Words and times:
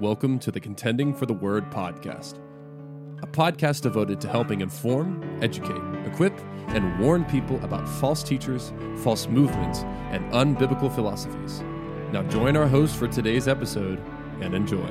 Welcome 0.00 0.40
to 0.40 0.50
the 0.50 0.58
Contending 0.58 1.14
for 1.14 1.24
the 1.24 1.34
Word 1.34 1.70
podcast, 1.70 2.40
a 3.22 3.28
podcast 3.28 3.82
devoted 3.82 4.20
to 4.22 4.28
helping 4.28 4.60
inform, 4.60 5.38
educate, 5.40 5.80
equip, 6.04 6.36
and 6.70 6.98
warn 6.98 7.24
people 7.26 7.64
about 7.64 7.88
false 7.88 8.24
teachers, 8.24 8.72
false 9.04 9.28
movements, 9.28 9.84
and 10.10 10.24
unbiblical 10.32 10.92
philosophies. 10.92 11.62
Now, 12.10 12.24
join 12.24 12.56
our 12.56 12.66
host 12.66 12.96
for 12.96 13.06
today's 13.06 13.46
episode 13.46 14.02
and 14.40 14.52
enjoy. 14.52 14.90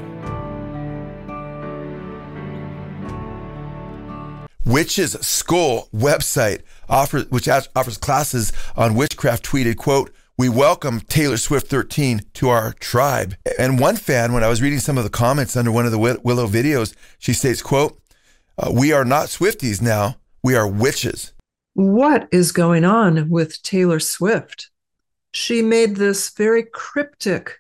Witch's 4.63 5.19
School 5.19 5.89
website 5.93 6.61
offers, 6.87 7.29
which 7.29 7.49
offers 7.49 7.97
classes 7.97 8.53
on 8.77 8.95
witchcraft, 8.95 9.43
tweeted, 9.43 9.75
quote, 9.75 10.13
we 10.35 10.49
welcome 10.49 10.99
Taylor 11.01 11.37
Swift 11.37 11.67
13 11.67 12.21
to 12.33 12.49
our 12.49 12.73
tribe. 12.73 13.35
And 13.59 13.79
one 13.79 13.95
fan, 13.95 14.33
when 14.33 14.43
I 14.43 14.49
was 14.49 14.63
reading 14.63 14.79
some 14.79 14.97
of 14.97 15.03
the 15.03 15.09
comments 15.09 15.55
under 15.55 15.71
one 15.71 15.85
of 15.85 15.91
the 15.91 15.99
Willow 15.99 16.47
videos, 16.47 16.95
she 17.19 17.33
states, 17.33 17.61
quote, 17.61 18.01
uh, 18.57 18.71
we 18.73 18.91
are 18.91 19.05
not 19.05 19.27
Swifties 19.27 19.79
now, 19.81 20.15
we 20.43 20.55
are 20.55 20.67
witches. 20.67 21.33
What 21.75 22.27
is 22.31 22.51
going 22.51 22.83
on 22.83 23.29
with 23.29 23.61
Taylor 23.61 23.99
Swift? 23.99 24.71
She 25.33 25.61
made 25.61 25.97
this 25.97 26.31
very 26.31 26.63
cryptic 26.63 27.59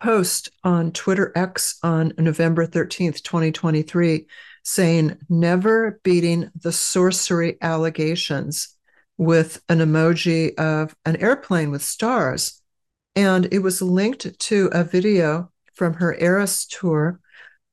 post 0.00 0.50
on 0.62 0.92
Twitter 0.92 1.32
X 1.34 1.78
on 1.82 2.12
November 2.18 2.66
13th, 2.66 3.22
2023, 3.22 4.26
saying, 4.62 5.16
never 5.30 6.00
beating 6.02 6.50
the 6.54 6.72
sorcery 6.72 7.56
allegations 7.62 8.76
with 9.20 9.62
an 9.68 9.80
emoji 9.80 10.54
of 10.54 10.96
an 11.04 11.14
airplane 11.16 11.70
with 11.70 11.82
stars. 11.82 12.62
And 13.14 13.52
it 13.52 13.58
was 13.58 13.82
linked 13.82 14.40
to 14.40 14.70
a 14.72 14.82
video 14.82 15.52
from 15.74 15.92
her 15.92 16.18
Eras 16.18 16.64
tour 16.64 17.20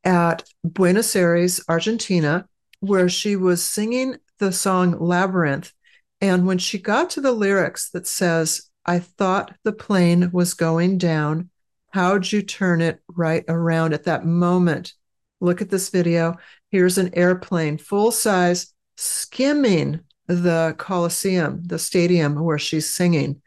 at 0.03 0.43
Buenos 0.65 1.15
Aires, 1.15 1.63
Argentina, 1.69 2.49
where 2.81 3.07
she 3.07 3.37
was 3.37 3.63
singing 3.63 4.17
the 4.39 4.51
song 4.51 4.99
Labyrinth. 4.99 5.71
And 6.19 6.45
when 6.45 6.57
she 6.57 6.79
got 6.79 7.11
to 7.11 7.21
the 7.21 7.31
lyrics 7.31 7.91
that 7.91 8.07
says, 8.07 8.69
I 8.85 8.99
thought 8.99 9.55
the 9.63 9.71
plane 9.71 10.31
was 10.33 10.53
going 10.53 10.97
down, 10.97 11.49
how'd 11.91 12.29
you 12.29 12.41
turn 12.41 12.81
it 12.81 12.99
right 13.07 13.45
around 13.47 13.93
at 13.93 14.03
that 14.03 14.25
moment? 14.25 14.91
Look 15.39 15.61
at 15.61 15.69
this 15.69 15.91
video. 15.91 16.35
Here's 16.71 16.97
an 16.97 17.11
airplane, 17.13 17.77
full 17.77 18.11
size, 18.11 18.73
skimming 18.97 20.01
the 20.27 20.75
Coliseum, 20.77 21.63
the 21.65 21.79
stadium 21.79 22.35
where 22.35 22.59
she's 22.59 22.93
singing. 22.93 23.41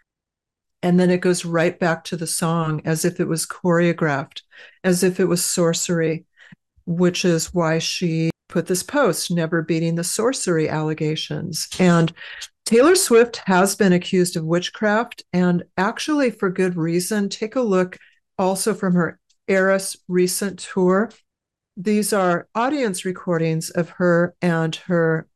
And 0.83 0.99
then 0.99 1.11
it 1.11 1.21
goes 1.21 1.45
right 1.45 1.79
back 1.79 2.05
to 2.05 2.17
the 2.17 2.27
song 2.27 2.81
as 2.85 3.05
if 3.05 3.21
it 3.21 3.29
was 3.29 3.47
choreographed, 3.47 4.43
as 4.83 5.03
if 5.03 5.21
it 5.21 5.27
was 5.27 5.45
sorcery, 5.45 6.25
which 6.87 7.25
is 7.25 7.53
why 7.53 7.79
she 7.79 8.31
put 8.49 8.67
this 8.67 8.83
post, 8.83 9.31
never 9.31 9.63
beating 9.63 9.95
the 9.95 10.05
sorcery 10.05 10.69
allegations. 10.69 11.69
And 11.79 12.13
Taylor 12.65 12.95
Swift 12.95 13.43
has 13.47 13.77
been 13.77 13.93
accused 13.93 14.37
of 14.37 14.45
witchcraft, 14.45 15.23
and 15.33 15.65
actually 15.77 16.31
for 16.31 16.51
good 16.51 16.77
reason. 16.77 17.29
Take 17.29 17.57
a 17.57 17.61
look 17.61 17.99
also 18.39 18.75
from 18.75 18.95
her 18.95 19.19
Eras 19.49 19.97
recent 20.09 20.61
tour. 20.61 21.11
These 21.77 22.13
are 22.13 22.49
audience 22.55 23.05
recordings 23.05 23.71
of 23.71 23.91
her 23.91 24.35
and 24.41 24.75
her 24.77 25.27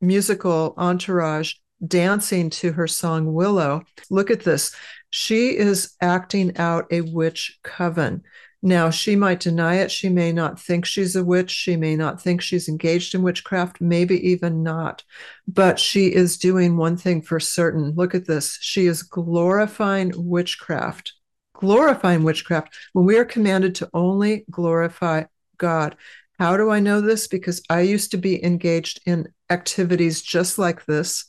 musical 0.00 0.74
entourage 0.76 1.54
dancing 1.86 2.50
to 2.50 2.72
her 2.72 2.86
song 2.86 3.32
Willow. 3.32 3.82
Look 4.10 4.30
at 4.30 4.40
this. 4.40 4.74
She 5.10 5.56
is 5.56 5.94
acting 6.00 6.56
out 6.56 6.86
a 6.90 7.02
witch 7.02 7.58
coven. 7.62 8.24
Now, 8.60 8.90
she 8.90 9.14
might 9.14 9.38
deny 9.38 9.76
it. 9.76 9.90
She 9.90 10.08
may 10.08 10.32
not 10.32 10.60
think 10.60 10.84
she's 10.84 11.14
a 11.14 11.22
witch. 11.22 11.50
She 11.50 11.76
may 11.76 11.94
not 11.94 12.20
think 12.20 12.40
she's 12.40 12.68
engaged 12.68 13.14
in 13.14 13.22
witchcraft, 13.22 13.80
maybe 13.80 14.30
even 14.30 14.64
not. 14.64 15.04
But 15.46 15.78
she 15.78 16.12
is 16.12 16.38
doing 16.38 16.76
one 16.76 16.96
thing 16.96 17.22
for 17.22 17.38
certain. 17.38 17.92
Look 17.94 18.16
at 18.16 18.26
this. 18.26 18.58
She 18.60 18.86
is 18.86 19.04
glorifying 19.04 20.12
witchcraft, 20.16 21.12
glorifying 21.54 22.24
witchcraft 22.24 22.76
when 22.94 23.04
we 23.04 23.16
are 23.16 23.24
commanded 23.24 23.76
to 23.76 23.90
only 23.94 24.44
glorify 24.50 25.24
God. 25.56 25.96
How 26.38 26.56
do 26.56 26.70
I 26.70 26.80
know 26.80 27.00
this? 27.00 27.26
Because 27.26 27.62
I 27.68 27.80
used 27.80 28.12
to 28.12 28.16
be 28.16 28.44
engaged 28.44 29.00
in 29.06 29.28
activities 29.50 30.22
just 30.22 30.58
like 30.58 30.86
this. 30.86 31.24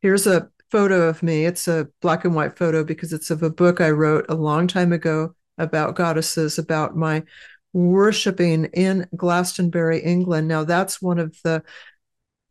Here's 0.00 0.26
a 0.26 0.48
photo 0.70 1.08
of 1.08 1.22
me. 1.22 1.44
It's 1.44 1.68
a 1.68 1.88
black 2.00 2.24
and 2.24 2.34
white 2.34 2.56
photo 2.56 2.84
because 2.84 3.12
it's 3.12 3.30
of 3.30 3.42
a 3.42 3.50
book 3.50 3.80
I 3.80 3.90
wrote 3.90 4.26
a 4.28 4.34
long 4.34 4.66
time 4.68 4.92
ago 4.92 5.34
about 5.58 5.96
goddesses, 5.96 6.58
about 6.58 6.96
my 6.96 7.24
worshiping 7.72 8.66
in 8.66 9.06
Glastonbury, 9.16 10.00
England. 10.00 10.48
Now, 10.48 10.64
that's 10.64 11.02
one 11.02 11.18
of 11.18 11.36
the 11.42 11.62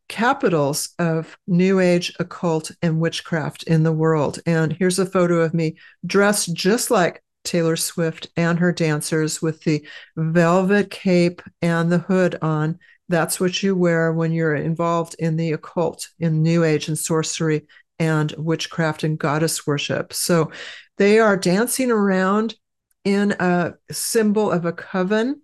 capitals 0.08 0.90
of 1.00 1.38
New 1.48 1.80
Age 1.80 2.14
occult 2.20 2.72
and 2.82 3.00
witchcraft 3.00 3.64
in 3.64 3.84
the 3.84 3.94
world. 3.94 4.40
And 4.46 4.74
here's 4.74 5.00
a 5.00 5.06
photo 5.06 5.40
of 5.40 5.54
me 5.54 5.78
dressed 6.06 6.54
just 6.54 6.92
like 6.92 7.24
Taylor 7.44 7.76
Swift 7.76 8.30
and 8.38 8.60
her 8.60 8.72
dancers 8.72 9.42
with 9.42 9.64
the 9.64 9.86
velvet 10.16 10.92
cape 10.92 11.42
and 11.62 11.92
the 11.92 12.00
hood 12.00 12.38
on. 12.42 12.80
That's 13.10 13.40
what 13.40 13.62
you 13.62 13.76
wear 13.76 14.14
when 14.14 14.32
you're 14.32 14.56
involved 14.56 15.16
in 15.20 15.36
the 15.36 15.52
occult, 15.52 16.08
in 16.20 16.44
New 16.44 16.64
Age 16.64 16.88
and 16.88 16.98
sorcery 16.98 17.68
and 18.00 18.34
witchcraft 18.38 19.04
and 19.04 19.20
goddess 19.20 19.68
worship. 19.68 20.14
So 20.14 20.52
they 20.98 21.20
are 21.20 21.38
dancing 21.38 21.92
around 21.92 22.56
in 23.04 23.32
a 23.40 23.74
symbol 23.92 24.52
of 24.52 24.66
a 24.66 24.74
coven. 24.74 25.42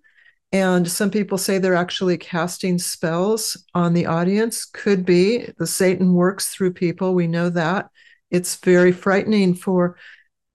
And 0.54 0.90
some 0.90 1.12
people 1.12 1.38
say 1.38 1.58
they're 1.58 1.76
actually 1.76 2.18
casting 2.18 2.80
spells 2.80 3.62
on 3.74 3.94
the 3.94 4.06
audience. 4.06 4.66
Could 4.66 5.06
be. 5.06 5.52
The 5.58 5.68
Satan 5.68 6.14
works 6.14 6.48
through 6.48 6.74
people. 6.74 7.14
We 7.14 7.28
know 7.28 7.50
that. 7.50 7.90
It's 8.32 8.56
very 8.56 8.92
frightening 8.92 9.56
for 9.56 9.98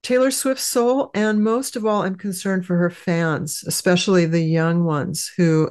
Taylor 0.02 0.32
Swift's 0.32 0.66
soul, 0.66 1.10
and 1.14 1.44
most 1.44 1.76
of 1.76 1.86
all, 1.86 2.02
I'm 2.02 2.16
concerned 2.16 2.66
for 2.66 2.76
her 2.76 2.90
fans, 2.90 3.62
especially 3.66 4.26
the 4.26 4.42
young 4.42 4.84
ones 4.84 5.30
who 5.36 5.70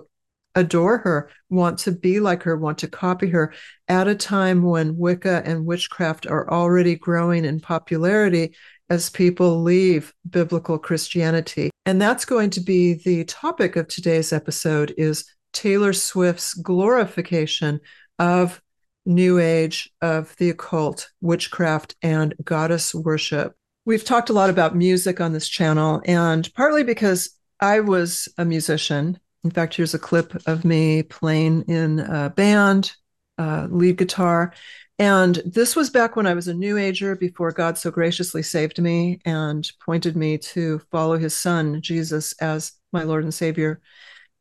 adore 0.55 0.99
her, 0.99 1.29
want 1.49 1.79
to 1.79 1.91
be 1.91 2.19
like 2.21 2.43
her, 2.43 2.55
want 2.55 2.77
to 2.77 2.87
copy 2.87 3.27
her 3.29 3.53
at 3.89 4.07
a 4.07 4.15
time 4.15 4.63
when 4.63 4.97
Wicca 4.97 5.41
and 5.45 5.65
witchcraft 5.65 6.27
are 6.27 6.49
already 6.49 6.95
growing 6.95 7.43
in 7.43 7.59
popularity 7.59 8.55
as 8.89 9.09
people 9.09 9.61
leave 9.61 10.13
biblical 10.29 10.77
Christianity. 10.77 11.69
And 11.85 12.01
that's 12.01 12.25
going 12.25 12.49
to 12.51 12.61
be 12.61 12.93
the 12.93 13.25
topic 13.25 13.75
of 13.75 13.87
today's 13.87 14.31
episode 14.33 14.93
is 14.97 15.25
Taylor 15.53 15.93
Swift's 15.93 16.53
glorification 16.53 17.81
of 18.19 18.61
New 19.05 19.39
Age, 19.39 19.89
of 20.01 20.35
the 20.37 20.51
occult, 20.51 21.09
witchcraft, 21.21 21.95
and 22.01 22.33
goddess 22.43 22.93
worship. 22.93 23.55
We've 23.83 24.03
talked 24.03 24.29
a 24.29 24.33
lot 24.33 24.51
about 24.51 24.75
music 24.75 25.19
on 25.19 25.33
this 25.33 25.47
channel, 25.47 26.03
and 26.05 26.47
partly 26.53 26.83
because 26.83 27.35
I 27.59 27.79
was 27.79 28.29
a 28.37 28.45
musician. 28.45 29.19
In 29.43 29.49
fact, 29.49 29.73
here's 29.73 29.95
a 29.95 29.99
clip 29.99 30.39
of 30.45 30.63
me 30.63 31.01
playing 31.01 31.63
in 31.63 31.99
a 31.99 32.29
band, 32.29 32.93
uh, 33.39 33.67
lead 33.71 33.97
guitar. 33.97 34.53
And 34.99 35.41
this 35.45 35.75
was 35.75 35.89
back 35.89 36.15
when 36.15 36.27
I 36.27 36.35
was 36.35 36.47
a 36.47 36.53
new 36.53 36.77
ager 36.77 37.15
before 37.15 37.51
God 37.51 37.75
so 37.75 37.89
graciously 37.89 38.43
saved 38.43 38.79
me 38.79 39.19
and 39.25 39.67
pointed 39.83 40.15
me 40.15 40.37
to 40.37 40.79
follow 40.91 41.17
his 41.17 41.35
son, 41.35 41.81
Jesus, 41.81 42.33
as 42.33 42.73
my 42.93 43.01
Lord 43.01 43.23
and 43.23 43.33
Savior. 43.33 43.81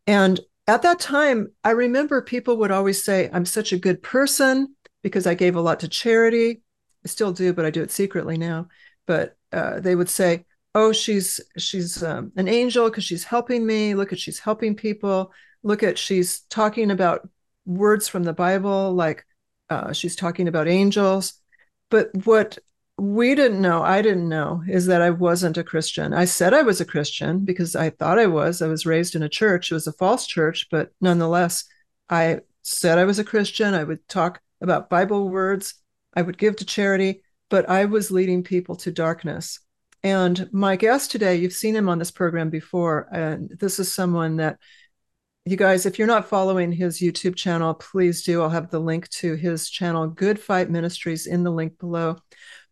And 0.06 0.38
at 0.66 0.82
that 0.82 1.00
time, 1.00 1.48
I 1.64 1.70
remember 1.70 2.20
people 2.20 2.58
would 2.58 2.70
always 2.70 3.02
say, 3.02 3.30
I'm 3.32 3.46
such 3.46 3.72
a 3.72 3.78
good 3.78 4.02
person 4.02 4.74
because 5.02 5.26
I 5.26 5.32
gave 5.32 5.56
a 5.56 5.62
lot 5.62 5.80
to 5.80 5.88
charity. 5.88 6.60
I 7.06 7.08
still 7.08 7.32
do, 7.32 7.54
but 7.54 7.64
I 7.64 7.70
do 7.70 7.82
it 7.82 7.90
secretly 7.90 8.36
now 8.36 8.68
but 9.10 9.37
uh, 9.53 9.81
they 9.81 9.97
would 9.97 10.09
say, 10.09 10.44
"Oh, 10.73 10.93
she's 10.93 11.40
she's 11.58 12.00
um, 12.00 12.31
an 12.37 12.46
angel 12.46 12.88
because 12.88 13.02
she's 13.02 13.25
helping 13.25 13.67
me. 13.67 13.96
Look 13.96 14.12
at 14.12 14.20
she's 14.20 14.38
helping 14.38 14.76
people. 14.76 15.32
Look 15.64 15.82
at 15.82 15.99
she's 15.99 16.43
talking 16.43 16.93
about 16.93 17.29
words 17.67 18.06
from 18.06 18.23
the 18.23 18.32
Bible, 18.32 18.94
like 18.94 19.26
uh, 19.69 19.93
she's 19.93 20.14
talking 20.14 20.46
about 20.46 20.69
angels." 20.69 21.34
But 21.90 22.11
what 22.25 22.58
we 22.99 23.34
didn't 23.34 23.61
know, 23.61 23.82
I 23.82 24.00
didn't 24.00 24.29
know, 24.29 24.62
is 24.69 24.87
that 24.87 25.02
I 25.02 25.11
wasn't 25.11 25.58
a 25.58 25.64
Christian. 25.64 26.14
I 26.14 26.25
said 26.25 26.55
I 26.55 26.62
was 26.62 26.81
a 26.81 26.84
Christian 26.84 27.44
because 27.44 27.75
I 27.75 27.90
thought 27.90 28.20
I 28.20 28.26
was. 28.26 28.62
I 28.62 28.69
was 28.69 28.87
raised 28.87 29.17
in 29.17 29.25
a 29.25 29.29
church. 29.29 29.73
It 29.73 29.75
was 29.75 29.88
a 29.88 29.93
false 29.93 30.25
church, 30.25 30.69
but 30.70 30.93
nonetheless, 31.00 31.64
I 32.08 32.43
said 32.62 32.99
I 32.99 33.06
was 33.06 33.19
a 33.19 33.25
Christian. 33.25 33.75
I 33.75 33.82
would 33.82 34.06
talk 34.06 34.40
about 34.61 34.88
Bible 34.88 35.29
words. 35.31 35.75
I 36.14 36.23
would 36.23 36.38
give 36.38 36.55
to 36.56 36.64
charity 36.64 37.23
but 37.50 37.69
I 37.69 37.85
was 37.85 38.11
leading 38.11 38.43
people 38.43 38.76
to 38.76 38.91
darkness. 38.91 39.61
And 40.02 40.49
my 40.52 40.76
guest 40.76 41.11
today, 41.11 41.37
you've 41.37 41.52
seen 41.52 41.76
him 41.76 41.88
on 41.91 41.99
this 41.99 42.11
program 42.11 42.49
before, 42.49 43.06
and 43.12 43.50
this 43.61 43.79
is 43.79 43.93
someone 43.93 44.37
that 44.37 44.58
you 45.44 45.56
guys, 45.56 45.85
if 45.85 45.99
you're 45.99 46.06
not 46.06 46.29
following 46.29 46.70
his 46.73 47.00
YouTube 47.00 47.35
channel, 47.35 47.75
please 47.75 48.23
do. 48.23 48.41
I'll 48.41 48.50
have 48.50 48.70
the 48.70 48.79
link 48.79 49.08
to 49.11 49.35
his 49.35 49.69
channel, 49.69 50.06
Good 50.06 50.38
Fight 50.38 50.70
Ministries, 50.70 51.26
in 51.26 51.43
the 51.43 51.50
link 51.50 51.79
below. 51.79 52.17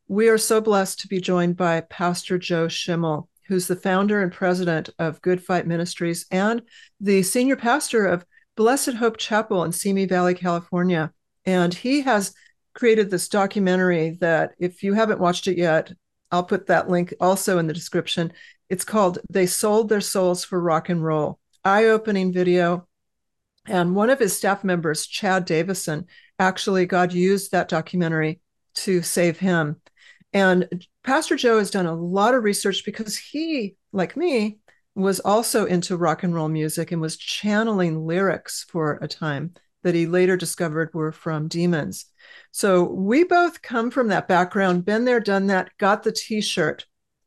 We 0.06 0.28
are 0.28 0.38
so 0.38 0.60
blessed 0.60 1.00
to 1.00 1.08
be 1.08 1.20
joined 1.20 1.56
by 1.56 1.82
Pastor 1.82 2.38
Joe 2.38 2.68
Schimmel, 2.68 3.28
who's 3.46 3.66
the 3.66 3.76
founder 3.76 4.22
and 4.22 4.32
president 4.32 4.90
of 4.98 5.20
Good 5.22 5.42
Fight 5.42 5.66
Ministries 5.66 6.26
and 6.30 6.62
the 7.00 7.22
senior 7.22 7.56
pastor 7.56 8.06
of 8.06 8.24
Blessed 8.56 8.94
Hope 8.94 9.16
Chapel 9.16 9.64
in 9.64 9.72
Simi 9.72 10.06
Valley, 10.06 10.34
California. 10.34 11.12
And 11.44 11.72
he 11.72 12.02
has 12.02 12.34
created 12.78 13.10
this 13.10 13.28
documentary 13.28 14.10
that, 14.20 14.52
if 14.60 14.84
you 14.84 14.94
haven't 14.94 15.18
watched 15.18 15.48
it 15.48 15.58
yet, 15.58 15.92
I'll 16.30 16.44
put 16.44 16.66
that 16.66 16.88
link 16.88 17.12
also 17.20 17.58
in 17.58 17.66
the 17.66 17.72
description. 17.72 18.32
It's 18.70 18.84
called 18.84 19.18
They 19.28 19.46
Sold 19.46 19.88
Their 19.88 20.00
Souls 20.00 20.44
for 20.44 20.60
Rock 20.60 20.88
and 20.88 21.04
Roll. 21.04 21.40
Eye 21.64 21.86
opening 21.86 22.32
video. 22.32 22.86
And 23.66 23.96
one 23.96 24.10
of 24.10 24.20
his 24.20 24.36
staff 24.36 24.62
members, 24.62 25.08
Chad 25.08 25.44
Davison, 25.44 26.06
actually, 26.38 26.86
God 26.86 27.12
used 27.12 27.50
that 27.50 27.68
documentary 27.68 28.40
to 28.76 29.02
save 29.02 29.40
him. 29.40 29.80
And 30.32 30.86
Pastor 31.02 31.34
Joe 31.34 31.58
has 31.58 31.72
done 31.72 31.86
a 31.86 31.94
lot 31.96 32.34
of 32.34 32.44
research 32.44 32.84
because 32.84 33.18
he, 33.18 33.74
like 33.92 34.16
me, 34.16 34.58
was 34.94 35.18
also 35.18 35.64
into 35.64 35.96
rock 35.96 36.22
and 36.22 36.32
roll 36.32 36.48
music 36.48 36.92
and 36.92 37.00
was 37.00 37.16
channeling 37.16 38.06
lyrics 38.06 38.64
for 38.68 39.00
a 39.02 39.08
time 39.08 39.54
that 39.82 39.94
he 39.94 40.06
later 40.06 40.36
discovered 40.36 40.90
were 40.92 41.12
from 41.12 41.48
demons. 41.48 42.06
So 42.50 42.84
we 42.84 43.24
both 43.24 43.62
come 43.62 43.90
from 43.90 44.08
that 44.08 44.28
background, 44.28 44.84
been 44.84 45.04
there, 45.04 45.20
done 45.20 45.46
that, 45.48 45.70
got 45.78 46.02
the 46.02 46.12
t 46.12 46.40
shirt. 46.40 46.86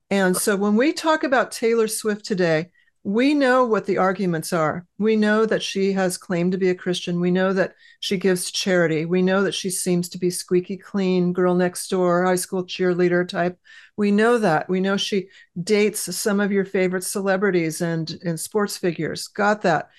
And 0.09 0.35
so 0.35 0.57
when 0.57 0.75
we 0.75 0.91
talk 0.91 1.23
about 1.23 1.51
Taylor 1.51 1.87
Swift 1.87 2.25
today, 2.25 2.71
we 3.03 3.33
know 3.33 3.65
what 3.65 3.85
the 3.85 3.97
arguments 3.97 4.53
are. 4.53 4.85
We 4.99 5.15
know 5.15 5.45
that 5.47 5.63
she 5.63 5.93
has 5.93 6.19
claimed 6.19 6.51
to 6.51 6.59
be 6.59 6.69
a 6.69 6.75
Christian. 6.75 7.19
We 7.19 7.31
know 7.31 7.51
that 7.53 7.73
she 7.99 8.17
gives 8.17 8.51
charity. 8.51 9.05
We 9.05 9.23
know 9.23 9.41
that 9.43 9.55
she 9.55 9.71
seems 9.71 10.07
to 10.09 10.19
be 10.19 10.29
squeaky 10.29 10.77
clean, 10.77 11.33
girl 11.33 11.55
next 11.55 11.87
door, 11.87 12.25
high 12.25 12.35
school 12.35 12.63
cheerleader 12.63 13.27
type. 13.27 13.57
We 13.97 14.11
know 14.11 14.37
that. 14.37 14.69
We 14.69 14.81
know 14.81 14.97
she 14.97 15.29
dates 15.61 16.15
some 16.15 16.39
of 16.39 16.51
your 16.51 16.65
favorite 16.65 17.03
celebrities 17.03 17.81
and, 17.81 18.19
and 18.23 18.39
sports 18.39 18.77
figures. 18.77 19.27
Got 19.29 19.63
that. 19.63 19.89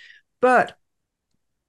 But 0.40 0.76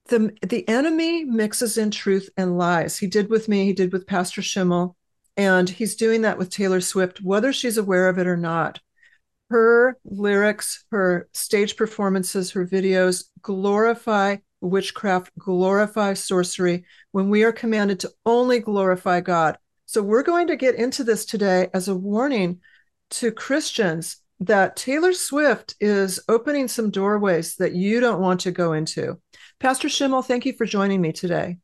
the 0.08 0.32
the 0.42 0.68
enemy 0.68 1.24
mixes 1.24 1.78
in 1.78 1.92
truth 1.92 2.30
and 2.38 2.58
lies. 2.58 2.98
He 2.98 3.08
did 3.08 3.30
with 3.30 3.48
me, 3.48 3.66
he 3.66 3.74
did 3.74 3.94
with 3.94 4.08
Pastor 4.08 4.42
Schimmel, 4.42 4.96
and 5.38 5.70
he's 5.70 5.96
doing 5.96 6.22
that 6.22 6.38
with 6.38 6.50
Taylor 6.50 6.82
Swift, 6.82 7.22
whether 7.22 7.54
she's 7.54 7.78
aware 7.78 8.10
of 8.10 8.18
it 8.18 8.28
or 8.28 8.38
not. 8.38 8.80
Her 9.50 9.98
lyrics, 10.04 10.86
her 10.92 11.28
stage 11.34 11.76
performances, 11.76 12.52
her 12.52 12.66
videos 12.66 13.26
glorify 13.42 14.38
witchcraft, 14.62 15.32
glorify 15.38 16.14
sorcery 16.14 16.86
when 17.12 17.30
we 17.30 17.44
are 17.44 17.52
commanded 17.52 18.00
to 18.00 18.12
only 18.26 18.60
glorify 18.60 19.20
God. 19.20 19.58
So 19.86 20.02
we're 20.02 20.24
going 20.24 20.48
to 20.48 20.56
get 20.56 20.76
into 20.76 21.04
this 21.04 21.26
today 21.26 21.70
as 21.74 21.88
a 21.88 21.96
warning 21.96 22.62
to 23.12 23.32
Christians 23.32 24.18
that 24.40 24.76
Taylor 24.76 25.14
Swift 25.14 25.76
is 25.80 26.20
opening 26.28 26.68
some 26.68 26.90
doorways 26.90 27.56
that 27.58 27.76
you 27.76 28.00
don't 28.00 28.22
want 28.22 28.40
to 28.42 28.52
go 28.52 28.74
into. 28.74 29.20
Pastor 29.60 29.90
Schimmel, 29.90 30.22
thank 30.22 30.46
you 30.46 30.54
for 30.54 30.66
joining 30.66 31.02
me 31.02 31.12
today. 31.12 31.58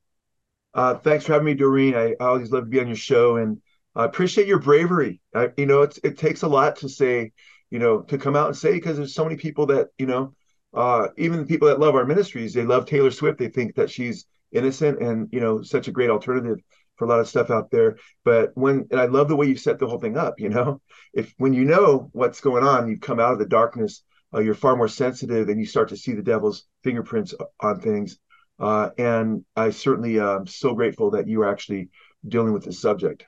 Uh, 0.73 0.95
thanks 0.95 1.25
for 1.25 1.33
having 1.33 1.45
me, 1.45 1.53
Doreen. 1.53 1.95
I, 1.95 2.11
I, 2.19 2.25
always 2.25 2.51
love 2.51 2.65
to 2.65 2.69
be 2.69 2.79
on 2.79 2.87
your 2.87 2.95
show, 2.95 3.37
and 3.37 3.59
I 3.95 4.05
appreciate 4.05 4.47
your 4.47 4.59
bravery. 4.59 5.19
I, 5.33 5.49
you 5.57 5.65
know, 5.65 5.81
it 5.81 6.17
takes 6.17 6.43
a 6.43 6.47
lot 6.47 6.77
to 6.77 6.89
say, 6.89 7.31
you 7.71 7.79
know, 7.79 8.01
to 8.01 8.17
come 8.17 8.35
out 8.35 8.47
and 8.47 8.55
say 8.55 8.73
because 8.73 8.97
there's 8.97 9.15
so 9.15 9.23
many 9.23 9.35
people 9.35 9.65
that, 9.67 9.89
you 9.97 10.05
know, 10.05 10.35
uh, 10.73 11.07
even 11.17 11.39
the 11.39 11.45
people 11.45 11.67
that 11.67 11.79
love 11.79 11.95
our 11.95 12.05
ministries, 12.05 12.53
they 12.53 12.63
love 12.63 12.85
Taylor 12.85 13.11
Swift. 13.11 13.39
They 13.39 13.49
think 13.49 13.75
that 13.75 13.89
she's 13.89 14.25
innocent 14.51 14.99
and 14.99 15.29
you 15.31 15.39
know 15.39 15.61
such 15.61 15.87
a 15.87 15.91
great 15.91 16.09
alternative 16.09 16.57
for 16.95 17.05
a 17.05 17.07
lot 17.07 17.19
of 17.19 17.27
stuff 17.27 17.49
out 17.49 17.71
there. 17.71 17.97
But 18.23 18.51
when 18.55 18.87
and 18.91 18.99
I 18.99 19.05
love 19.05 19.27
the 19.27 19.35
way 19.35 19.47
you 19.47 19.55
set 19.55 19.79
the 19.79 19.87
whole 19.87 19.99
thing 19.99 20.17
up. 20.17 20.39
You 20.39 20.49
know, 20.49 20.81
if 21.13 21.33
when 21.37 21.53
you 21.53 21.65
know 21.65 22.09
what's 22.13 22.41
going 22.41 22.63
on, 22.63 22.87
you've 22.87 23.01
come 23.01 23.19
out 23.19 23.33
of 23.33 23.39
the 23.39 23.45
darkness 23.45 24.03
uh, 24.33 24.39
you're 24.39 24.53
far 24.53 24.75
more 24.75 24.87
sensitive 24.87 25.49
and 25.49 25.59
you 25.59 25.65
start 25.65 25.89
to 25.89 25.97
see 25.97 26.13
the 26.13 26.21
devil's 26.21 26.65
fingerprints 26.83 27.33
on 27.59 27.79
things. 27.79 28.19
Uh, 28.59 28.89
and 28.97 29.45
I 29.55 29.69
certainly 29.69 30.19
am 30.19 30.45
so 30.45 30.73
grateful 30.73 31.11
that 31.11 31.27
you 31.27 31.41
are 31.41 31.49
actually 31.49 31.89
dealing 32.27 32.53
with 32.53 32.65
this 32.65 32.81
subject. 32.81 33.25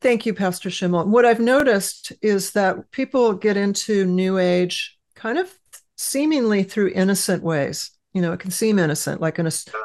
Thank 0.00 0.24
you, 0.24 0.34
Pastor 0.34 0.70
Schimmel. 0.70 1.06
What 1.06 1.24
I've 1.24 1.40
noticed 1.40 2.12
is 2.22 2.52
that 2.52 2.90
people 2.92 3.32
get 3.32 3.56
into 3.56 4.04
New 4.06 4.38
Age 4.38 4.96
kind 5.16 5.36
of 5.38 5.52
seemingly 5.96 6.62
through 6.62 6.92
innocent 6.94 7.42
ways. 7.42 7.90
You 8.12 8.22
know, 8.22 8.32
it 8.32 8.40
can 8.40 8.50
seem 8.50 8.78
innocent, 8.78 9.20
like 9.20 9.38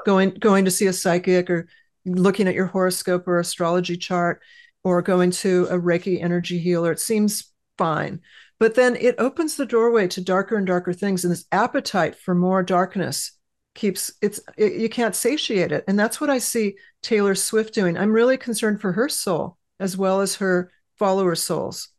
going 0.05 0.33
going 0.39 0.65
to 0.65 0.71
see 0.71 0.87
a 0.87 0.93
psychic 0.93 1.49
or 1.49 1.67
looking 2.05 2.47
at 2.47 2.55
your 2.55 2.67
horoscope 2.67 3.27
or 3.27 3.39
astrology 3.39 3.97
chart, 3.97 4.41
or 4.83 5.01
going 5.01 5.31
to 5.31 5.67
a 5.69 5.77
Reiki 5.77 6.23
energy 6.23 6.59
healer. 6.59 6.91
It 6.91 6.99
seems 6.99 7.51
fine. 7.77 8.21
But 8.59 8.75
then 8.75 8.95
it 8.95 9.15
opens 9.17 9.55
the 9.55 9.65
doorway 9.65 10.07
to 10.09 10.21
darker 10.21 10.55
and 10.55 10.65
darker 10.65 10.93
things, 10.93 11.23
and 11.23 11.31
this 11.31 11.45
appetite 11.51 12.15
for 12.15 12.33
more 12.33 12.63
darkness 12.63 13.33
keeps 13.73 14.13
it's 14.21 14.39
it, 14.57 14.73
you 14.73 14.89
can't 14.89 15.15
satiate 15.15 15.71
it, 15.71 15.83
and 15.87 15.99
that's 15.99 16.21
what 16.21 16.29
I 16.29 16.37
see 16.37 16.77
Taylor 17.01 17.35
Swift 17.35 17.73
doing. 17.73 17.97
I'm 17.97 18.11
really 18.11 18.37
concerned 18.37 18.81
for 18.81 18.93
her 18.93 19.09
soul 19.09 19.57
as 19.79 19.97
well 19.97 20.21
as 20.21 20.35
her 20.35 20.71
follower 20.97 21.35
souls. 21.35 21.89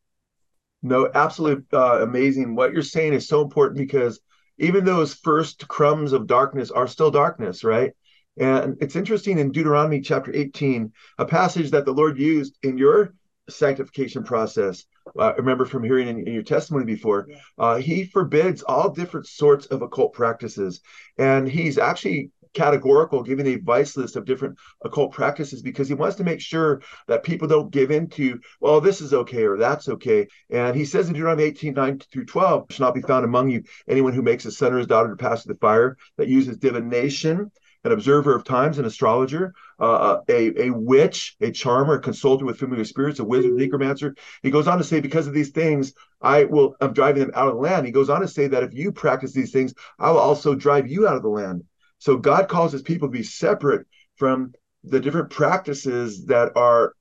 No, 0.82 1.10
absolutely 1.14 1.64
uh, 1.72 2.02
amazing. 2.02 2.54
What 2.54 2.72
you're 2.72 2.82
saying 2.82 3.12
is 3.12 3.28
so 3.28 3.42
important 3.42 3.78
because 3.78 4.20
even 4.58 4.84
those 4.84 5.14
first 5.14 5.68
crumbs 5.68 6.12
of 6.12 6.26
darkness 6.26 6.70
are 6.70 6.86
still 6.86 7.10
darkness, 7.10 7.64
right? 7.64 7.92
And 8.38 8.76
it's 8.80 8.96
interesting 8.96 9.38
in 9.38 9.52
Deuteronomy 9.52 10.00
chapter 10.00 10.34
18, 10.34 10.92
a 11.18 11.24
passage 11.24 11.70
that 11.70 11.84
the 11.84 11.92
Lord 11.92 12.18
used 12.18 12.58
in 12.62 12.78
your 12.78 13.14
sanctification 13.48 14.24
process. 14.24 14.84
Uh, 15.18 15.32
remember 15.36 15.64
from 15.64 15.84
hearing 15.84 16.08
in, 16.08 16.26
in 16.26 16.34
your 16.34 16.42
testimony 16.42 16.84
before, 16.84 17.28
uh, 17.58 17.76
he 17.76 18.04
forbids 18.04 18.62
all 18.62 18.90
different 18.90 19.26
sorts 19.26 19.66
of 19.66 19.82
occult 19.82 20.12
practices. 20.12 20.80
And 21.18 21.48
he's 21.48 21.78
actually 21.78 22.30
categorical, 22.56 23.22
giving 23.22 23.46
a 23.46 23.56
vice 23.56 23.96
list 23.96 24.16
of 24.16 24.24
different 24.24 24.56
occult 24.82 25.12
practices 25.12 25.62
because 25.62 25.88
he 25.88 25.94
wants 25.94 26.16
to 26.16 26.24
make 26.24 26.40
sure 26.40 26.80
that 27.06 27.22
people 27.22 27.46
don't 27.46 27.70
give 27.70 27.90
into, 27.90 28.40
well, 28.60 28.80
this 28.80 29.00
is 29.00 29.12
okay 29.12 29.44
or 29.44 29.58
that's 29.58 29.88
okay. 29.88 30.26
And 30.50 30.74
he 30.74 30.86
says 30.86 31.06
in 31.06 31.12
Deuteronomy 31.12 31.44
18, 31.44 31.74
9 31.74 32.00
through 32.10 32.24
12, 32.24 32.66
should 32.70 32.80
not 32.80 32.94
be 32.94 33.02
found 33.02 33.24
among 33.24 33.50
you 33.50 33.62
anyone 33.86 34.14
who 34.14 34.22
makes 34.22 34.46
a 34.46 34.50
son 34.50 34.72
or 34.72 34.78
his 34.78 34.86
daughter 34.86 35.10
to 35.10 35.16
pass 35.16 35.44
through 35.44 35.54
the 35.54 35.60
fire, 35.60 35.98
that 36.16 36.28
uses 36.28 36.56
divination, 36.56 37.50
an 37.84 37.92
observer 37.92 38.34
of 38.34 38.44
times, 38.44 38.78
an 38.78 38.84
astrologer, 38.84 39.54
uh, 39.78 40.18
a, 40.28 40.66
a 40.66 40.70
witch, 40.70 41.36
a 41.40 41.50
charmer, 41.50 41.94
a 41.94 42.00
consultant 42.00 42.46
with 42.46 42.58
familiar 42.58 42.84
spirits, 42.84 43.18
a 43.18 43.24
wizard, 43.24 43.52
a 43.52 43.54
necromancer. 43.54 44.14
He 44.42 44.50
goes 44.50 44.68
on 44.68 44.78
to 44.78 44.84
say, 44.84 45.00
because 45.00 45.26
of 45.26 45.34
these 45.34 45.50
things, 45.50 45.92
I 46.20 46.44
will, 46.44 46.74
I'm 46.80 46.92
driving 46.92 47.22
them 47.22 47.32
out 47.34 47.48
of 47.48 47.54
the 47.54 47.60
land. 47.60 47.86
He 47.86 47.92
goes 47.92 48.10
on 48.10 48.20
to 48.20 48.28
say 48.28 48.48
that 48.48 48.62
if 48.62 48.74
you 48.74 48.92
practice 48.92 49.32
these 49.32 49.52
things, 49.52 49.74
I 49.98 50.10
will 50.10 50.18
also 50.18 50.54
drive 50.54 50.88
you 50.88 51.06
out 51.06 51.16
of 51.16 51.22
the 51.22 51.28
land. 51.28 51.64
So 51.98 52.16
God 52.16 52.48
calls 52.48 52.72
his 52.72 52.82
people 52.82 53.08
to 53.08 53.12
be 53.12 53.22
separate 53.22 53.86
from 54.16 54.52
the 54.84 55.00
different 55.00 55.30
practices 55.30 56.26
that 56.26 56.56
are 56.56 56.94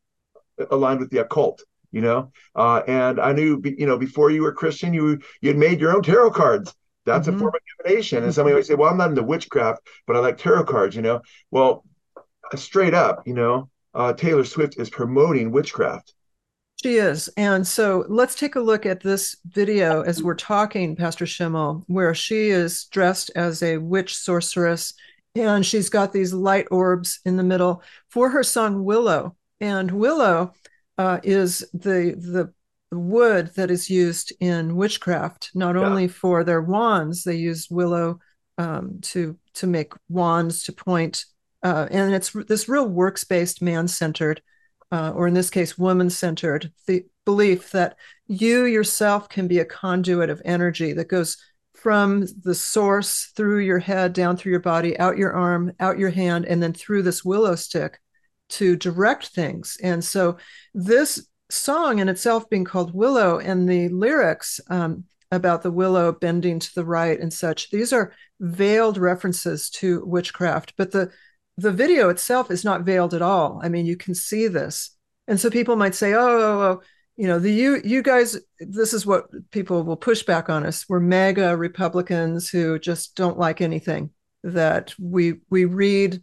aligned 0.72 1.00
with 1.00 1.10
the 1.10 1.20
occult 1.20 1.62
you 1.92 2.02
know 2.02 2.32
uh, 2.56 2.82
and 2.88 3.20
i 3.20 3.32
knew 3.32 3.62
you 3.64 3.86
know 3.86 3.98
before 3.98 4.30
you 4.30 4.42
were 4.42 4.52
christian 4.52 4.94
you 4.94 5.20
you 5.42 5.50
had 5.50 5.58
made 5.58 5.80
your 5.80 5.96
own 5.96 6.02
tarot 6.02 6.32
cards 6.32 6.74
that's 7.06 7.28
mm-hmm. 7.28 7.38
a 7.38 7.40
form 7.40 7.54
of 7.56 7.62
divination. 7.84 8.24
And 8.24 8.34
somebody 8.34 8.56
might 8.56 8.66
say, 8.66 8.76
well, 8.76 8.90
I'm 8.90 8.98
not 8.98 9.10
into 9.10 9.24
witchcraft, 9.24 9.88
but 10.08 10.16
I 10.16 10.20
like 10.20 10.38
tarot 10.38 10.66
cards, 10.66 10.96
you 10.96 11.02
know? 11.02 11.22
Well, 11.52 11.84
straight 12.56 12.94
up, 12.94 13.28
you 13.28 13.34
know, 13.34 13.70
uh, 13.94 14.14
Taylor 14.14 14.44
Swift 14.44 14.80
is 14.80 14.90
promoting 14.90 15.52
witchcraft. 15.52 16.14
She 16.82 16.96
is. 16.96 17.30
And 17.38 17.66
so 17.66 18.06
let's 18.10 18.36
take 18.36 18.56
a 18.56 18.60
look 18.60 18.86
at 18.86 19.02
this 19.02 19.38
video 19.46 20.02
as 20.02 20.22
we're 20.22 20.36
talking, 20.36 20.96
Pastor 20.96 21.26
Schimmel, 21.26 21.84
where 21.88 22.14
she 22.14 22.50
is 22.50 22.86
dressed 22.86 23.32
as 23.36 23.64
a 23.64 23.78
witch 23.78 24.16
sorceress 24.16 24.94
and 25.36 25.66
she's 25.66 25.90
got 25.90 26.14
these 26.14 26.34
light 26.34 26.68
orbs 26.72 27.20
in 27.26 27.38
the 27.38 27.44
middle 27.44 27.84
for 28.10 28.30
her 28.30 28.44
song 28.44 28.84
Willow. 28.84 29.36
And 29.60 29.92
Willow 29.92 30.54
uh, 30.98 31.20
is 31.24 31.60
the 31.74 32.16
the 32.18 32.54
wood 32.92 33.52
that 33.56 33.72
is 33.72 33.90
used 33.90 34.34
in 34.40 34.76
witchcraft, 34.76 35.52
not 35.54 35.76
yeah. 35.76 35.82
only 35.82 36.08
for 36.08 36.44
their 36.44 36.62
wands, 36.62 37.24
they 37.24 37.36
use 37.36 37.70
willow 37.70 38.20
um, 38.58 39.00
to 39.02 39.38
to 39.56 39.68
make 39.68 39.94
wands 40.10 40.64
to 40.64 40.74
point, 40.74 41.26
uh, 41.64 41.88
and 41.92 42.14
it's 42.14 42.32
this 42.48 42.70
real 42.70 42.88
works 42.88 43.24
based, 43.24 43.62
man 43.62 43.88
centered, 43.88 44.42
uh, 44.92 45.12
or 45.16 45.28
in 45.28 45.34
this 45.34 45.50
case, 45.50 45.78
woman 45.78 46.10
centered. 46.10 46.72
The 46.88 47.06
belief 47.26 47.72
that 47.72 47.98
you 48.28 48.66
yourself 48.66 49.30
can 49.30 49.48
be 49.48 49.60
a 49.60 49.66
conduit 49.66 50.30
of 50.30 50.42
energy 50.46 50.94
that 50.94 51.10
goes 51.10 51.38
from 51.74 52.26
the 52.44 52.56
source 52.56 53.32
through 53.36 53.60
your 53.60 53.80
head, 53.80 54.14
down 54.14 54.38
through 54.38 54.52
your 54.52 54.60
body, 54.62 54.98
out 54.98 55.18
your 55.18 55.34
arm, 55.34 55.72
out 55.80 56.00
your 56.00 56.10
hand, 56.10 56.46
and 56.46 56.62
then 56.64 56.74
through 56.74 57.04
this 57.04 57.24
willow 57.24 57.56
stick 57.56 58.00
to 58.48 58.76
direct 58.76 59.28
things. 59.28 59.78
And 59.84 60.04
so 60.04 60.38
this 60.74 61.28
song 61.56 62.00
in 62.00 62.10
itself 62.10 62.50
being 62.50 62.64
called 62.64 62.94
Willow 62.94 63.40
and 63.40 63.68
the 63.68 63.90
lyrics 63.90 64.60
um, 64.70 65.06
about 65.32 65.64
the 65.64 65.72
willow 65.72 66.12
bending 66.12 66.60
to 66.60 66.76
the 66.76 66.86
right 66.86 67.20
and 67.20 67.34
such, 67.34 67.70
these 67.70 67.92
are 67.92 68.14
veiled 68.40 68.98
references 68.98 69.70
to 69.72 70.06
witchcraft. 70.06 70.74
But 70.78 70.92
the 70.92 71.12
the 71.58 71.72
video 71.72 72.10
itself 72.10 72.52
is 72.52 72.66
not 72.66 72.84
veiled 72.84 73.14
at 73.14 73.22
all. 73.22 73.62
I 73.64 73.70
mean, 73.70 73.86
you 73.86 73.96
can 73.96 74.14
see 74.14 74.48
this. 74.48 74.92
And 75.28 75.40
so 75.40 75.50
people 75.50 75.78
might 75.78 75.96
say, 75.96 76.14
oh, 76.14 76.20
oh, 76.20 76.62
oh 76.62 76.82
you 77.18 77.28
know 77.28 77.40
the 77.40 77.52
you 77.52 77.82
you 77.84 78.02
guys 78.02 78.38
this 78.60 78.94
is 78.94 79.06
what 79.06 79.26
people 79.52 79.84
will 79.84 79.96
push 79.96 80.24
back 80.24 80.50
on 80.50 80.66
us 80.66 80.88
we're 80.90 81.00
mega 81.00 81.56
republicans 81.56 82.50
who 82.50 82.78
just 82.78 83.16
don't 83.16 83.40
like 83.40 83.62
anything 83.62 84.10
that 84.44 84.94
we 85.00 85.36
we 85.50 85.66
read 85.66 86.22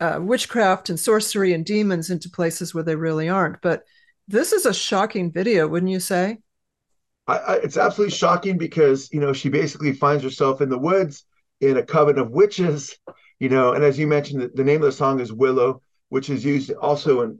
uh, 0.00 0.18
witchcraft 0.20 0.90
and 0.90 0.98
sorcery 0.98 1.52
and 1.52 1.64
demons 1.64 2.10
into 2.10 2.28
places 2.28 2.74
where 2.74 2.84
they 2.84 2.96
really 2.96 3.28
aren't 3.28 3.60
but 3.62 3.84
this 4.28 4.52
is 4.52 4.66
a 4.66 4.74
shocking 4.74 5.32
video 5.32 5.66
wouldn't 5.66 5.92
you 5.92 6.00
say? 6.00 6.38
I, 7.26 7.36
I, 7.36 7.54
it's 7.56 7.76
absolutely 7.76 8.14
shocking 8.14 8.58
because 8.58 9.10
you 9.12 9.20
know 9.20 9.32
she 9.32 9.48
basically 9.48 9.92
finds 9.92 10.22
herself 10.22 10.60
in 10.60 10.68
the 10.68 10.78
woods 10.78 11.24
in 11.60 11.76
a 11.76 11.82
coven 11.82 12.18
of 12.18 12.30
witches 12.30 12.96
you 13.38 13.48
know 13.48 13.72
and 13.72 13.82
as 13.84 13.98
you 13.98 14.06
mentioned 14.06 14.42
the, 14.42 14.48
the 14.54 14.64
name 14.64 14.82
of 14.82 14.86
the 14.86 14.92
song 14.92 15.20
is 15.20 15.32
willow 15.32 15.80
which 16.10 16.30
is 16.30 16.44
used 16.44 16.70
also 16.72 17.22
in 17.22 17.38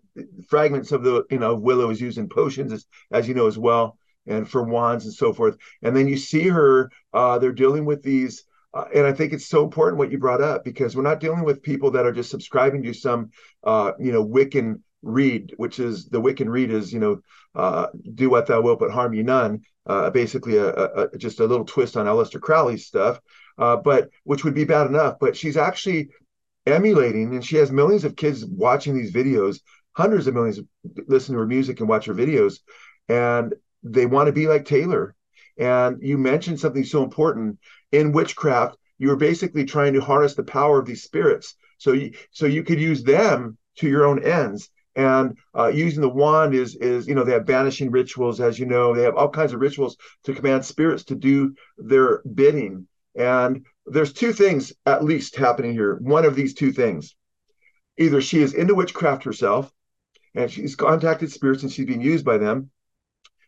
fragments 0.48 0.90
of 0.92 1.02
the 1.02 1.24
you 1.30 1.38
know 1.38 1.54
willow 1.54 1.90
is 1.90 2.00
used 2.00 2.18
in 2.18 2.28
potions 2.28 2.72
as, 2.72 2.86
as 3.12 3.28
you 3.28 3.34
know 3.34 3.46
as 3.46 3.58
well 3.58 3.98
and 4.26 4.48
for 4.48 4.62
wands 4.62 5.04
and 5.04 5.14
so 5.14 5.32
forth. 5.32 5.56
And 5.82 5.96
then 5.96 6.08
you 6.08 6.16
see 6.16 6.48
her 6.48 6.90
uh, 7.12 7.38
they're 7.38 7.52
dealing 7.52 7.84
with 7.84 8.02
these 8.02 8.44
uh, 8.72 8.86
and 8.94 9.06
i 9.06 9.12
think 9.12 9.32
it's 9.32 9.46
so 9.46 9.62
important 9.62 9.98
what 9.98 10.10
you 10.10 10.18
brought 10.18 10.42
up 10.42 10.64
because 10.64 10.96
we're 10.96 11.02
not 11.02 11.20
dealing 11.20 11.44
with 11.44 11.62
people 11.62 11.92
that 11.92 12.06
are 12.06 12.12
just 12.12 12.30
subscribing 12.30 12.82
to 12.82 12.92
some 12.92 13.30
uh, 13.62 13.92
you 14.00 14.10
know 14.10 14.24
wiccan 14.24 14.80
rede 15.04 15.52
which 15.56 15.78
is 15.78 16.06
the 16.06 16.20
wiccan 16.20 16.48
rede 16.48 16.70
is 16.70 16.92
you 16.92 16.98
know 16.98 17.20
uh, 17.54 17.86
do 18.14 18.30
what 18.30 18.46
thou 18.46 18.60
wilt 18.60 18.80
but 18.80 18.90
harm 18.90 19.14
you 19.14 19.22
none 19.22 19.60
uh, 19.86 20.10
basically 20.10 20.56
a, 20.56 20.68
a, 20.68 21.18
just 21.18 21.40
a 21.40 21.44
little 21.44 21.66
twist 21.66 21.96
on 21.96 22.06
Aleister 22.06 22.40
Crowley's 22.40 22.86
stuff 22.86 23.20
uh, 23.58 23.76
but 23.76 24.08
which 24.24 24.44
would 24.44 24.54
be 24.54 24.64
bad 24.64 24.86
enough 24.86 25.16
but 25.20 25.36
she's 25.36 25.56
actually 25.56 26.08
emulating, 26.66 27.34
and 27.34 27.44
she 27.44 27.56
has 27.56 27.70
millions 27.70 28.04
of 28.04 28.16
kids 28.16 28.44
watching 28.44 28.96
these 28.96 29.12
videos, 29.12 29.60
hundreds 29.92 30.26
of 30.26 30.34
millions 30.34 30.60
listen 31.06 31.34
to 31.34 31.40
her 31.40 31.46
music 31.46 31.80
and 31.80 31.88
watch 31.88 32.06
her 32.06 32.14
videos, 32.14 32.60
and 33.08 33.54
they 33.82 34.06
want 34.06 34.26
to 34.26 34.32
be 34.32 34.46
like 34.46 34.64
Taylor. 34.64 35.14
And 35.58 35.98
you 36.02 36.18
mentioned 36.18 36.58
something 36.58 36.84
so 36.84 37.04
important 37.04 37.58
in 37.92 38.12
witchcraft. 38.12 38.76
You 38.98 39.10
are 39.10 39.16
basically 39.16 39.64
trying 39.64 39.92
to 39.94 40.00
harness 40.00 40.34
the 40.34 40.42
power 40.42 40.78
of 40.78 40.86
these 40.86 41.02
spirits, 41.02 41.54
so 41.78 41.92
you, 41.92 42.12
so 42.30 42.46
you 42.46 42.64
could 42.64 42.80
use 42.80 43.02
them 43.02 43.58
to 43.76 43.88
your 43.88 44.06
own 44.06 44.22
ends. 44.22 44.70
And 44.96 45.36
uh, 45.56 45.68
using 45.68 46.00
the 46.00 46.08
wand 46.08 46.54
is 46.54 46.76
is 46.76 47.08
you 47.08 47.14
know 47.14 47.24
they 47.24 47.32
have 47.32 47.46
banishing 47.46 47.90
rituals, 47.90 48.40
as 48.40 48.58
you 48.58 48.66
know, 48.66 48.94
they 48.94 49.02
have 49.02 49.16
all 49.16 49.28
kinds 49.28 49.52
of 49.52 49.60
rituals 49.60 49.96
to 50.24 50.34
command 50.34 50.64
spirits 50.64 51.04
to 51.04 51.14
do 51.14 51.54
their 51.78 52.22
bidding. 52.34 52.86
And 53.16 53.64
there's 53.86 54.12
two 54.12 54.32
things 54.32 54.72
at 54.86 55.04
least 55.04 55.36
happening 55.36 55.72
here. 55.72 55.96
One 56.00 56.24
of 56.24 56.36
these 56.36 56.54
two 56.54 56.72
things 56.72 57.14
either 57.96 58.20
she 58.20 58.40
is 58.40 58.54
into 58.54 58.74
witchcraft 58.74 59.24
herself 59.24 59.72
and 60.34 60.50
she's 60.50 60.76
contacted 60.76 61.30
spirits 61.30 61.62
and 61.62 61.72
she's 61.72 61.86
being 61.86 62.00
used 62.00 62.24
by 62.24 62.38
them 62.38 62.70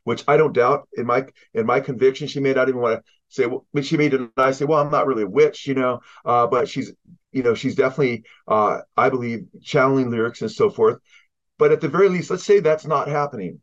which 0.04 0.22
i 0.28 0.36
don't 0.36 0.52
doubt 0.52 0.88
in 0.96 1.06
my 1.06 1.24
in 1.54 1.66
my 1.66 1.80
conviction 1.80 2.28
she 2.28 2.40
may 2.40 2.52
not 2.52 2.68
even 2.68 2.80
want 2.80 3.00
to 3.00 3.02
say 3.28 3.46
well 3.46 3.66
she 3.82 3.96
may 3.96 4.08
deny 4.08 4.50
say 4.52 4.64
well 4.64 4.80
i'm 4.80 4.90
not 4.90 5.06
really 5.06 5.24
a 5.24 5.28
witch 5.28 5.66
you 5.66 5.74
know 5.74 6.00
uh, 6.24 6.46
but 6.46 6.68
she's 6.68 6.92
you 7.32 7.42
know 7.42 7.54
she's 7.54 7.74
definitely 7.74 8.24
uh, 8.48 8.78
i 8.96 9.08
believe 9.08 9.46
channeling 9.62 10.10
lyrics 10.10 10.42
and 10.42 10.50
so 10.50 10.70
forth 10.70 10.98
but 11.58 11.72
at 11.72 11.80
the 11.80 11.88
very 11.88 12.08
least 12.08 12.30
let's 12.30 12.44
say 12.44 12.60
that's 12.60 12.86
not 12.86 13.08
happening 13.08 13.60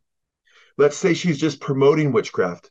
let's 0.76 0.96
say 0.96 1.14
she's 1.14 1.38
just 1.38 1.60
promoting 1.60 2.12
witchcraft 2.12 2.70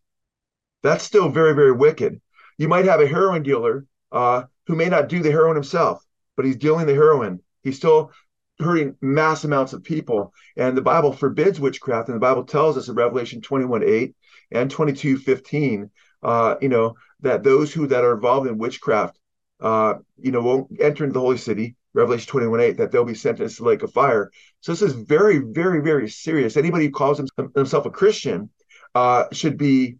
that's 0.81 1.03
still 1.03 1.29
very 1.29 1.53
very 1.53 1.71
wicked 1.71 2.19
you 2.57 2.67
might 2.67 2.85
have 2.85 3.01
a 3.01 3.07
heroin 3.07 3.43
dealer 3.43 3.85
uh, 4.11 4.43
who 4.67 4.75
may 4.75 4.87
not 4.87 5.09
do 5.09 5.21
the 5.21 5.31
heroin 5.31 5.55
himself, 5.55 6.05
but 6.35 6.45
he's 6.45 6.55
dealing 6.55 6.85
the 6.85 6.93
heroin. 6.93 7.41
He's 7.63 7.77
still 7.77 8.11
hurting 8.59 8.95
mass 9.01 9.43
amounts 9.43 9.73
of 9.73 9.83
people. 9.83 10.33
And 10.55 10.77
the 10.77 10.81
Bible 10.81 11.11
forbids 11.11 11.59
witchcraft. 11.59 12.07
And 12.07 12.15
the 12.15 12.21
Bible 12.21 12.45
tells 12.45 12.77
us 12.77 12.87
in 12.87 12.95
Revelation 12.95 13.41
21 13.41 13.83
8 13.83 14.15
and 14.51 14.69
22 14.69 15.17
15, 15.17 15.89
uh, 16.21 16.55
you 16.61 16.69
know, 16.69 16.95
that 17.21 17.43
those 17.43 17.73
who 17.73 17.87
that 17.87 18.03
are 18.03 18.13
involved 18.13 18.47
in 18.47 18.57
witchcraft, 18.57 19.17
uh, 19.59 19.95
you 20.17 20.31
know, 20.31 20.41
won't 20.41 20.79
enter 20.79 21.03
into 21.03 21.13
the 21.13 21.19
holy 21.19 21.37
city. 21.37 21.75
Revelation 21.93 22.27
21 22.27 22.59
8, 22.59 22.77
that 22.77 22.91
they'll 22.91 23.05
be 23.05 23.13
sentenced 23.13 23.57
to 23.57 23.63
lake 23.63 23.83
of 23.83 23.93
fire. 23.93 24.31
So 24.61 24.71
this 24.71 24.81
is 24.81 24.93
very, 24.93 25.39
very, 25.39 25.81
very 25.81 26.09
serious. 26.09 26.57
Anybody 26.57 26.85
who 26.85 26.91
calls 26.91 27.21
himself 27.55 27.85
a 27.85 27.91
Christian 27.91 28.49
uh, 28.95 29.25
should 29.31 29.57
be 29.57 29.97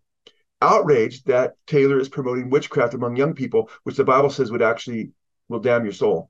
outraged 0.61 1.27
that 1.27 1.55
Taylor 1.67 1.99
is 1.99 2.09
promoting 2.09 2.49
witchcraft 2.49 2.93
among 2.93 3.15
young 3.15 3.33
people, 3.33 3.69
which 3.83 3.97
the 3.97 4.03
Bible 4.03 4.29
says 4.29 4.51
would 4.51 4.61
actually 4.61 5.11
will 5.49 5.59
damn 5.59 5.83
your 5.83 5.93
soul. 5.93 6.29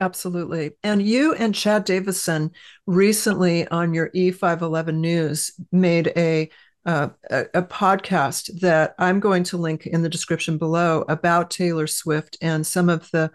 Absolutely. 0.00 0.72
And 0.82 1.02
you 1.02 1.34
and 1.34 1.54
Chad 1.54 1.84
Davison 1.84 2.50
recently 2.86 3.68
on 3.68 3.94
your 3.94 4.10
E511 4.10 4.94
News 4.94 5.52
made 5.70 6.12
a, 6.16 6.50
uh, 6.84 7.10
a, 7.30 7.44
a 7.54 7.62
podcast 7.62 8.60
that 8.60 8.94
I'm 8.98 9.20
going 9.20 9.44
to 9.44 9.56
link 9.56 9.86
in 9.86 10.02
the 10.02 10.08
description 10.08 10.58
below 10.58 11.04
about 11.08 11.50
Taylor 11.50 11.86
Swift 11.86 12.36
and 12.42 12.66
some 12.66 12.88
of 12.88 13.10
the 13.12 13.30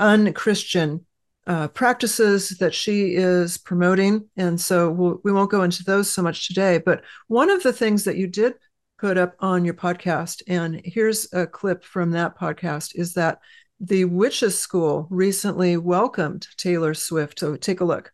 unchristian 0.00 1.06
uh, 1.46 1.68
practices 1.68 2.50
that 2.58 2.74
she 2.74 3.14
is 3.14 3.58
promoting. 3.58 4.28
And 4.36 4.60
so 4.60 4.90
we'll, 4.90 5.20
we 5.24 5.32
won't 5.32 5.50
go 5.50 5.62
into 5.62 5.84
those 5.84 6.10
so 6.10 6.22
much 6.22 6.48
today. 6.48 6.78
But 6.78 7.02
one 7.28 7.50
of 7.50 7.62
the 7.62 7.72
things 7.72 8.04
that 8.04 8.16
you 8.16 8.26
did 8.26 8.54
put 9.00 9.16
up 9.16 9.34
on 9.40 9.64
your 9.64 9.74
podcast. 9.74 10.42
And 10.46 10.80
here's 10.84 11.32
a 11.32 11.46
clip 11.46 11.82
from 11.82 12.10
that 12.10 12.38
podcast 12.38 12.92
is 12.94 13.14
that 13.14 13.40
the 13.80 14.04
Witches 14.04 14.58
School 14.58 15.06
recently 15.08 15.78
welcomed 15.78 16.46
Taylor 16.58 16.92
Swift. 16.92 17.38
So 17.40 17.56
take 17.56 17.80
a 17.80 17.84
look. 17.84 18.12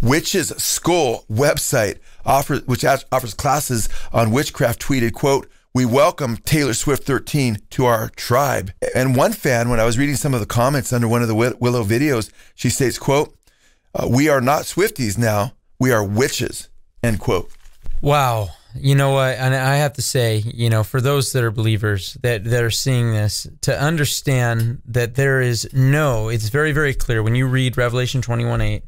Witches 0.00 0.48
School 0.62 1.24
website 1.30 1.98
offers 2.24 2.66
which 2.66 2.84
offers 2.84 3.34
classes 3.34 3.88
on 4.12 4.30
witchcraft 4.30 4.80
tweeted 4.80 5.12
quote 5.12 5.48
we 5.74 5.86
welcome 5.86 6.36
Taylor 6.36 6.74
Swift 6.74 7.04
13 7.04 7.56
to 7.70 7.86
our 7.86 8.10
tribe. 8.10 8.72
And 8.94 9.16
one 9.16 9.32
fan, 9.32 9.70
when 9.70 9.80
I 9.80 9.84
was 9.84 9.96
reading 9.96 10.16
some 10.16 10.34
of 10.34 10.40
the 10.40 10.46
comments 10.46 10.92
under 10.92 11.08
one 11.08 11.22
of 11.22 11.28
the 11.28 11.34
Willow 11.34 11.82
videos, 11.82 12.30
she 12.54 12.68
states, 12.68 12.98
quote, 12.98 13.34
uh, 13.94 14.06
we 14.06 14.28
are 14.28 14.42
not 14.42 14.62
Swifties 14.62 15.16
now. 15.16 15.52
We 15.78 15.90
are 15.90 16.04
witches, 16.04 16.68
end 17.02 17.20
quote. 17.20 17.50
Wow. 18.02 18.50
You 18.74 18.94
know 18.94 19.12
what? 19.12 19.36
And 19.36 19.54
I 19.54 19.76
have 19.76 19.94
to 19.94 20.02
say, 20.02 20.42
you 20.44 20.68
know, 20.68 20.84
for 20.84 21.00
those 21.00 21.32
that 21.32 21.42
are 21.42 21.50
believers 21.50 22.18
that, 22.22 22.44
that 22.44 22.62
are 22.62 22.70
seeing 22.70 23.12
this, 23.12 23.46
to 23.62 23.78
understand 23.78 24.82
that 24.86 25.14
there 25.14 25.40
is 25.40 25.68
no, 25.72 26.28
it's 26.28 26.48
very, 26.50 26.72
very 26.72 26.92
clear 26.92 27.22
when 27.22 27.34
you 27.34 27.46
read 27.46 27.78
Revelation 27.78 28.20
21 28.20 28.60
8, 28.60 28.82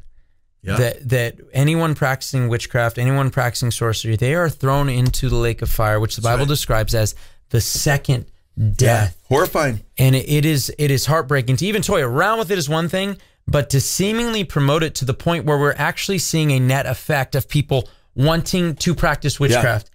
yeah. 0.65 0.77
that, 0.77 1.09
that 1.09 1.35
anyone 1.53 1.95
practicing 1.95 2.47
witchcraft, 2.47 2.97
anyone 2.97 3.29
practicing 3.29 3.71
sorcery, 3.71 4.15
they 4.15 4.35
are 4.35 4.49
thrown 4.49 4.89
into 4.89 5.29
the 5.29 5.35
lake 5.35 5.61
of 5.61 5.69
fire, 5.69 5.99
which 5.99 6.15
the 6.15 6.21
That's 6.21 6.33
Bible 6.33 6.45
right. 6.45 6.49
describes 6.49 6.95
as 6.95 7.15
the 7.49 7.61
second 7.61 8.25
death. 8.57 9.17
Yeah. 9.19 9.27
Horrifying. 9.35 9.81
And 9.97 10.15
it, 10.15 10.29
it 10.29 10.45
is 10.45 10.73
it 10.77 10.91
is 10.91 11.05
heartbreaking. 11.05 11.57
To 11.57 11.65
even 11.65 11.81
toy 11.81 12.01
around 12.01 12.39
with 12.39 12.51
it 12.51 12.57
is 12.57 12.69
one 12.69 12.89
thing, 12.89 13.17
but 13.47 13.69
to 13.71 13.81
seemingly 13.81 14.43
promote 14.43 14.83
it 14.83 14.95
to 14.95 15.05
the 15.05 15.13
point 15.13 15.45
where 15.45 15.57
we're 15.57 15.75
actually 15.77 16.17
seeing 16.17 16.51
a 16.51 16.59
net 16.59 16.85
effect 16.85 17.35
of 17.35 17.47
people 17.47 17.87
wanting 18.15 18.75
to 18.75 18.95
practice 18.95 19.39
witchcraft. 19.39 19.89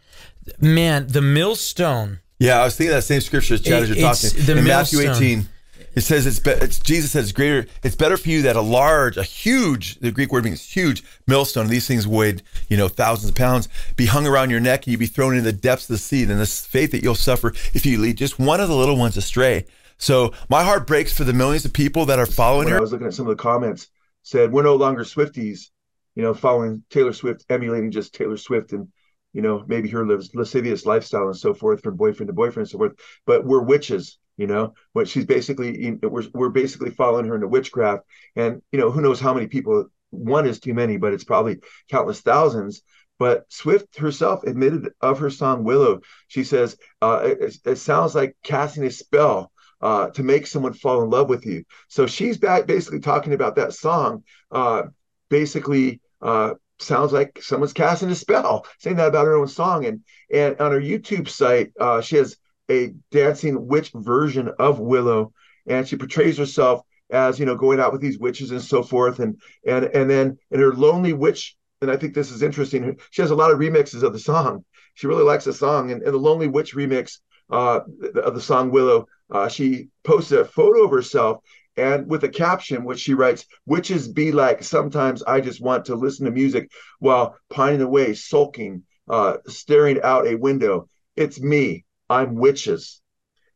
Yeah. 0.44 0.52
Man, 0.60 1.06
the 1.06 1.22
millstone. 1.22 2.20
Yeah, 2.38 2.60
I 2.60 2.64
was 2.64 2.76
thinking 2.76 2.94
that 2.94 3.02
same 3.02 3.20
scripture 3.20 3.54
as 3.54 3.60
Chad 3.60 3.82
as 3.82 3.90
you're 3.90 3.98
talking. 3.98 4.30
The 4.44 4.56
in 4.56 4.64
Matthew 4.64 5.00
18, 5.00 5.46
it 5.94 6.02
says 6.02 6.26
it's, 6.26 6.38
be, 6.38 6.50
it's 6.50 6.78
Jesus 6.78 7.12
says 7.12 7.24
it's 7.24 7.32
greater. 7.32 7.66
It's 7.82 7.96
better 7.96 8.16
for 8.16 8.28
you 8.28 8.42
that 8.42 8.56
a 8.56 8.60
large, 8.60 9.16
a 9.16 9.22
huge, 9.22 9.96
the 9.96 10.12
Greek 10.12 10.32
word 10.32 10.44
means 10.44 10.62
huge 10.62 11.02
millstone. 11.26 11.68
These 11.68 11.86
things 11.86 12.06
weighed, 12.06 12.42
you 12.68 12.76
know, 12.76 12.88
thousands 12.88 13.30
of 13.30 13.36
pounds, 13.36 13.68
be 13.96 14.06
hung 14.06 14.26
around 14.26 14.50
your 14.50 14.60
neck, 14.60 14.86
and 14.86 14.92
you 14.92 14.98
be 14.98 15.06
thrown 15.06 15.36
into 15.36 15.50
the 15.50 15.56
depths 15.56 15.84
of 15.84 15.94
the 15.94 15.98
sea. 15.98 16.24
Then 16.24 16.38
this 16.38 16.64
faith 16.64 16.92
that 16.92 17.02
you'll 17.02 17.14
suffer 17.14 17.48
if 17.74 17.84
you 17.84 17.98
lead 17.98 18.16
just 18.16 18.38
one 18.38 18.60
of 18.60 18.68
the 18.68 18.76
little 18.76 18.96
ones 18.96 19.16
astray. 19.16 19.66
So 19.98 20.32
my 20.48 20.62
heart 20.62 20.86
breaks 20.86 21.12
for 21.12 21.24
the 21.24 21.32
millions 21.32 21.64
of 21.64 21.72
people 21.72 22.06
that 22.06 22.18
are 22.18 22.26
following 22.26 22.66
when 22.66 22.72
her. 22.72 22.78
I 22.78 22.80
was 22.80 22.92
looking 22.92 23.06
at 23.06 23.14
some 23.14 23.26
of 23.26 23.36
the 23.36 23.42
comments, 23.42 23.88
said 24.22 24.52
we're 24.52 24.62
no 24.62 24.76
longer 24.76 25.02
Swifties 25.02 25.70
you 26.14 26.22
know, 26.22 26.34
following 26.34 26.82
Taylor 26.90 27.12
Swift, 27.12 27.44
emulating 27.48 27.90
just 27.90 28.14
Taylor 28.14 28.36
Swift 28.36 28.72
and, 28.72 28.88
you 29.32 29.42
know, 29.42 29.64
maybe 29.66 29.88
her 29.88 30.06
lives 30.06 30.34
lascivious 30.34 30.84
lifestyle 30.84 31.26
and 31.26 31.36
so 31.36 31.54
forth 31.54 31.82
from 31.82 31.96
boyfriend 31.96 32.28
to 32.28 32.34
boyfriend 32.34 32.66
and 32.66 32.68
so 32.68 32.78
forth. 32.78 32.92
But 33.26 33.44
we're 33.44 33.62
witches, 33.62 34.18
you 34.40 34.46
know, 34.46 34.72
what 34.94 35.06
she's 35.06 35.26
basically, 35.26 35.98
we're, 36.02 36.24
we're 36.32 36.48
basically 36.48 36.90
following 36.90 37.26
her 37.26 37.34
into 37.34 37.46
witchcraft. 37.46 38.02
And, 38.34 38.62
you 38.72 38.78
know, 38.80 38.90
who 38.90 39.02
knows 39.02 39.20
how 39.20 39.34
many 39.34 39.46
people, 39.46 39.86
one 40.08 40.46
is 40.46 40.60
too 40.60 40.72
many, 40.72 40.96
but 40.96 41.12
it's 41.12 41.24
probably 41.24 41.58
countless 41.90 42.20
thousands. 42.22 42.82
But 43.18 43.44
Swift 43.50 43.98
herself 43.98 44.44
admitted 44.44 44.92
of 45.02 45.18
her 45.18 45.28
song 45.28 45.62
Willow, 45.62 46.00
she 46.28 46.42
says, 46.42 46.78
uh, 47.02 47.20
it, 47.22 47.58
it 47.66 47.76
sounds 47.76 48.14
like 48.14 48.34
casting 48.42 48.84
a 48.84 48.90
spell 48.90 49.52
uh, 49.82 50.08
to 50.16 50.22
make 50.22 50.46
someone 50.46 50.72
fall 50.72 51.02
in 51.02 51.10
love 51.10 51.28
with 51.28 51.44
you. 51.44 51.64
So 51.88 52.06
she's 52.06 52.38
back 52.38 52.66
basically 52.66 53.00
talking 53.00 53.34
about 53.34 53.56
that 53.56 53.74
song. 53.74 54.24
Uh, 54.50 54.84
basically 55.28 56.00
uh, 56.22 56.54
sounds 56.78 57.12
like 57.12 57.40
someone's 57.42 57.74
casting 57.74 58.10
a 58.10 58.14
spell, 58.14 58.64
saying 58.78 58.96
that 58.96 59.08
about 59.08 59.26
her 59.26 59.36
own 59.36 59.48
song. 59.48 59.84
And 59.84 60.00
and 60.32 60.58
on 60.60 60.72
her 60.72 60.80
YouTube 60.80 61.28
site, 61.28 61.72
uh, 61.78 62.00
she 62.00 62.16
has 62.16 62.36
a 62.70 62.92
dancing 63.10 63.66
witch 63.66 63.90
version 63.94 64.50
of 64.58 64.78
Willow, 64.78 65.32
and 65.66 65.86
she 65.86 65.96
portrays 65.96 66.38
herself 66.38 66.82
as 67.10 67.38
you 67.38 67.46
know 67.46 67.56
going 67.56 67.80
out 67.80 67.92
with 67.92 68.00
these 68.00 68.18
witches 68.18 68.50
and 68.50 68.62
so 68.62 68.82
forth. 68.82 69.18
And 69.18 69.40
and 69.66 69.84
and 69.86 70.08
then 70.08 70.38
in 70.50 70.60
her 70.60 70.72
lonely 70.72 71.12
witch 71.12 71.56
and 71.82 71.90
I 71.90 71.96
think 71.96 72.14
this 72.14 72.30
is 72.30 72.42
interesting. 72.42 72.98
She 73.10 73.22
has 73.22 73.30
a 73.30 73.34
lot 73.34 73.50
of 73.50 73.58
remixes 73.58 74.02
of 74.02 74.12
the 74.12 74.18
song. 74.18 74.64
She 74.94 75.06
really 75.06 75.24
likes 75.24 75.44
the 75.44 75.52
song, 75.52 75.90
and, 75.90 76.02
and 76.02 76.12
the 76.12 76.18
Lonely 76.18 76.46
Witch 76.46 76.74
remix 76.74 77.20
uh, 77.50 77.80
of 78.22 78.34
the 78.34 78.40
song 78.40 78.70
Willow. 78.70 79.06
Uh, 79.30 79.48
she 79.48 79.88
posted 80.04 80.40
a 80.40 80.44
photo 80.44 80.84
of 80.84 80.90
herself 80.90 81.42
and 81.76 82.08
with 82.08 82.24
a 82.24 82.28
caption 82.28 82.84
which 82.84 82.98
she 82.98 83.14
writes 83.14 83.46
witches 83.64 84.08
be 84.08 84.32
like 84.32 84.62
sometimes 84.62 85.22
i 85.22 85.40
just 85.40 85.60
want 85.60 85.84
to 85.84 85.94
listen 85.94 86.24
to 86.24 86.30
music 86.32 86.68
while 86.98 87.36
pining 87.48 87.80
away 87.80 88.12
sulking 88.12 88.82
uh, 89.08 89.36
staring 89.46 90.00
out 90.02 90.26
a 90.26 90.34
window 90.34 90.88
it's 91.16 91.40
me 91.40 91.84
i'm 92.10 92.34
witches 92.34 93.00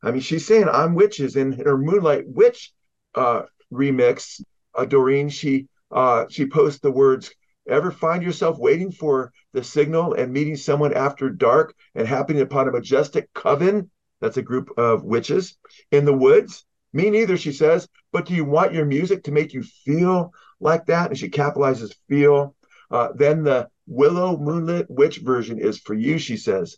i 0.03 0.11
mean 0.11 0.21
she's 0.21 0.47
saying 0.47 0.69
i'm 0.71 0.95
witches 0.95 1.37
in 1.37 1.53
her 1.53 1.77
moonlight 1.77 2.25
witch 2.27 2.73
uh, 3.15 3.43
remix 3.73 4.41
uh, 4.75 4.85
doreen 4.85 5.29
she 5.29 5.67
uh, 5.91 6.25
she 6.31 6.47
posts 6.47 6.81
the 6.81 6.91
words 6.91 7.31
ever 7.69 7.91
find 7.91 8.23
yourself 8.23 8.59
waiting 8.59 8.91
for 8.91 9.33
the 9.53 9.63
signal 9.63 10.15
and 10.15 10.33
meeting 10.33 10.57
someone 10.57 10.95
after 10.95 11.29
dark 11.31 11.75
and 11.95 12.09
happening 12.09 12.43
upon 12.43 12.69
a 12.69 12.73
majestic 12.73 13.33
coven 13.35 13.91
that's 14.21 14.39
a 14.39 14.43
group 14.43 14.71
of 14.79 15.05
witches 15.05 15.59
in 15.91 16.07
the 16.07 16.13
woods 16.13 16.65
me 16.95 17.11
neither, 17.11 17.37
she 17.37 17.53
says. 17.53 17.89
But 18.13 18.27
do 18.27 18.35
you 18.35 18.45
want 18.45 18.73
your 18.73 18.87
music 18.87 19.25
to 19.25 19.33
make 19.33 19.53
you 19.53 19.63
feel 19.63 20.33
like 20.61 20.87
that? 20.87 21.11
And 21.11 21.19
she 21.19 21.29
capitalizes 21.29 21.95
feel. 22.09 22.55
Uh, 22.91 23.09
then 23.17 23.43
the 23.43 23.69
Willow 23.87 24.39
Moonlit 24.39 24.87
Witch 24.89 25.19
version 25.19 25.59
is 25.59 25.79
for 25.79 25.95
you, 25.95 26.19
she 26.19 26.37
says. 26.37 26.77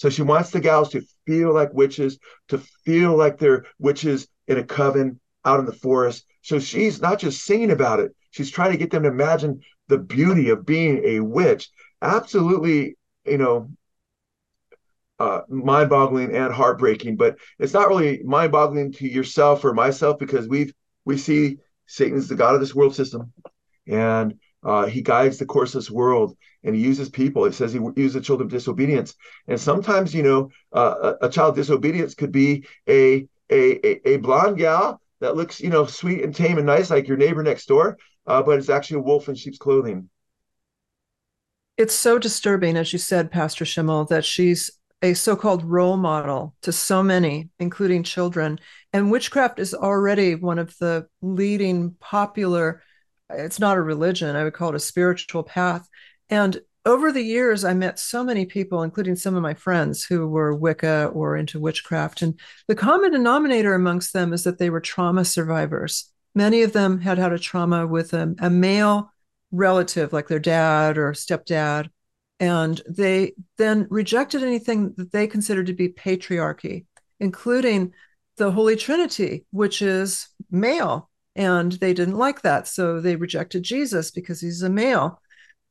So 0.00 0.08
she 0.08 0.22
wants 0.22 0.48
the 0.48 0.60
gals 0.60 0.88
to 0.92 1.02
feel 1.26 1.52
like 1.52 1.74
witches, 1.74 2.18
to 2.48 2.56
feel 2.86 3.14
like 3.14 3.36
they're 3.36 3.66
witches 3.78 4.28
in 4.48 4.56
a 4.56 4.64
coven 4.64 5.20
out 5.44 5.60
in 5.60 5.66
the 5.66 5.74
forest. 5.74 6.24
So 6.40 6.58
she's 6.58 7.02
not 7.02 7.18
just 7.18 7.44
singing 7.44 7.70
about 7.70 8.00
it, 8.00 8.16
she's 8.30 8.50
trying 8.50 8.72
to 8.72 8.78
get 8.78 8.90
them 8.90 9.02
to 9.02 9.10
imagine 9.10 9.60
the 9.88 9.98
beauty 9.98 10.48
of 10.48 10.64
being 10.64 11.02
a 11.04 11.20
witch. 11.20 11.68
Absolutely, 12.00 12.96
you 13.26 13.36
know, 13.36 13.70
uh, 15.18 15.42
mind-boggling 15.50 16.34
and 16.34 16.50
heartbreaking. 16.50 17.16
But 17.16 17.36
it's 17.58 17.74
not 17.74 17.88
really 17.88 18.22
mind-boggling 18.22 18.92
to 18.92 19.06
yourself 19.06 19.66
or 19.66 19.74
myself 19.74 20.18
because 20.18 20.48
we've, 20.48 20.72
we 21.04 21.18
see 21.18 21.58
Satan's 21.84 22.26
the 22.26 22.36
god 22.36 22.54
of 22.54 22.60
this 22.62 22.74
world 22.74 22.94
system, 22.94 23.34
and 23.86 24.38
uh, 24.62 24.86
he 24.86 25.02
guides 25.02 25.38
the 25.38 25.46
course 25.46 25.74
of 25.74 25.80
this 25.80 25.90
world, 25.90 26.36
and 26.62 26.74
he 26.74 26.82
uses 26.82 27.08
people. 27.08 27.44
It 27.44 27.54
says 27.54 27.72
he 27.72 27.80
uses 27.96 28.14
the 28.14 28.20
children 28.20 28.46
of 28.46 28.52
disobedience, 28.52 29.14
and 29.48 29.60
sometimes 29.60 30.14
you 30.14 30.22
know 30.22 30.50
uh, 30.72 31.14
a, 31.20 31.26
a, 31.26 31.30
child 31.30 31.56
disobedience 31.56 32.14
could 32.14 32.32
be 32.32 32.66
a, 32.88 33.26
a 33.50 34.08
a 34.08 34.16
blonde 34.18 34.58
gal 34.58 35.00
that 35.20 35.36
looks 35.36 35.60
you 35.60 35.70
know 35.70 35.86
sweet 35.86 36.22
and 36.22 36.34
tame 36.34 36.58
and 36.58 36.66
nice 36.66 36.90
like 36.90 37.08
your 37.08 37.16
neighbor 37.16 37.42
next 37.42 37.66
door, 37.66 37.96
uh, 38.26 38.42
but 38.42 38.58
it's 38.58 38.68
actually 38.68 38.98
a 38.98 39.02
wolf 39.02 39.28
in 39.28 39.34
sheep's 39.34 39.58
clothing. 39.58 40.10
It's 41.76 41.94
so 41.94 42.18
disturbing, 42.18 42.76
as 42.76 42.92
you 42.92 42.98
said, 42.98 43.30
Pastor 43.30 43.64
Schimmel, 43.64 44.04
that 44.06 44.24
she's 44.24 44.70
a 45.02 45.14
so-called 45.14 45.64
role 45.64 45.96
model 45.96 46.54
to 46.60 46.72
so 46.72 47.02
many 47.02 47.48
including 47.58 48.02
children 48.02 48.60
and 48.92 49.10
witchcraft 49.10 49.58
is 49.58 49.72
already 49.72 50.34
one 50.34 50.58
of 50.58 50.76
the 50.78 51.06
leading 51.22 51.92
popular 52.00 52.82
it's 53.32 53.60
not 53.60 53.76
a 53.76 53.82
religion. 53.82 54.36
I 54.36 54.44
would 54.44 54.54
call 54.54 54.70
it 54.70 54.74
a 54.74 54.80
spiritual 54.80 55.42
path. 55.42 55.88
And 56.28 56.60
over 56.86 57.12
the 57.12 57.22
years 57.22 57.62
i 57.62 57.74
met 57.74 57.98
so 57.98 58.24
many 58.24 58.46
people 58.46 58.82
including 58.82 59.14
some 59.14 59.36
of 59.36 59.42
my 59.42 59.52
friends 59.52 60.02
who 60.02 60.26
were 60.26 60.54
wicca 60.54 61.10
or 61.12 61.36
into 61.36 61.60
witchcraft. 61.60 62.22
And 62.22 62.38
the 62.68 62.74
common 62.74 63.12
denominator 63.12 63.74
amongst 63.74 64.12
them 64.12 64.32
is 64.32 64.44
that 64.44 64.58
they 64.58 64.70
were 64.70 64.80
trauma 64.80 65.24
survivors. 65.24 66.10
Many 66.34 66.62
of 66.62 66.72
them 66.72 67.00
had 67.00 67.18
had 67.18 67.32
a 67.32 67.38
trauma 67.38 67.86
with 67.86 68.14
a, 68.14 68.34
a 68.38 68.48
male 68.48 69.12
relative 69.52 70.12
like 70.12 70.28
their 70.28 70.38
dad 70.38 70.96
or 70.96 71.12
stepdad. 71.12 71.90
And 72.38 72.80
they 72.88 73.32
then 73.58 73.86
rejected 73.90 74.42
anything 74.42 74.94
that 74.96 75.12
they 75.12 75.26
considered 75.26 75.66
to 75.66 75.74
be 75.74 75.90
patriarchy, 75.90 76.86
including 77.18 77.92
the 78.38 78.50
Holy 78.50 78.76
Trinity, 78.76 79.44
which 79.50 79.82
is 79.82 80.28
male. 80.50 81.09
And 81.36 81.72
they 81.72 81.94
didn't 81.94 82.18
like 82.18 82.42
that. 82.42 82.66
So 82.66 83.00
they 83.00 83.16
rejected 83.16 83.62
Jesus 83.62 84.10
because 84.10 84.40
he's 84.40 84.62
a 84.62 84.70
male. 84.70 85.20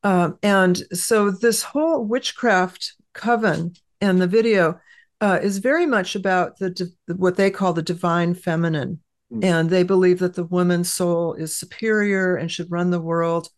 Um, 0.04 0.38
and 0.41 0.78
so 0.93 1.32
this 1.32 1.62
whole 1.62 2.06
witchcraft 2.06 2.93
coven 3.13 3.74
and 4.00 4.22
the 4.22 4.28
video 4.28 4.80
uh, 5.19 5.39
is 5.41 5.58
very 5.58 5.86
much 5.86 6.15
about 6.15 6.58
the 6.60 6.89
what 7.08 7.36
they 7.36 7.52
call 7.52 7.74
the 7.74 7.82
divine 7.82 8.34
feminine. 8.34 9.02
Mm. 9.32 9.43
And 9.43 9.69
they 9.69 9.84
believe 9.84 10.19
that 10.19 10.36
the 10.36 10.45
woman's 10.45 10.91
soul 10.91 11.34
is 11.34 11.56
superior 11.56 12.36
and 12.36 12.50
should 12.50 12.72
run 12.72 12.89
the 12.89 13.02
world 13.02 13.50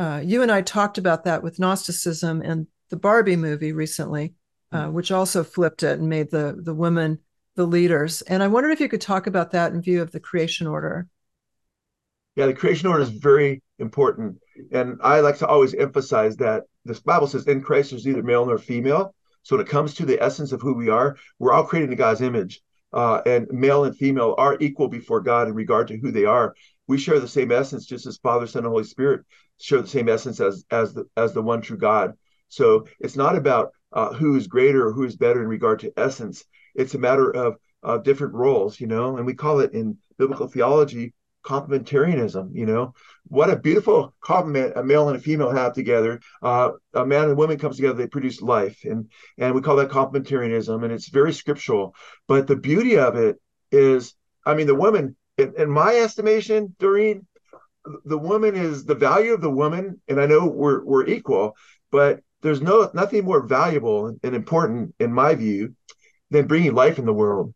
uh, 0.00 0.18
you 0.24 0.40
and 0.40 0.50
I 0.50 0.62
talked 0.62 0.96
about 0.96 1.24
that 1.24 1.42
with 1.42 1.58
Gnosticism 1.58 2.40
and 2.40 2.66
the 2.88 2.96
Barbie 2.96 3.36
movie 3.36 3.74
recently, 3.74 4.32
uh, 4.72 4.86
mm. 4.86 4.92
which 4.92 5.12
also 5.12 5.44
flipped 5.44 5.82
it 5.82 5.98
and 5.98 6.08
made 6.08 6.30
the 6.30 6.58
the 6.58 6.72
women 6.72 7.18
the 7.54 7.66
leaders. 7.66 8.22
And 8.22 8.42
I 8.42 8.48
wondered 8.48 8.70
if 8.70 8.80
you 8.80 8.88
could 8.88 9.02
talk 9.02 9.26
about 9.26 9.50
that 9.50 9.72
in 9.72 9.82
view 9.82 10.00
of 10.00 10.10
the 10.10 10.18
creation 10.18 10.66
order. 10.66 11.06
Yeah, 12.36 12.46
the 12.46 12.54
creation 12.54 12.88
order 12.88 13.02
is 13.02 13.10
very 13.10 13.62
important, 13.78 14.38
and 14.70 14.98
I 15.02 15.20
like 15.20 15.38
to 15.38 15.46
always 15.46 15.74
emphasize 15.74 16.36
that 16.36 16.64
the 16.84 17.00
Bible 17.04 17.26
says 17.26 17.46
in 17.46 17.60
Christ 17.60 17.90
there's 17.90 18.06
neither 18.06 18.22
male 18.22 18.46
nor 18.46 18.58
female. 18.58 19.14
So 19.42 19.56
when 19.56 19.66
it 19.66 19.70
comes 19.70 19.94
to 19.94 20.06
the 20.06 20.22
essence 20.22 20.52
of 20.52 20.60
who 20.60 20.74
we 20.74 20.90
are, 20.90 21.16
we're 21.38 21.52
all 21.52 21.64
created 21.64 21.90
in 21.90 21.98
God's 21.98 22.20
image, 22.20 22.62
uh, 22.92 23.22
and 23.26 23.48
male 23.50 23.84
and 23.84 23.96
female 23.96 24.34
are 24.38 24.56
equal 24.60 24.88
before 24.88 25.20
God 25.20 25.48
in 25.48 25.54
regard 25.54 25.88
to 25.88 25.98
who 25.98 26.12
they 26.12 26.24
are. 26.24 26.54
We 26.86 26.98
share 26.98 27.20
the 27.20 27.28
same 27.28 27.50
essence, 27.50 27.86
just 27.86 28.06
as 28.06 28.18
Father, 28.18 28.46
Son, 28.46 28.64
and 28.64 28.70
Holy 28.70 28.84
Spirit 28.84 29.24
share 29.58 29.82
the 29.82 29.88
same 29.88 30.08
essence 30.08 30.40
as 30.40 30.64
as 30.70 30.94
the 30.94 31.06
as 31.16 31.32
the 31.32 31.42
one 31.42 31.62
true 31.62 31.78
God. 31.78 32.14
So 32.48 32.86
it's 33.00 33.16
not 33.16 33.36
about 33.36 33.70
uh, 33.92 34.12
who 34.12 34.36
is 34.36 34.46
greater 34.46 34.86
or 34.86 34.92
who 34.92 35.04
is 35.04 35.16
better 35.16 35.42
in 35.42 35.48
regard 35.48 35.80
to 35.80 35.92
essence. 35.96 36.44
It's 36.74 36.94
a 36.94 36.98
matter 36.98 37.30
of 37.30 37.56
uh, 37.82 37.98
different 37.98 38.34
roles, 38.34 38.80
you 38.80 38.86
know, 38.86 39.16
and 39.16 39.26
we 39.26 39.34
call 39.34 39.60
it 39.60 39.72
in 39.72 39.98
biblical 40.18 40.48
theology 40.48 41.12
complementarianism. 41.44 42.50
You 42.54 42.66
know, 42.66 42.94
what 43.28 43.50
a 43.50 43.58
beautiful 43.58 44.14
complement 44.22 44.74
a 44.76 44.84
male 44.84 45.08
and 45.08 45.16
a 45.16 45.20
female 45.20 45.50
have 45.50 45.72
together. 45.72 46.20
Uh, 46.42 46.72
a 46.94 47.06
man 47.06 47.24
and 47.24 47.32
a 47.32 47.36
woman 47.36 47.58
comes 47.58 47.76
together, 47.76 47.94
they 47.94 48.06
produce 48.06 48.42
life, 48.42 48.80
and 48.84 49.10
and 49.38 49.54
we 49.54 49.60
call 49.60 49.76
that 49.76 49.90
complementarianism, 49.90 50.84
and 50.84 50.92
it's 50.92 51.08
very 51.08 51.32
scriptural. 51.32 51.94
But 52.28 52.46
the 52.46 52.56
beauty 52.56 52.98
of 52.98 53.16
it 53.16 53.36
is, 53.70 54.14
I 54.44 54.54
mean, 54.54 54.66
the 54.66 54.74
woman, 54.74 55.16
in, 55.38 55.54
in 55.56 55.70
my 55.70 55.94
estimation, 55.96 56.74
Doreen, 56.78 57.26
the 58.04 58.18
woman 58.18 58.54
is 58.54 58.84
the 58.84 58.94
value 58.94 59.32
of 59.32 59.40
the 59.40 59.50
woman, 59.50 60.00
and 60.08 60.20
I 60.20 60.26
know 60.26 60.46
we're 60.46 60.84
we're 60.84 61.06
equal, 61.06 61.56
but 61.90 62.20
there's 62.42 62.60
no 62.60 62.90
nothing 62.94 63.24
more 63.24 63.46
valuable 63.46 64.16
and 64.22 64.34
important 64.34 64.94
in 64.98 65.12
my 65.12 65.34
view 65.34 65.74
than 66.30 66.46
bringing 66.46 66.74
life 66.74 66.98
in 66.98 67.06
the 67.06 67.12
world. 67.12 67.54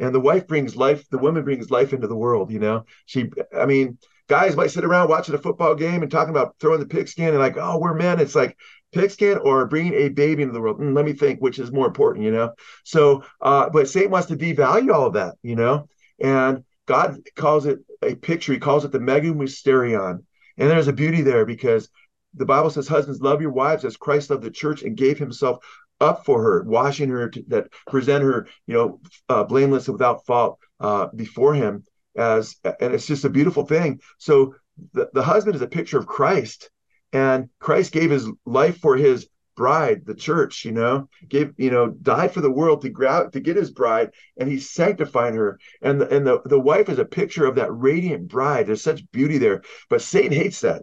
And 0.00 0.14
the 0.14 0.20
wife 0.20 0.48
brings 0.48 0.74
life, 0.74 1.08
the 1.10 1.18
woman 1.18 1.44
brings 1.44 1.70
life 1.70 1.92
into 1.92 2.08
the 2.08 2.16
world. 2.16 2.50
You 2.50 2.58
know, 2.58 2.84
she, 3.06 3.30
I 3.56 3.66
mean, 3.66 3.98
guys 4.28 4.56
might 4.56 4.70
sit 4.70 4.84
around 4.84 5.08
watching 5.08 5.34
a 5.34 5.38
football 5.38 5.74
game 5.74 6.02
and 6.02 6.10
talking 6.10 6.30
about 6.30 6.56
throwing 6.58 6.80
the 6.80 6.86
pigskin 6.86 7.28
and 7.28 7.38
like, 7.38 7.56
oh, 7.56 7.78
we're 7.78 7.94
men. 7.94 8.18
It's 8.18 8.34
like 8.34 8.56
pigskin 8.92 9.38
or 9.38 9.66
bringing 9.66 9.94
a 9.94 10.08
baby 10.08 10.42
into 10.42 10.54
the 10.54 10.60
world. 10.60 10.80
Mm, 10.80 10.96
let 10.96 11.04
me 11.04 11.12
think, 11.12 11.40
which 11.40 11.58
is 11.58 11.70
more 11.70 11.86
important, 11.86 12.24
you 12.24 12.32
know? 12.32 12.52
So, 12.84 13.24
uh, 13.40 13.68
but 13.70 13.88
Satan 13.88 14.10
wants 14.10 14.28
to 14.28 14.36
devalue 14.36 14.92
all 14.92 15.06
of 15.06 15.14
that, 15.14 15.34
you 15.42 15.56
know? 15.56 15.88
And 16.20 16.64
God 16.86 17.20
calls 17.36 17.66
it 17.66 17.80
a 18.02 18.14
picture. 18.14 18.52
He 18.52 18.58
calls 18.58 18.84
it 18.84 18.92
the 18.92 18.98
Megamysterion. 18.98 19.36
Mysterion. 19.36 20.24
And 20.58 20.70
there's 20.70 20.88
a 20.88 20.92
beauty 20.92 21.22
there 21.22 21.46
because 21.46 21.88
the 22.34 22.46
Bible 22.46 22.70
says, 22.70 22.88
Husbands, 22.88 23.20
love 23.20 23.40
your 23.40 23.52
wives 23.52 23.84
as 23.84 23.96
Christ 23.96 24.30
loved 24.30 24.42
the 24.42 24.50
church 24.50 24.82
and 24.82 24.96
gave 24.96 25.18
himself 25.18 25.64
up 26.00 26.24
for 26.24 26.42
her, 26.42 26.62
washing 26.64 27.08
her 27.10 27.28
to 27.28 27.42
that 27.48 27.66
present 27.86 28.24
her, 28.24 28.46
you 28.66 28.74
know, 28.74 29.00
uh, 29.28 29.44
blameless 29.44 29.88
and 29.88 29.94
without 29.94 30.24
fault 30.26 30.58
uh, 30.80 31.08
before 31.14 31.54
him. 31.54 31.84
As 32.16 32.56
and 32.64 32.92
it's 32.92 33.06
just 33.06 33.24
a 33.24 33.30
beautiful 33.30 33.64
thing. 33.64 34.00
So 34.18 34.54
the, 34.92 35.08
the 35.12 35.22
husband 35.22 35.54
is 35.54 35.62
a 35.62 35.68
picture 35.68 35.98
of 35.98 36.06
Christ, 36.06 36.70
and 37.12 37.48
Christ 37.60 37.92
gave 37.92 38.10
his 38.10 38.28
life 38.44 38.78
for 38.78 38.96
his 38.96 39.28
bride, 39.60 40.06
the 40.06 40.14
church, 40.14 40.64
you 40.64 40.72
know, 40.72 41.06
gave, 41.28 41.52
you 41.58 41.70
know, 41.70 41.90
died 41.90 42.32
for 42.32 42.40
the 42.40 42.50
world 42.50 42.80
to 42.80 42.88
grab 42.88 43.30
to 43.32 43.40
get 43.40 43.56
his 43.56 43.70
bride, 43.70 44.10
and 44.38 44.48
he's 44.48 44.70
sanctifying 44.70 45.34
her. 45.34 45.58
And 45.82 46.00
the 46.00 46.08
and 46.08 46.26
the, 46.26 46.40
the 46.46 46.58
wife 46.58 46.88
is 46.88 46.98
a 46.98 47.04
picture 47.04 47.44
of 47.44 47.56
that 47.56 47.70
radiant 47.70 48.28
bride. 48.28 48.66
There's 48.66 48.82
such 48.82 49.10
beauty 49.12 49.36
there. 49.36 49.62
But 49.90 50.00
Satan 50.00 50.32
hates 50.32 50.62
that. 50.62 50.82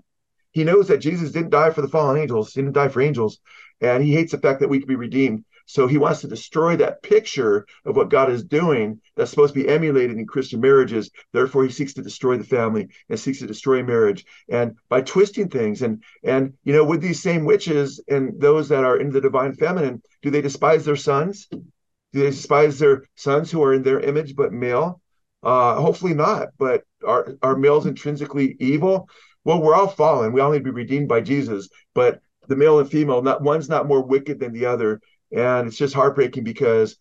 He 0.51 0.63
knows 0.63 0.87
that 0.89 0.99
Jesus 0.99 1.31
didn't 1.31 1.49
die 1.49 1.71
for 1.71 1.81
the 1.81 1.87
fallen 1.87 2.21
angels, 2.21 2.53
he 2.53 2.61
didn't 2.61 2.75
die 2.75 2.89
for 2.89 3.01
angels, 3.01 3.39
and 3.81 4.03
he 4.03 4.13
hates 4.13 4.31
the 4.31 4.39
fact 4.39 4.59
that 4.59 4.69
we 4.69 4.79
can 4.79 4.87
be 4.87 4.95
redeemed. 4.95 5.43
So 5.65 5.85
he 5.85 5.97
wants 5.97 6.21
to 6.21 6.27
destroy 6.27 6.77
that 6.77 7.03
picture 7.03 7.65
of 7.85 7.97
what 7.97 8.09
God 8.09 8.31
is 8.31 8.43
doing 8.43 9.01
that's 9.15 9.29
supposed 9.29 9.53
to 9.53 9.61
be 9.61 9.67
emulated 9.67 10.17
in 10.17 10.25
Christian 10.25 10.61
marriages. 10.61 11.11
Therefore, 11.33 11.65
he 11.65 11.69
seeks 11.69 11.93
to 11.95 12.01
destroy 12.01 12.37
the 12.37 12.45
family 12.45 12.87
and 13.09 13.19
seeks 13.19 13.39
to 13.39 13.47
destroy 13.47 13.83
marriage. 13.83 14.25
And 14.49 14.77
by 14.87 15.01
twisting 15.01 15.49
things, 15.49 15.81
and 15.81 16.03
and 16.23 16.53
you 16.63 16.71
know, 16.71 16.85
with 16.85 17.01
these 17.01 17.21
same 17.21 17.43
witches 17.43 18.01
and 18.07 18.39
those 18.39 18.69
that 18.69 18.85
are 18.85 18.97
in 18.97 19.11
the 19.11 19.19
divine 19.19 19.53
feminine, 19.53 20.01
do 20.21 20.31
they 20.31 20.41
despise 20.41 20.85
their 20.85 20.95
sons? 20.95 21.47
Do 21.47 21.65
they 22.13 22.29
despise 22.29 22.79
their 22.79 23.03
sons 23.15 23.51
who 23.51 23.61
are 23.61 23.73
in 23.73 23.83
their 23.83 23.99
image 23.99 24.35
but 24.35 24.53
male? 24.53 25.01
Uh, 25.43 25.75
hopefully 25.75 26.13
not. 26.13 26.47
But 26.57 26.83
are 27.05 27.35
are 27.41 27.57
males 27.57 27.85
intrinsically 27.85 28.55
evil? 28.61 29.09
well, 29.47 29.61
we're 29.61 29.75
all 29.75 29.87
fallen. 29.87 30.33
We 30.33 30.41
all 30.41 30.51
need 30.51 30.57
to 30.57 30.63
be 30.65 30.71
redeemed 30.71 31.07
by 31.07 31.21
Jesus, 31.21 31.69
but 31.95 32.19
the 32.47 32.55
male 32.55 32.79
and 32.79 32.89
female, 32.89 33.21
not 33.21 33.41
one's 33.41 33.69
not 33.69 33.87
more 33.87 34.01
wicked 34.01 34.39
than 34.39 34.53
the 34.53 34.65
other. 34.65 35.01
And 35.31 35.67
it's 35.67 35.77
just 35.77 35.93
heartbreaking 35.93 36.43
because 36.43 36.97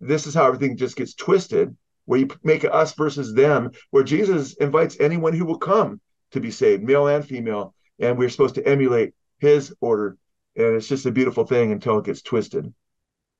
this 0.00 0.26
is 0.26 0.34
how 0.34 0.46
everything 0.46 0.76
just 0.76 0.96
gets 0.96 1.14
twisted, 1.14 1.76
where 2.06 2.20
you 2.20 2.28
make 2.42 2.64
us 2.64 2.94
versus 2.94 3.34
them, 3.34 3.70
where 3.90 4.04
Jesus 4.04 4.54
invites 4.54 4.96
anyone 5.00 5.34
who 5.34 5.44
will 5.44 5.58
come 5.58 6.00
to 6.32 6.40
be 6.40 6.50
saved, 6.50 6.82
male 6.82 7.06
and 7.06 7.24
female, 7.24 7.74
and 7.98 8.18
we're 8.18 8.30
supposed 8.30 8.54
to 8.56 8.66
emulate 8.66 9.14
his 9.38 9.74
order. 9.80 10.16
And 10.56 10.74
it's 10.74 10.88
just 10.88 11.06
a 11.06 11.10
beautiful 11.10 11.46
thing 11.46 11.72
until 11.72 11.98
it 11.98 12.06
gets 12.06 12.22
twisted. 12.22 12.72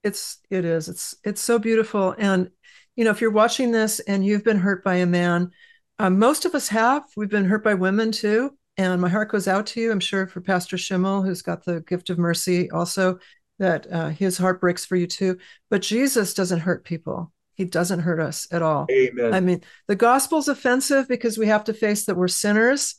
It's 0.05 0.39
it 0.51 0.65
is. 0.65 0.89
It's 0.89 1.15
it's 1.25 1.41
so 1.41 1.59
beautiful. 1.59 2.15
And 2.19 2.51
you 2.95 3.05
know, 3.05 3.11
if 3.11 3.21
you're 3.21 3.31
watching 3.31 3.73
this 3.73 4.01
and 4.01 4.25
you've 4.25 4.45
been 4.45 4.59
hurt 4.59 4.85
by 4.85 4.97
a 4.97 5.07
man, 5.07 5.51
um, 5.99 6.19
most 6.19 6.45
of 6.45 6.55
us 6.55 6.69
have. 6.69 7.05
We've 7.17 7.31
been 7.31 7.47
hurt 7.47 7.65
by 7.65 7.75
women 7.75 8.13
too. 8.13 8.57
And 8.79 9.01
my 9.01 9.09
heart 9.09 9.31
goes 9.31 9.49
out 9.49 9.67
to 9.69 9.81
you. 9.81 9.91
I'm 9.91 10.01
sure 10.01 10.27
for 10.27 10.41
Pastor 10.41 10.77
Schimmel, 10.77 11.23
who's 11.23 11.43
got 11.43 11.65
the 11.65 11.81
gift 11.81 12.11
of 12.11 12.19
mercy 12.19 12.71
also, 12.71 13.19
that 13.59 13.91
uh, 13.91 14.09
his 14.11 14.37
heart 14.37 14.61
breaks 14.61 14.85
for 14.85 14.97
you 14.97 15.07
too. 15.07 15.39
But 15.71 15.83
Jesus 15.83 16.35
doesn't 16.35 16.61
hurt 16.61 16.85
people. 16.85 17.33
He 17.55 17.65
doesn't 17.65 18.01
hurt 18.01 18.21
us 18.21 18.47
at 18.53 18.61
all. 18.61 18.87
Amen. 18.91 19.33
I 19.33 19.41
mean, 19.41 19.63
the 19.89 19.97
gospel's 19.97 20.49
offensive 20.49 21.09
because 21.09 21.39
we 21.39 21.47
have 21.47 21.65
to 21.65 21.73
face 21.73 22.05
that 22.05 22.17
we're 22.17 22.29
sinners 22.29 22.97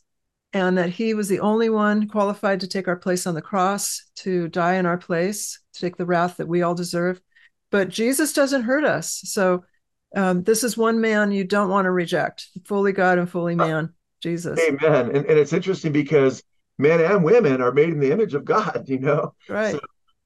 and 0.54 0.78
that 0.80 0.90
he 0.90 1.14
was 1.14 1.28
the 1.28 1.42
only 1.42 1.70
one 1.70 2.08
qualified 2.08 2.62
to 2.62 2.68
take 2.68 2.88
our 2.88 2.96
place 2.96 3.28
on 3.28 3.36
the 3.36 3.42
cross, 3.42 4.04
to 4.16 4.48
die 4.48 4.76
in 4.76 4.88
our 4.88 4.98
place, 4.98 5.60
to 5.74 5.82
take 5.82 5.98
the 5.98 6.06
wrath 6.06 6.38
that 6.38 6.48
we 6.48 6.64
all 6.64 6.74
deserve. 6.74 7.22
But 7.70 7.90
Jesus 7.90 8.34
doesn't 8.34 8.64
hurt 8.64 8.84
us. 8.84 9.22
So 9.26 9.64
um, 10.16 10.44
this 10.44 10.64
is 10.64 10.78
one 10.78 11.02
man 11.02 11.32
you 11.32 11.44
don't 11.44 11.70
want 11.70 11.86
to 11.86 11.92
reject, 11.92 12.48
fully 12.66 12.94
God 12.94 13.20
and 13.20 13.30
fully 13.30 13.56
man, 13.56 13.94
Jesus. 14.28 14.60
Amen. 14.60 15.16
And, 15.16 15.26
and 15.26 15.40
it's 15.40 15.54
interesting 15.54 15.92
because 15.92 16.44
men 16.78 17.00
and 17.00 17.24
women 17.24 17.62
are 17.62 17.72
made 17.72 17.90
in 17.90 18.00
the 18.00 18.12
image 18.12 18.34
of 18.34 18.46
God, 18.46 18.84
you 18.88 19.00
know? 19.00 19.34
Right. 19.48 19.74
So, 19.74 19.80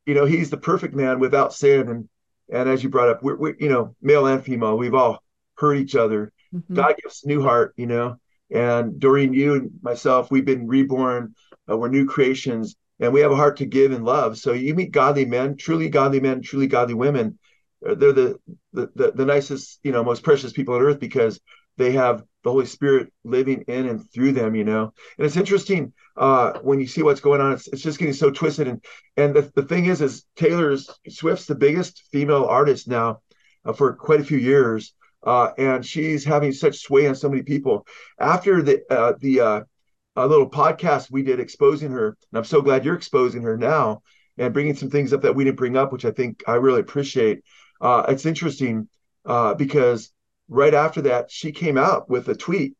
you 0.05 0.15
know, 0.15 0.25
he's 0.25 0.49
the 0.49 0.57
perfect 0.57 0.95
man 0.95 1.19
without 1.19 1.53
sin. 1.53 1.87
And 1.87 2.09
and 2.51 2.67
as 2.67 2.83
you 2.83 2.89
brought 2.89 3.09
up, 3.09 3.23
we're, 3.23 3.37
we're 3.37 3.55
you 3.59 3.69
know, 3.69 3.95
male 4.01 4.25
and 4.25 4.43
female, 4.43 4.77
we've 4.77 4.93
all 4.93 5.23
hurt 5.55 5.75
each 5.75 5.95
other. 5.95 6.33
Mm-hmm. 6.53 6.73
God 6.73 6.95
gives 7.01 7.25
new 7.25 7.41
heart, 7.41 7.73
you 7.77 7.87
know. 7.87 8.17
And 8.49 8.99
Doreen, 8.99 9.33
you 9.33 9.53
and 9.53 9.71
myself, 9.81 10.29
we've 10.29 10.43
been 10.45 10.67
reborn. 10.67 11.35
Uh, 11.69 11.77
we're 11.77 11.87
new 11.87 12.05
creations, 12.05 12.75
and 12.99 13.13
we 13.13 13.21
have 13.21 13.31
a 13.31 13.37
heart 13.37 13.57
to 13.57 13.65
give 13.65 13.93
and 13.93 14.03
love. 14.03 14.37
So 14.37 14.51
you 14.51 14.73
meet 14.75 14.91
godly 14.91 15.25
men, 15.25 15.55
truly 15.55 15.87
godly 15.87 16.19
men, 16.19 16.41
truly 16.41 16.67
godly 16.67 16.95
women. 16.95 17.39
Uh, 17.87 17.95
they're 17.95 18.11
the 18.11 18.39
the 18.73 18.91
the, 18.95 19.11
the 19.11 19.25
nicest, 19.25 19.79
you 19.83 19.93
know, 19.93 20.03
most 20.03 20.23
precious 20.23 20.51
people 20.51 20.73
on 20.75 20.81
earth 20.81 20.99
because 20.99 21.39
they 21.81 21.91
have 21.93 22.23
the 22.43 22.51
Holy 22.51 22.65
Spirit 22.65 23.11
living 23.23 23.63
in 23.67 23.87
and 23.87 24.11
through 24.11 24.31
them, 24.33 24.55
you 24.55 24.63
know. 24.63 24.93
And 25.17 25.25
it's 25.25 25.37
interesting 25.37 25.93
uh, 26.17 26.59
when 26.61 26.79
you 26.79 26.87
see 26.87 27.03
what's 27.03 27.21
going 27.21 27.41
on. 27.41 27.53
It's, 27.53 27.67
it's 27.67 27.81
just 27.81 27.99
getting 27.99 28.13
so 28.13 28.31
twisted. 28.31 28.67
And 28.67 28.83
and 29.17 29.35
the, 29.35 29.51
the 29.55 29.63
thing 29.63 29.85
is, 29.85 30.01
is 30.01 30.25
Taylor 30.35 30.75
Swift's 31.09 31.45
the 31.45 31.55
biggest 31.55 32.03
female 32.11 32.45
artist 32.45 32.87
now 32.87 33.21
uh, 33.65 33.73
for 33.73 33.93
quite 33.93 34.21
a 34.21 34.25
few 34.25 34.37
years, 34.37 34.93
uh, 35.25 35.49
and 35.57 35.85
she's 35.85 36.23
having 36.23 36.51
such 36.51 36.79
sway 36.79 37.07
on 37.07 37.15
so 37.15 37.29
many 37.29 37.43
people. 37.43 37.85
After 38.19 38.61
the 38.61 38.81
uh, 38.89 39.13
the 39.19 39.41
uh, 39.41 39.61
a 40.15 40.27
little 40.27 40.49
podcast 40.49 41.11
we 41.11 41.23
did 41.23 41.39
exposing 41.39 41.91
her, 41.91 42.07
and 42.07 42.37
I'm 42.37 42.43
so 42.43 42.61
glad 42.61 42.85
you're 42.85 42.95
exposing 42.95 43.43
her 43.43 43.57
now 43.57 44.01
and 44.37 44.53
bringing 44.53 44.75
some 44.75 44.89
things 44.89 45.13
up 45.13 45.21
that 45.21 45.35
we 45.35 45.43
didn't 45.43 45.57
bring 45.57 45.77
up, 45.77 45.91
which 45.91 46.05
I 46.05 46.11
think 46.11 46.43
I 46.47 46.55
really 46.55 46.81
appreciate. 46.81 47.41
Uh, 47.79 48.05
it's 48.09 48.25
interesting 48.25 48.87
uh, 49.25 49.53
because 49.53 50.11
right 50.51 50.73
after 50.73 51.01
that, 51.03 51.31
she 51.31 51.51
came 51.51 51.77
out 51.77 52.09
with 52.09 52.27
a 52.27 52.35
tweet. 52.35 52.75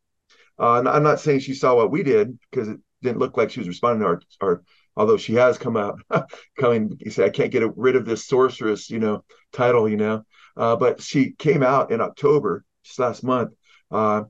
Uh, 0.58 0.82
I'm 0.86 1.02
not 1.02 1.20
saying 1.20 1.40
she 1.40 1.54
saw 1.54 1.74
what 1.74 1.90
we 1.90 2.02
did 2.02 2.38
because 2.50 2.68
it 2.68 2.78
didn't 3.02 3.18
look 3.18 3.36
like 3.36 3.50
she 3.50 3.60
was 3.60 3.68
responding 3.68 4.02
to 4.02 4.06
our, 4.06 4.20
our 4.40 4.62
although 4.94 5.16
she 5.16 5.34
has 5.34 5.56
come 5.56 5.76
out 5.76 5.98
coming 6.58 6.96
you 7.00 7.10
say 7.10 7.24
i 7.24 7.30
can't 7.30 7.50
get 7.50 7.76
rid 7.76 7.96
of 7.96 8.04
this 8.04 8.26
sorceress 8.26 8.90
you 8.90 8.98
know 8.98 9.24
title 9.52 9.88
you 9.88 9.96
know 9.96 10.22
uh, 10.56 10.76
but 10.76 11.00
she 11.00 11.32
came 11.32 11.62
out 11.62 11.90
in 11.90 12.00
october 12.00 12.62
just 12.84 12.98
last 12.98 13.24
month 13.24 13.52
uh, 13.90 14.22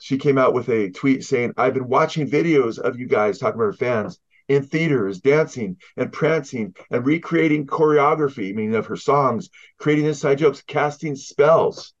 she 0.00 0.16
came 0.16 0.38
out 0.38 0.54
with 0.54 0.70
a 0.70 0.90
tweet 0.90 1.22
saying 1.22 1.52
i've 1.58 1.74
been 1.74 1.86
watching 1.86 2.28
videos 2.28 2.78
of 2.78 2.98
you 2.98 3.06
guys 3.06 3.38
talking 3.38 3.60
about 3.60 3.66
her 3.66 3.72
fans 3.74 4.18
in 4.48 4.62
theaters 4.62 5.20
dancing 5.20 5.76
and 5.98 6.12
prancing 6.12 6.74
and 6.90 7.06
recreating 7.06 7.66
choreography 7.66 8.54
meaning 8.54 8.74
of 8.74 8.86
her 8.86 8.96
songs 8.96 9.50
creating 9.78 10.06
inside 10.06 10.38
jokes 10.38 10.62
casting 10.66 11.14
spells 11.14 11.92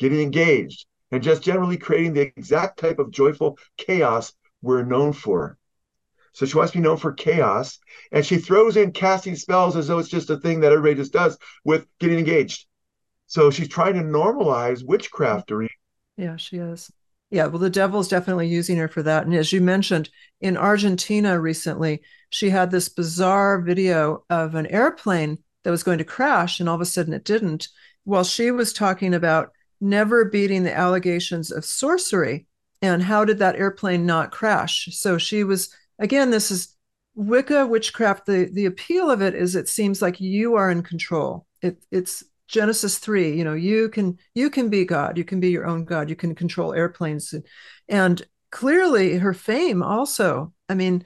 getting 0.00 0.20
engaged, 0.20 0.86
and 1.12 1.22
just 1.22 1.42
generally 1.42 1.76
creating 1.76 2.14
the 2.14 2.22
exact 2.22 2.80
type 2.80 2.98
of 2.98 3.12
joyful 3.12 3.58
chaos 3.76 4.32
we're 4.62 4.82
known 4.82 5.12
for. 5.12 5.56
So 6.32 6.46
she 6.46 6.56
wants 6.56 6.72
to 6.72 6.78
be 6.78 6.82
known 6.82 6.96
for 6.96 7.12
chaos, 7.12 7.78
and 8.10 8.24
she 8.24 8.38
throws 8.38 8.76
in 8.76 8.92
casting 8.92 9.36
spells 9.36 9.76
as 9.76 9.88
though 9.88 9.98
it's 9.98 10.08
just 10.08 10.30
a 10.30 10.36
thing 10.38 10.60
that 10.60 10.72
everybody 10.72 10.96
just 10.96 11.12
does 11.12 11.38
with 11.64 11.86
getting 11.98 12.18
engaged. 12.18 12.66
So 13.26 13.50
she's 13.50 13.68
trying 13.68 13.94
to 13.94 14.00
normalize 14.00 14.84
witchcraft, 14.84 15.52
Yeah, 16.16 16.36
she 16.36 16.56
is. 16.56 16.90
Yeah, 17.30 17.46
well, 17.46 17.58
the 17.58 17.70
devil's 17.70 18.08
definitely 18.08 18.48
using 18.48 18.76
her 18.76 18.88
for 18.88 19.04
that. 19.04 19.24
And 19.24 19.34
as 19.34 19.52
you 19.52 19.60
mentioned, 19.60 20.10
in 20.40 20.56
Argentina 20.56 21.40
recently, 21.40 22.02
she 22.28 22.50
had 22.50 22.70
this 22.70 22.88
bizarre 22.88 23.60
video 23.60 24.24
of 24.28 24.56
an 24.56 24.66
airplane 24.66 25.38
that 25.62 25.70
was 25.70 25.84
going 25.84 25.98
to 25.98 26.04
crash, 26.04 26.58
and 26.58 26.68
all 26.68 26.74
of 26.74 26.80
a 26.80 26.86
sudden 26.86 27.12
it 27.12 27.24
didn't. 27.24 27.68
While 28.04 28.24
she 28.24 28.50
was 28.50 28.72
talking 28.72 29.14
about 29.14 29.52
never 29.80 30.24
beating 30.26 30.62
the 30.62 30.76
allegations 30.76 31.50
of 31.50 31.64
sorcery. 31.64 32.46
And 32.82 33.02
how 33.02 33.24
did 33.24 33.38
that 33.38 33.56
airplane 33.56 34.06
not 34.06 34.32
crash? 34.32 34.88
So 34.92 35.18
she 35.18 35.44
was, 35.44 35.74
again, 35.98 36.30
this 36.30 36.50
is 36.50 36.76
Wicca 37.14 37.66
witchcraft. 37.66 38.26
The, 38.26 38.48
the 38.52 38.66
appeal 38.66 39.10
of 39.10 39.20
it 39.20 39.34
is 39.34 39.54
it 39.54 39.68
seems 39.68 40.00
like 40.00 40.20
you 40.20 40.54
are 40.54 40.70
in 40.70 40.82
control. 40.82 41.46
It, 41.60 41.82
it's 41.90 42.24
Genesis 42.50 42.98
3, 42.98 43.36
you 43.36 43.44
know, 43.44 43.54
you 43.54 43.88
can 43.88 44.18
you 44.34 44.50
can 44.50 44.70
be 44.70 44.84
God, 44.84 45.16
you 45.16 45.22
can 45.22 45.38
be 45.38 45.50
your 45.50 45.66
own 45.66 45.84
God, 45.84 46.10
you 46.10 46.16
can 46.16 46.34
control 46.34 46.74
airplanes. 46.74 47.32
And 47.88 48.20
clearly 48.50 49.18
her 49.18 49.34
fame 49.34 49.84
also. 49.84 50.52
I 50.68 50.74
mean, 50.74 51.04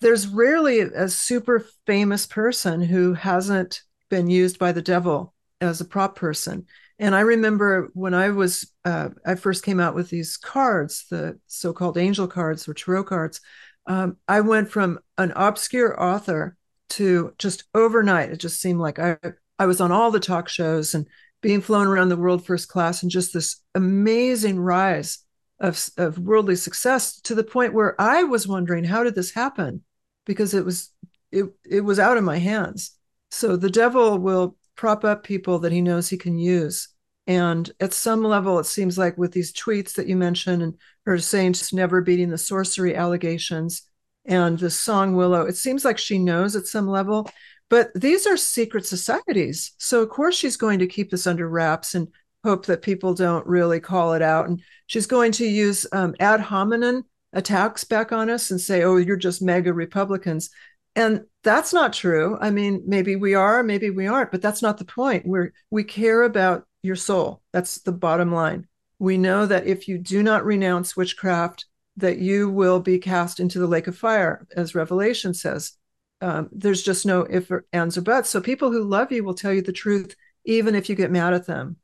there's 0.00 0.26
rarely 0.26 0.80
a 0.80 1.08
super 1.08 1.64
famous 1.86 2.26
person 2.26 2.80
who 2.80 3.14
hasn't 3.14 3.82
been 4.10 4.28
used 4.28 4.58
by 4.58 4.72
the 4.72 4.82
devil 4.82 5.31
as 5.62 5.80
a 5.80 5.86
prop 5.86 6.16
person. 6.16 6.66
And 6.98 7.14
I 7.14 7.20
remember 7.20 7.90
when 7.94 8.14
I 8.14 8.30
was, 8.30 8.70
uh, 8.84 9.10
I 9.26 9.34
first 9.34 9.64
came 9.64 9.80
out 9.80 9.94
with 9.94 10.10
these 10.10 10.36
cards, 10.36 11.06
the 11.10 11.38
so 11.46 11.72
called 11.72 11.98
angel 11.98 12.26
cards 12.26 12.68
or 12.68 12.74
tarot 12.74 13.04
cards. 13.04 13.40
Um, 13.86 14.18
I 14.28 14.40
went 14.40 14.70
from 14.70 15.00
an 15.18 15.32
obscure 15.34 16.00
author 16.00 16.56
to 16.90 17.32
just 17.38 17.64
overnight. 17.74 18.30
It 18.30 18.36
just 18.36 18.60
seemed 18.60 18.78
like 18.78 18.98
I, 18.98 19.16
I 19.58 19.66
was 19.66 19.80
on 19.80 19.90
all 19.90 20.10
the 20.10 20.20
talk 20.20 20.48
shows 20.48 20.94
and 20.94 21.06
being 21.40 21.60
flown 21.60 21.86
around 21.88 22.08
the 22.08 22.16
world 22.16 22.46
first 22.46 22.68
class 22.68 23.02
and 23.02 23.10
just 23.10 23.32
this 23.32 23.56
amazing 23.74 24.60
rise 24.60 25.18
of, 25.58 25.90
of 25.96 26.18
worldly 26.18 26.56
success 26.56 27.20
to 27.22 27.34
the 27.34 27.44
point 27.44 27.74
where 27.74 28.00
I 28.00 28.24
was 28.24 28.46
wondering, 28.46 28.84
how 28.84 29.02
did 29.02 29.14
this 29.14 29.32
happen? 29.32 29.82
Because 30.24 30.54
it 30.54 30.64
was, 30.64 30.90
it, 31.32 31.46
it 31.68 31.80
was 31.80 31.98
out 31.98 32.16
of 32.16 32.24
my 32.24 32.38
hands. 32.38 32.96
So 33.30 33.56
the 33.56 33.70
devil 33.70 34.18
will 34.18 34.56
prop 34.76 35.04
up 35.04 35.24
people 35.24 35.58
that 35.60 35.72
he 35.72 35.80
knows 35.80 36.08
he 36.08 36.16
can 36.16 36.38
use. 36.38 36.88
And 37.26 37.70
at 37.80 37.92
some 37.92 38.24
level, 38.24 38.58
it 38.58 38.66
seems 38.66 38.98
like 38.98 39.16
with 39.16 39.32
these 39.32 39.52
tweets 39.52 39.94
that 39.94 40.08
you 40.08 40.16
mentioned 40.16 40.62
and 40.62 40.74
her 41.06 41.18
saying 41.18 41.54
she's 41.54 41.72
never 41.72 42.00
beating 42.00 42.30
the 42.30 42.38
sorcery 42.38 42.96
allegations 42.96 43.82
and 44.24 44.58
the 44.58 44.70
song 44.70 45.14
Willow, 45.14 45.42
it 45.42 45.56
seems 45.56 45.84
like 45.84 45.98
she 45.98 46.18
knows 46.18 46.56
at 46.56 46.66
some 46.66 46.88
level. 46.88 47.28
But 47.68 47.90
these 47.94 48.26
are 48.26 48.36
secret 48.36 48.86
societies. 48.86 49.72
So, 49.78 50.02
of 50.02 50.10
course, 50.10 50.36
she's 50.36 50.56
going 50.56 50.80
to 50.80 50.86
keep 50.86 51.10
this 51.10 51.26
under 51.26 51.48
wraps 51.48 51.94
and 51.94 52.08
hope 52.44 52.66
that 52.66 52.82
people 52.82 53.14
don't 53.14 53.46
really 53.46 53.80
call 53.80 54.14
it 54.14 54.22
out. 54.22 54.48
And 54.48 54.60
she's 54.86 55.06
going 55.06 55.32
to 55.32 55.46
use 55.46 55.86
um, 55.92 56.14
ad 56.20 56.40
hominem 56.40 57.04
attacks 57.32 57.84
back 57.84 58.12
on 58.12 58.28
us 58.28 58.50
and 58.50 58.60
say, 58.60 58.82
oh, 58.82 58.96
you're 58.96 59.16
just 59.16 59.42
mega 59.42 59.72
Republicans. 59.72 60.50
And 60.94 61.22
that's 61.42 61.72
not 61.72 61.92
true. 61.92 62.38
I 62.40 62.50
mean, 62.50 62.82
maybe 62.86 63.16
we 63.16 63.34
are, 63.34 63.62
maybe 63.62 63.90
we 63.90 64.06
aren't, 64.06 64.30
but 64.30 64.42
that's 64.42 64.62
not 64.62 64.78
the 64.78 64.84
point. 64.84 65.26
We're 65.26 65.52
we 65.70 65.84
care 65.84 66.22
about 66.22 66.66
your 66.82 66.96
soul. 66.96 67.42
That's 67.52 67.78
the 67.78 67.92
bottom 67.92 68.32
line. 68.32 68.66
We 68.98 69.18
know 69.18 69.46
that 69.46 69.66
if 69.66 69.88
you 69.88 69.98
do 69.98 70.22
not 70.22 70.44
renounce 70.44 70.96
witchcraft, 70.96 71.66
that 71.96 72.18
you 72.18 72.48
will 72.48 72.80
be 72.80 72.98
cast 72.98 73.40
into 73.40 73.58
the 73.58 73.66
lake 73.66 73.86
of 73.86 73.98
fire, 73.98 74.46
as 74.56 74.74
Revelation 74.74 75.34
says. 75.34 75.72
Um, 76.20 76.48
there's 76.52 76.82
just 76.82 77.04
no 77.04 77.22
if, 77.22 77.50
or, 77.50 77.66
ands, 77.72 77.98
or 77.98 78.02
buts. 78.02 78.30
So 78.30 78.40
people 78.40 78.70
who 78.70 78.84
love 78.84 79.10
you 79.10 79.24
will 79.24 79.34
tell 79.34 79.52
you 79.52 79.62
the 79.62 79.72
truth, 79.72 80.14
even 80.44 80.74
if 80.74 80.88
you 80.88 80.94
get 80.94 81.10
mad 81.10 81.34
at 81.34 81.46
them. 81.46 81.76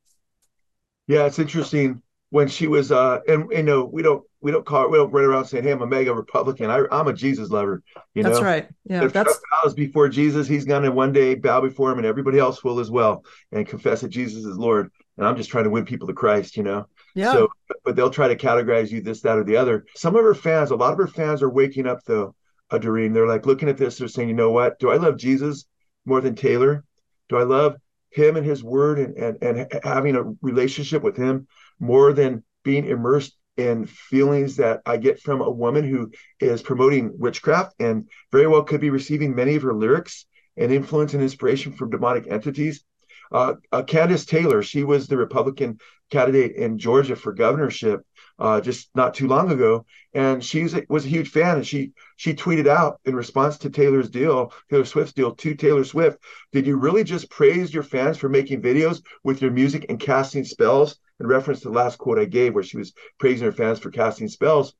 Yeah, 1.08 1.26
it's 1.26 1.38
interesting 1.38 2.02
when 2.30 2.46
she 2.46 2.66
was 2.66 2.92
uh 2.92 3.20
and 3.26 3.50
you 3.50 3.62
know 3.62 3.84
we 3.84 4.02
don't 4.02 4.22
we 4.40 4.50
don't 4.50 4.64
call 4.64 4.84
it 4.84 4.90
we 4.90 4.98
don't 4.98 5.10
run 5.10 5.24
around 5.24 5.44
saying 5.44 5.64
hey 5.64 5.72
i'm 5.72 5.82
a 5.82 5.86
mega 5.86 6.14
republican 6.14 6.70
I, 6.70 6.84
i'm 6.92 7.08
a 7.08 7.12
jesus 7.12 7.50
lover 7.50 7.82
you 8.14 8.22
that's 8.22 8.38
know 8.38 8.44
right 8.44 8.68
yeah 8.84 9.04
if 9.04 9.12
that's 9.12 9.38
bows 9.62 9.74
before 9.74 10.08
jesus 10.08 10.46
he's 10.46 10.64
gonna 10.64 10.90
one 10.90 11.12
day 11.12 11.34
bow 11.34 11.60
before 11.60 11.90
him 11.90 11.98
and 11.98 12.06
everybody 12.06 12.38
else 12.38 12.62
will 12.62 12.78
as 12.78 12.90
well 12.90 13.24
and 13.52 13.66
confess 13.66 14.02
that 14.02 14.08
jesus 14.10 14.44
is 14.44 14.56
lord 14.56 14.90
and 15.16 15.26
i'm 15.26 15.36
just 15.36 15.50
trying 15.50 15.64
to 15.64 15.70
win 15.70 15.84
people 15.84 16.06
to 16.06 16.14
christ 16.14 16.56
you 16.56 16.62
know 16.62 16.86
Yeah. 17.14 17.32
So, 17.32 17.48
but 17.84 17.96
they'll 17.96 18.10
try 18.10 18.28
to 18.28 18.36
categorize 18.36 18.90
you 18.90 19.00
this, 19.00 19.22
that, 19.22 19.38
or 19.38 19.44
the 19.44 19.56
other. 19.56 19.84
Some 19.96 20.14
of 20.14 20.22
her 20.22 20.34
fans, 20.34 20.70
a 20.70 20.76
lot 20.76 20.92
of 20.92 20.98
her 20.98 21.08
fans 21.08 21.42
are 21.42 21.50
waking 21.50 21.86
up 21.86 22.04
though, 22.04 22.34
uh, 22.70 22.78
Doreen. 22.78 23.12
They're 23.12 23.26
like 23.26 23.44
looking 23.46 23.68
at 23.68 23.76
this, 23.76 23.98
they're 23.98 24.08
saying, 24.08 24.28
you 24.28 24.34
know 24.34 24.52
what? 24.52 24.78
Do 24.78 24.90
I 24.90 24.96
love 24.96 25.16
Jesus 25.16 25.66
more 26.04 26.20
than 26.20 26.36
Taylor? 26.36 26.84
Do 27.28 27.36
I 27.36 27.42
love 27.42 27.76
him 28.10 28.36
and 28.36 28.46
his 28.46 28.62
word 28.62 28.98
and, 28.98 29.16
and, 29.16 29.42
and 29.42 29.80
having 29.82 30.14
a 30.16 30.32
relationship 30.42 31.02
with 31.02 31.16
him 31.16 31.48
more 31.80 32.12
than 32.12 32.44
being 32.62 32.86
immersed 32.86 33.36
in 33.58 33.86
feelings 33.86 34.56
that 34.56 34.80
I 34.86 34.96
get 34.96 35.20
from 35.20 35.42
a 35.42 35.50
woman 35.50 35.84
who 35.84 36.12
is 36.40 36.62
promoting 36.62 37.18
witchcraft 37.18 37.74
and 37.80 38.08
very 38.30 38.46
well 38.46 38.62
could 38.62 38.80
be 38.80 38.90
receiving 38.90 39.34
many 39.34 39.56
of 39.56 39.62
her 39.62 39.74
lyrics 39.74 40.26
and 40.56 40.72
influence 40.72 41.12
and 41.12 41.22
inspiration 41.22 41.72
from 41.72 41.90
demonic 41.90 42.26
entities. 42.30 42.84
Uh, 43.30 43.54
uh, 43.72 43.82
Kandiss 43.82 44.26
Taylor, 44.26 44.62
she 44.62 44.84
was 44.84 45.06
the 45.06 45.16
Republican 45.16 45.78
candidate 46.10 46.56
in 46.56 46.78
Georgia 46.78 47.16
for 47.16 47.32
governorship 47.32 48.00
uh, 48.38 48.60
just 48.60 48.88
not 48.94 49.14
too 49.14 49.26
long 49.26 49.50
ago, 49.50 49.84
and 50.14 50.42
she 50.42 50.66
was 50.88 51.04
a 51.04 51.08
huge 51.08 51.28
fan. 51.28 51.56
And 51.56 51.66
she 51.66 51.92
she 52.16 52.34
tweeted 52.34 52.66
out 52.66 53.00
in 53.04 53.16
response 53.16 53.58
to 53.58 53.70
Taylor's 53.70 54.10
deal, 54.10 54.52
Taylor 54.70 54.84
Swift's 54.84 55.12
deal 55.12 55.34
to 55.34 55.54
Taylor 55.54 55.84
Swift, 55.84 56.18
"Did 56.52 56.66
you 56.66 56.76
really 56.76 57.04
just 57.04 57.30
praise 57.30 57.72
your 57.74 57.82
fans 57.82 58.18
for 58.18 58.28
making 58.28 58.62
videos 58.62 59.02
with 59.24 59.42
your 59.42 59.50
music 59.50 59.86
and 59.88 60.00
casting 60.00 60.44
spells?" 60.44 60.98
In 61.20 61.26
reference 61.26 61.60
to 61.60 61.68
the 61.68 61.74
last 61.74 61.98
quote 61.98 62.18
I 62.18 62.26
gave, 62.26 62.54
where 62.54 62.62
she 62.62 62.76
was 62.76 62.92
praising 63.18 63.44
her 63.46 63.52
fans 63.52 63.80
for 63.80 63.90
casting 63.90 64.28
spells. 64.28 64.74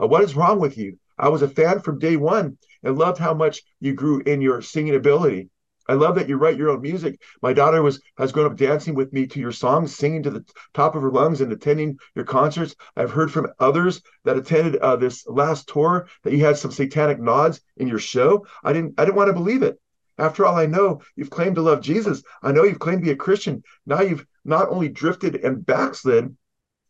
Uh, 0.00 0.08
what 0.08 0.24
is 0.24 0.34
wrong 0.34 0.58
with 0.58 0.76
you? 0.76 0.98
I 1.16 1.28
was 1.28 1.42
a 1.42 1.48
fan 1.48 1.80
from 1.80 2.00
day 2.00 2.16
one 2.16 2.58
and 2.82 2.98
loved 2.98 3.18
how 3.18 3.32
much 3.32 3.62
you 3.80 3.92
grew 3.92 4.20
in 4.20 4.40
your 4.40 4.60
singing 4.60 4.96
ability. 4.96 5.50
I 5.88 5.94
love 5.94 6.14
that 6.14 6.28
you 6.28 6.36
write 6.36 6.56
your 6.56 6.70
own 6.70 6.80
music. 6.80 7.20
My 7.42 7.52
daughter 7.52 7.82
was 7.82 8.00
has 8.16 8.32
grown 8.32 8.46
up 8.46 8.56
dancing 8.56 8.94
with 8.94 9.12
me 9.12 9.26
to 9.26 9.40
your 9.40 9.52
songs, 9.52 9.94
singing 9.94 10.22
to 10.22 10.30
the 10.30 10.44
top 10.72 10.94
of 10.94 11.02
her 11.02 11.10
lungs, 11.10 11.40
and 11.40 11.52
attending 11.52 11.98
your 12.14 12.24
concerts. 12.24 12.74
I've 12.96 13.10
heard 13.10 13.30
from 13.30 13.48
others 13.58 14.02
that 14.24 14.36
attended 14.36 14.76
uh, 14.76 14.96
this 14.96 15.26
last 15.26 15.68
tour 15.68 16.08
that 16.22 16.32
you 16.32 16.44
had 16.44 16.56
some 16.56 16.70
satanic 16.70 17.20
nods 17.20 17.60
in 17.76 17.88
your 17.88 17.98
show. 17.98 18.46
I 18.62 18.72
didn't 18.72 18.94
I 18.98 19.04
didn't 19.04 19.16
want 19.16 19.28
to 19.28 19.34
believe 19.34 19.62
it. 19.62 19.78
After 20.16 20.46
all, 20.46 20.56
I 20.56 20.66
know 20.66 21.00
you've 21.16 21.30
claimed 21.30 21.56
to 21.56 21.62
love 21.62 21.80
Jesus. 21.80 22.22
I 22.42 22.52
know 22.52 22.64
you've 22.64 22.78
claimed 22.78 23.02
to 23.02 23.06
be 23.06 23.12
a 23.12 23.16
Christian. 23.16 23.62
Now 23.84 24.00
you've 24.00 24.26
not 24.44 24.68
only 24.68 24.88
drifted 24.88 25.36
and 25.36 25.66
backslid, 25.66 26.36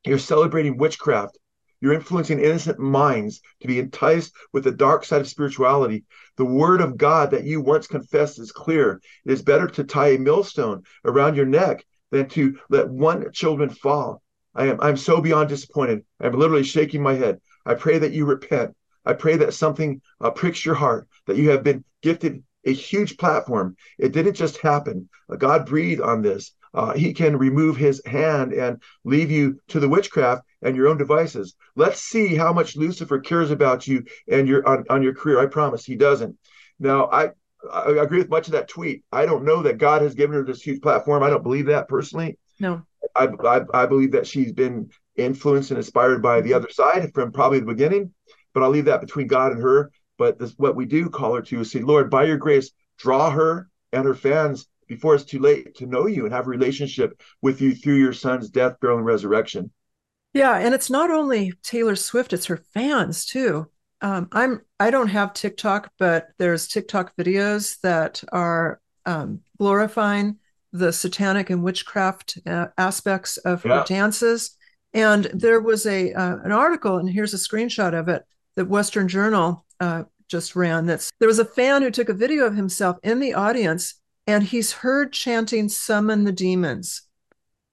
you're 0.04 0.18
celebrating 0.18 0.76
witchcraft. 0.76 1.38
You're 1.80 1.94
influencing 1.94 2.40
innocent 2.40 2.78
minds 2.78 3.40
to 3.60 3.68
be 3.68 3.78
enticed 3.78 4.32
with 4.52 4.64
the 4.64 4.72
dark 4.72 5.04
side 5.04 5.20
of 5.20 5.28
spirituality. 5.28 6.04
The 6.36 6.44
word 6.44 6.80
of 6.80 6.96
God 6.96 7.30
that 7.30 7.44
you 7.44 7.60
once 7.60 7.86
confessed 7.86 8.38
is 8.38 8.52
clear. 8.52 9.00
It 9.24 9.32
is 9.32 9.42
better 9.42 9.66
to 9.68 9.84
tie 9.84 10.08
a 10.08 10.18
millstone 10.18 10.82
around 11.04 11.36
your 11.36 11.46
neck 11.46 11.84
than 12.10 12.28
to 12.30 12.58
let 12.70 12.88
one 12.88 13.30
children 13.32 13.68
fall. 13.70 14.22
I 14.54 14.66
am 14.66 14.80
I'm 14.80 14.96
so 14.96 15.20
beyond 15.20 15.48
disappointed. 15.48 16.04
I'm 16.20 16.38
literally 16.38 16.62
shaking 16.62 17.02
my 17.02 17.14
head. 17.14 17.40
I 17.66 17.74
pray 17.74 17.98
that 17.98 18.12
you 18.12 18.24
repent. 18.24 18.74
I 19.04 19.12
pray 19.12 19.36
that 19.36 19.54
something 19.54 20.00
uh, 20.20 20.30
pricks 20.30 20.64
your 20.64 20.76
heart, 20.76 21.08
that 21.26 21.36
you 21.36 21.50
have 21.50 21.62
been 21.62 21.84
gifted 22.02 22.42
a 22.64 22.72
huge 22.72 23.18
platform. 23.18 23.76
It 23.98 24.12
didn't 24.12 24.34
just 24.34 24.58
happen. 24.58 25.08
God 25.38 25.66
breathed 25.66 26.00
on 26.00 26.22
this. 26.22 26.52
Uh, 26.74 26.92
he 26.92 27.14
can 27.14 27.36
remove 27.36 27.76
his 27.76 28.02
hand 28.04 28.52
and 28.52 28.82
leave 29.04 29.30
you 29.30 29.60
to 29.68 29.78
the 29.78 29.88
witchcraft 29.88 30.42
and 30.62 30.74
your 30.74 30.88
own 30.88 30.98
devices. 30.98 31.54
Let's 31.76 32.00
see 32.00 32.34
how 32.34 32.52
much 32.52 32.76
Lucifer 32.76 33.20
cares 33.20 33.50
about 33.50 33.86
you 33.86 34.04
and 34.28 34.48
your 34.48 34.66
on, 34.68 34.84
on 34.90 35.02
your 35.02 35.14
career. 35.14 35.38
I 35.38 35.46
promise 35.46 35.84
he 35.84 35.96
doesn't. 35.96 36.36
Now, 36.78 37.08
I 37.10 37.30
I 37.72 37.92
agree 37.92 38.18
with 38.18 38.28
much 38.28 38.48
of 38.48 38.52
that 38.52 38.68
tweet. 38.68 39.04
I 39.12 39.24
don't 39.24 39.44
know 39.44 39.62
that 39.62 39.78
God 39.78 40.02
has 40.02 40.14
given 40.14 40.36
her 40.36 40.44
this 40.44 40.62
huge 40.62 40.82
platform. 40.82 41.22
I 41.22 41.30
don't 41.30 41.42
believe 41.42 41.66
that 41.66 41.88
personally. 41.88 42.38
No. 42.60 42.82
I, 43.16 43.28
I, 43.44 43.60
I 43.72 43.86
believe 43.86 44.12
that 44.12 44.26
she's 44.26 44.52
been 44.52 44.90
influenced 45.16 45.70
and 45.70 45.78
inspired 45.78 46.22
by 46.22 46.40
the 46.40 46.54
other 46.54 46.70
side 46.70 47.12
from 47.14 47.32
probably 47.32 47.60
the 47.60 47.66
beginning, 47.66 48.12
but 48.52 48.62
I'll 48.62 48.70
leave 48.70 48.86
that 48.86 49.00
between 49.00 49.28
God 49.28 49.52
and 49.52 49.62
her. 49.62 49.90
But 50.18 50.38
this, 50.38 50.52
what 50.56 50.76
we 50.76 50.86
do 50.86 51.08
call 51.08 51.34
her 51.34 51.42
to 51.42 51.60
is 51.60 51.70
say, 51.70 51.80
Lord, 51.80 52.10
by 52.10 52.24
your 52.24 52.36
grace, 52.36 52.70
draw 52.98 53.30
her 53.30 53.68
and 53.92 54.04
her 54.04 54.14
fans 54.14 54.68
before 54.86 55.14
it's 55.14 55.24
too 55.24 55.38
late 55.38 55.74
to 55.76 55.86
know 55.86 56.06
you 56.06 56.24
and 56.24 56.34
have 56.34 56.46
a 56.46 56.50
relationship 56.50 57.20
with 57.42 57.60
you 57.60 57.74
through 57.74 57.96
your 57.96 58.12
son's 58.12 58.50
death, 58.50 58.78
burial, 58.80 58.98
and 58.98 59.06
resurrection. 59.06 59.70
Yeah, 60.32 60.56
and 60.56 60.74
it's 60.74 60.90
not 60.90 61.10
only 61.10 61.52
Taylor 61.62 61.96
Swift; 61.96 62.32
it's 62.32 62.46
her 62.46 62.56
fans 62.56 63.24
too. 63.24 63.70
Um, 64.00 64.28
I'm 64.32 64.60
I 64.80 64.90
don't 64.90 65.08
have 65.08 65.32
TikTok, 65.32 65.92
but 65.98 66.28
there's 66.38 66.68
TikTok 66.68 67.16
videos 67.16 67.80
that 67.80 68.22
are 68.32 68.80
um, 69.06 69.40
glorifying 69.58 70.38
the 70.72 70.92
satanic 70.92 71.50
and 71.50 71.62
witchcraft 71.62 72.38
uh, 72.46 72.66
aspects 72.76 73.36
of 73.38 73.62
her 73.62 73.84
dances. 73.86 74.56
And 74.92 75.24
there 75.32 75.60
was 75.60 75.86
a 75.86 76.12
uh, 76.12 76.36
an 76.44 76.52
article, 76.52 76.98
and 76.98 77.08
here's 77.08 77.34
a 77.34 77.38
screenshot 77.38 77.98
of 77.98 78.08
it 78.08 78.24
that 78.56 78.68
Western 78.68 79.08
Journal 79.08 79.64
uh, 79.80 80.04
just 80.28 80.56
ran. 80.56 80.86
That's 80.86 81.10
there 81.20 81.28
was 81.28 81.38
a 81.38 81.44
fan 81.44 81.82
who 81.82 81.90
took 81.90 82.08
a 82.08 82.14
video 82.14 82.44
of 82.44 82.56
himself 82.56 82.96
in 83.02 83.20
the 83.20 83.34
audience, 83.34 83.94
and 84.26 84.44
he's 84.44 84.72
heard 84.72 85.12
chanting 85.12 85.68
"Summon 85.68 86.24
the 86.24 86.32
demons." 86.32 87.02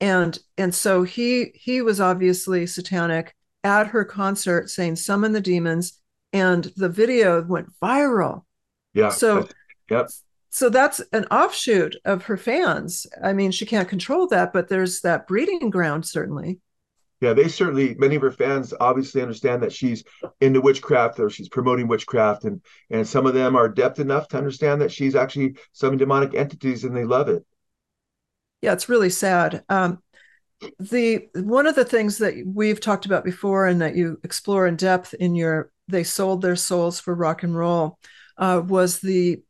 and 0.01 0.39
and 0.57 0.73
so 0.73 1.03
he 1.03 1.51
he 1.53 1.81
was 1.81 2.01
obviously 2.01 2.65
satanic 2.65 3.35
at 3.63 3.87
her 3.87 4.03
concert 4.03 4.69
saying 4.69 4.97
summon 4.97 5.31
the 5.31 5.39
demons. 5.39 5.99
And 6.33 6.71
the 6.77 6.89
video 6.89 7.43
went 7.43 7.69
viral. 7.81 8.43
Yeah. 8.93 9.09
So 9.09 9.47
yep. 9.89 10.09
so 10.49 10.69
that's 10.69 11.01
an 11.11 11.25
offshoot 11.25 11.97
of 12.03 12.23
her 12.23 12.37
fans. 12.37 13.05
I 13.23 13.33
mean 13.33 13.51
she 13.51 13.65
can't 13.65 13.87
control 13.87 14.27
that 14.27 14.51
but 14.51 14.67
there's 14.67 15.01
that 15.01 15.27
breeding 15.27 15.69
ground 15.69 16.05
certainly 16.05 16.59
yeah 17.21 17.33
they 17.33 17.47
certainly 17.47 17.95
many 17.95 18.15
of 18.15 18.21
her 18.21 18.31
fans 18.31 18.73
obviously 18.79 19.21
understand 19.21 19.63
that 19.63 19.71
she's 19.71 20.03
into 20.41 20.59
witchcraft 20.59 21.19
or 21.19 21.29
she's 21.29 21.49
promoting 21.49 21.87
witchcraft 21.87 22.43
and 22.43 22.61
and 22.89 23.07
some 23.07 23.25
of 23.25 23.33
them 23.33 23.55
are 23.55 23.65
adept 23.65 23.99
enough 23.99 24.27
to 24.27 24.37
understand 24.37 24.81
that 24.81 24.91
she's 24.91 25.15
actually 25.15 25.55
some 25.71 25.97
demonic 25.97 26.35
entities 26.35 26.83
and 26.83 26.95
they 26.95 27.05
love 27.05 27.29
it 27.29 27.45
yeah, 28.61 28.73
it's 28.73 28.89
really 28.89 29.09
sad. 29.09 29.63
Um, 29.69 30.01
the 30.79 31.27
one 31.33 31.65
of 31.65 31.75
the 31.75 31.85
things 31.85 32.19
that 32.19 32.35
we've 32.45 32.79
talked 32.79 33.07
about 33.07 33.23
before 33.23 33.65
and 33.65 33.81
that 33.81 33.95
you 33.95 34.19
explore 34.23 34.67
in 34.67 34.75
depth 34.75 35.13
in 35.15 35.35
your 35.35 35.71
"They 35.87 36.03
Sold 36.03 36.41
Their 36.41 36.55
Souls 36.55 36.99
for 36.99 37.15
Rock 37.15 37.41
and 37.43 37.55
Roll" 37.55 37.97
uh, 38.37 38.61
was 38.63 38.99
the 38.99 39.41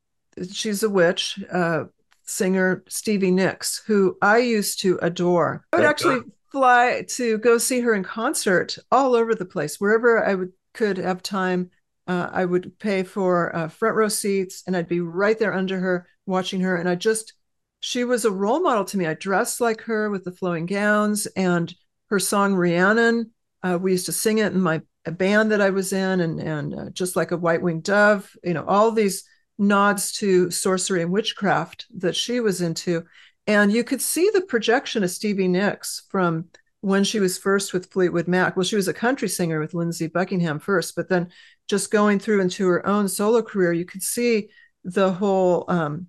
she's 0.51 0.83
a 0.83 0.89
witch 0.89 1.43
uh, 1.51 1.85
singer 2.23 2.83
Stevie 2.87 3.31
Nicks, 3.31 3.83
who 3.85 4.17
I 4.21 4.37
used 4.37 4.79
to 4.81 4.97
adore. 5.01 5.65
I 5.73 5.77
would 5.77 5.85
actually 5.85 6.21
fly 6.51 7.05
to 7.07 7.37
go 7.37 7.57
see 7.57 7.79
her 7.81 7.93
in 7.93 8.03
concert 8.03 8.77
all 8.91 9.15
over 9.15 9.35
the 9.35 9.45
place, 9.45 9.79
wherever 9.79 10.23
I 10.23 10.35
would 10.35 10.51
could 10.73 10.97
have 10.97 11.23
time. 11.23 11.69
Uh, 12.07 12.29
I 12.31 12.45
would 12.45 12.77
pay 12.79 13.03
for 13.03 13.55
uh, 13.55 13.67
front 13.67 13.95
row 13.95 14.07
seats, 14.07 14.63
and 14.65 14.75
I'd 14.75 14.87
be 14.87 15.01
right 15.01 15.37
there 15.37 15.53
under 15.53 15.79
her, 15.79 16.07
watching 16.25 16.61
her, 16.61 16.75
and 16.75 16.89
I 16.89 16.95
just 16.95 17.33
she 17.79 18.03
was 18.03 18.25
a 18.25 18.31
role 18.31 18.61
model 18.61 18.85
to 18.85 18.97
me. 18.97 19.07
I 19.07 19.13
dressed 19.13 19.61
like 19.61 19.81
her 19.81 20.09
with 20.09 20.23
the 20.23 20.31
flowing 20.31 20.65
gowns 20.65 21.25
and 21.35 21.73
her 22.09 22.19
song 22.19 22.53
Rhiannon. 22.53 23.31
Uh, 23.63 23.77
we 23.81 23.91
used 23.91 24.07
to 24.07 24.11
sing 24.11 24.39
it 24.39 24.53
in 24.53 24.61
my 24.61 24.81
band 25.05 25.51
that 25.51 25.61
I 25.61 25.69
was 25.69 25.93
in, 25.93 26.21
and 26.21 26.39
and 26.39 26.75
uh, 26.75 26.89
just 26.91 27.15
like 27.15 27.31
a 27.31 27.37
white 27.37 27.61
winged 27.61 27.83
dove, 27.83 28.29
you 28.43 28.53
know, 28.53 28.65
all 28.65 28.91
these 28.91 29.23
nods 29.57 30.11
to 30.13 30.49
sorcery 30.49 31.01
and 31.01 31.11
witchcraft 31.11 31.85
that 31.97 32.15
she 32.15 32.39
was 32.39 32.61
into, 32.61 33.05
and 33.47 33.71
you 33.71 33.83
could 33.83 34.01
see 34.01 34.29
the 34.33 34.41
projection 34.41 35.03
of 35.03 35.09
Stevie 35.11 35.47
Nicks 35.47 36.03
from 36.09 36.45
when 36.81 37.03
she 37.03 37.19
was 37.19 37.37
first 37.37 37.73
with 37.73 37.91
Fleetwood 37.91 38.27
Mac. 38.27 38.55
Well, 38.55 38.63
she 38.63 38.75
was 38.75 38.87
a 38.87 38.93
country 38.93 39.29
singer 39.29 39.59
with 39.59 39.73
Lindsey 39.73 40.07
Buckingham 40.07 40.59
first, 40.59 40.95
but 40.95 41.09
then 41.09 41.29
just 41.67 41.91
going 41.91 42.19
through 42.19 42.41
into 42.41 42.67
her 42.67 42.85
own 42.85 43.07
solo 43.07 43.41
career, 43.41 43.71
you 43.71 43.85
could 43.85 44.03
see 44.03 44.49
the 44.83 45.11
whole 45.13 45.65
um, 45.67 46.07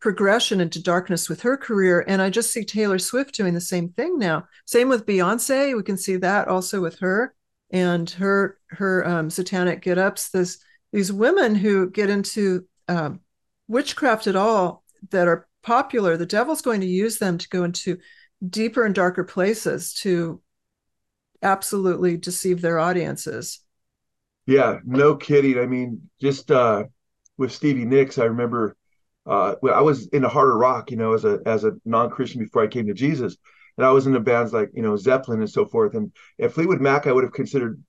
progression 0.00 0.60
into 0.60 0.82
darkness 0.82 1.28
with 1.28 1.42
her 1.42 1.56
career. 1.56 2.04
And 2.06 2.20
I 2.20 2.30
just 2.30 2.52
see 2.52 2.64
Taylor 2.64 2.98
Swift 2.98 3.34
doing 3.34 3.54
the 3.54 3.60
same 3.60 3.90
thing 3.90 4.18
now. 4.18 4.46
Same 4.66 4.88
with 4.88 5.06
Beyonce. 5.06 5.76
We 5.76 5.82
can 5.82 5.96
see 5.96 6.16
that 6.16 6.48
also 6.48 6.80
with 6.80 6.98
her 7.00 7.34
and 7.70 8.08
her 8.10 8.58
her 8.70 9.06
um, 9.06 9.30
satanic 9.30 9.82
get 9.82 9.98
ups. 9.98 10.30
This 10.30 10.58
these 10.92 11.12
women 11.12 11.54
who 11.54 11.90
get 11.90 12.10
into 12.10 12.66
um, 12.88 13.20
witchcraft 13.66 14.26
at 14.26 14.36
all 14.36 14.84
that 15.10 15.28
are 15.28 15.47
popular. 15.62 16.16
The 16.16 16.26
devil's 16.26 16.62
going 16.62 16.80
to 16.80 16.86
use 16.86 17.18
them 17.18 17.38
to 17.38 17.48
go 17.48 17.64
into 17.64 17.98
deeper 18.46 18.84
and 18.84 18.94
darker 18.94 19.24
places 19.24 19.94
to 19.94 20.40
absolutely 21.42 22.16
deceive 22.16 22.60
their 22.60 22.78
audiences. 22.78 23.60
Yeah, 24.46 24.78
no 24.84 25.14
kidding. 25.16 25.58
I 25.58 25.66
mean, 25.66 26.08
just 26.20 26.50
uh, 26.50 26.84
with 27.36 27.52
Stevie 27.52 27.84
Nicks, 27.84 28.18
I 28.18 28.24
remember 28.24 28.76
uh, 29.26 29.56
I 29.72 29.82
was 29.82 30.06
in 30.08 30.24
a 30.24 30.28
harder 30.28 30.56
rock, 30.56 30.90
you 30.90 30.96
know, 30.96 31.12
as 31.12 31.24
a 31.24 31.40
as 31.44 31.64
a 31.64 31.72
non 31.84 32.10
Christian 32.10 32.40
before 32.42 32.62
I 32.62 32.66
came 32.66 32.86
to 32.86 32.94
Jesus, 32.94 33.36
and 33.76 33.84
I 33.84 33.90
was 33.90 34.06
in 34.06 34.14
the 34.14 34.20
bands 34.20 34.52
like 34.54 34.70
you 34.72 34.82
know 34.82 34.96
Zeppelin 34.96 35.40
and 35.40 35.50
so 35.50 35.66
forth, 35.66 35.94
and 35.94 36.12
and 36.38 36.52
Fleetwood 36.52 36.80
Mac 36.80 37.06
I 37.06 37.12
would 37.12 37.24
have 37.24 37.32
considered, 37.34 37.82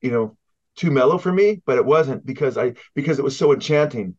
you 0.00 0.10
know, 0.10 0.36
too 0.76 0.90
mellow 0.90 1.18
for 1.18 1.30
me, 1.30 1.60
but 1.66 1.76
it 1.76 1.84
wasn't 1.84 2.24
because 2.24 2.56
I 2.56 2.74
because 2.94 3.18
it 3.18 3.24
was 3.24 3.36
so 3.36 3.52
enchanting. 3.52 4.16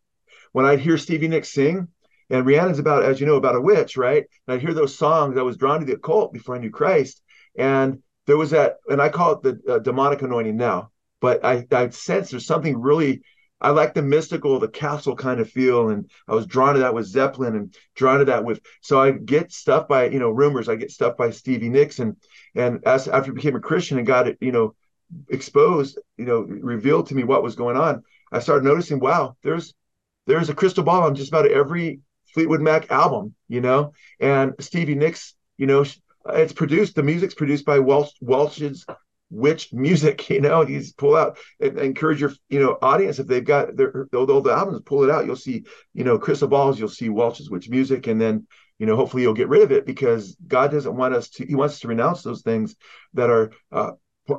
When 0.51 0.65
I'd 0.65 0.79
hear 0.79 0.97
Stevie 0.97 1.27
Nicks 1.27 1.51
sing, 1.51 1.87
and 2.29 2.45
Rhiannon's 2.45 2.79
about 2.79 3.03
as 3.03 3.19
you 3.19 3.25
know 3.25 3.35
about 3.35 3.55
a 3.55 3.61
witch, 3.61 3.97
right? 3.97 4.23
And 4.47 4.53
I'd 4.53 4.61
hear 4.61 4.73
those 4.73 4.97
songs, 4.97 5.37
I 5.37 5.41
was 5.41 5.57
drawn 5.57 5.79
to 5.79 5.85
the 5.85 5.93
occult 5.93 6.33
before 6.33 6.55
I 6.55 6.59
knew 6.59 6.69
Christ, 6.69 7.21
And 7.57 8.01
there 8.25 8.37
was 8.37 8.51
that, 8.51 8.77
and 8.87 9.01
I 9.01 9.09
call 9.09 9.33
it 9.33 9.41
the 9.41 9.73
uh, 9.73 9.79
demonic 9.79 10.21
anointing 10.21 10.55
now, 10.55 10.91
but 11.19 11.43
I, 11.43 11.65
I 11.71 11.89
sense 11.89 12.31
there's 12.31 12.45
something 12.45 12.79
really, 12.79 13.21
I 13.59 13.71
like 13.71 13.93
the 13.93 14.01
mystical, 14.01 14.59
the 14.59 14.69
castle 14.69 15.15
kind 15.15 15.39
of 15.41 15.49
feel. 15.49 15.89
And 15.89 16.09
I 16.27 16.35
was 16.35 16.45
drawn 16.45 16.75
to 16.75 16.81
that 16.81 16.93
with 16.93 17.07
Zeppelin 17.07 17.55
and 17.55 17.75
drawn 17.95 18.19
to 18.19 18.25
that 18.25 18.45
with, 18.45 18.61
so 18.81 19.01
I 19.01 19.11
get 19.11 19.51
stuff 19.51 19.87
by, 19.87 20.09
you 20.09 20.19
know, 20.19 20.29
rumors, 20.29 20.69
I 20.69 20.75
get 20.75 20.91
stuff 20.91 21.17
by 21.17 21.31
Stevie 21.31 21.69
Nicks. 21.69 21.99
And, 21.99 22.15
and 22.55 22.81
as 22.85 23.07
after 23.07 23.31
I 23.31 23.35
became 23.35 23.55
a 23.55 23.59
Christian 23.59 23.97
and 23.97 24.07
got 24.07 24.27
it, 24.27 24.37
you 24.39 24.51
know, 24.51 24.75
exposed, 25.29 25.99
you 26.17 26.25
know, 26.25 26.41
revealed 26.41 27.07
to 27.07 27.15
me 27.15 27.23
what 27.23 27.43
was 27.43 27.55
going 27.55 27.75
on, 27.75 28.03
I 28.31 28.39
started 28.39 28.63
noticing, 28.63 28.99
wow, 28.99 29.35
there's, 29.43 29.73
there's 30.27 30.49
a 30.49 30.55
crystal 30.55 30.83
ball 30.83 31.03
on 31.03 31.15
just 31.15 31.29
about 31.29 31.47
every 31.47 31.99
Fleetwood 32.33 32.61
Mac 32.61 32.91
album, 32.91 33.35
you 33.47 33.61
know, 33.61 33.93
and 34.19 34.53
Stevie 34.59 34.95
Nicks, 34.95 35.35
you 35.57 35.67
know, 35.67 35.85
it's 36.27 36.53
produced, 36.53 36.95
the 36.95 37.03
music's 37.03 37.33
produced 37.33 37.65
by 37.65 37.79
Welch, 37.79 38.11
Welsh 38.21 38.61
Witch 39.29 39.71
Music, 39.73 40.29
you 40.29 40.41
know, 40.41 40.65
he's 40.65 40.93
pull 40.93 41.15
out 41.15 41.37
and 41.59 41.77
encourage 41.79 42.21
your, 42.21 42.33
you 42.49 42.59
know, 42.59 42.77
audience 42.81 43.19
if 43.19 43.27
they've 43.27 43.43
got 43.43 43.75
their, 43.75 44.07
all 44.13 44.41
the 44.41 44.51
albums, 44.51 44.81
pull 44.85 45.03
it 45.03 45.09
out. 45.09 45.25
You'll 45.25 45.35
see, 45.35 45.65
you 45.93 46.03
know, 46.03 46.17
crystal 46.17 46.47
balls, 46.47 46.79
you'll 46.79 46.89
see 46.89 47.09
Welsh 47.09 47.41
Witch 47.49 47.69
Music, 47.69 48.07
and 48.07 48.19
then, 48.19 48.47
you 48.77 48.85
know, 48.85 48.95
hopefully 48.95 49.23
you'll 49.23 49.33
get 49.33 49.49
rid 49.49 49.61
of 49.61 49.71
it 49.71 49.85
because 49.85 50.35
God 50.47 50.71
doesn't 50.71 50.95
want 50.95 51.13
us 51.13 51.29
to, 51.31 51.45
he 51.45 51.55
wants 51.55 51.75
us 51.75 51.79
to 51.81 51.87
renounce 51.87 52.23
those 52.23 52.41
things 52.41 52.75
that 53.13 53.29
are, 53.29 53.51
uh, 53.71 53.91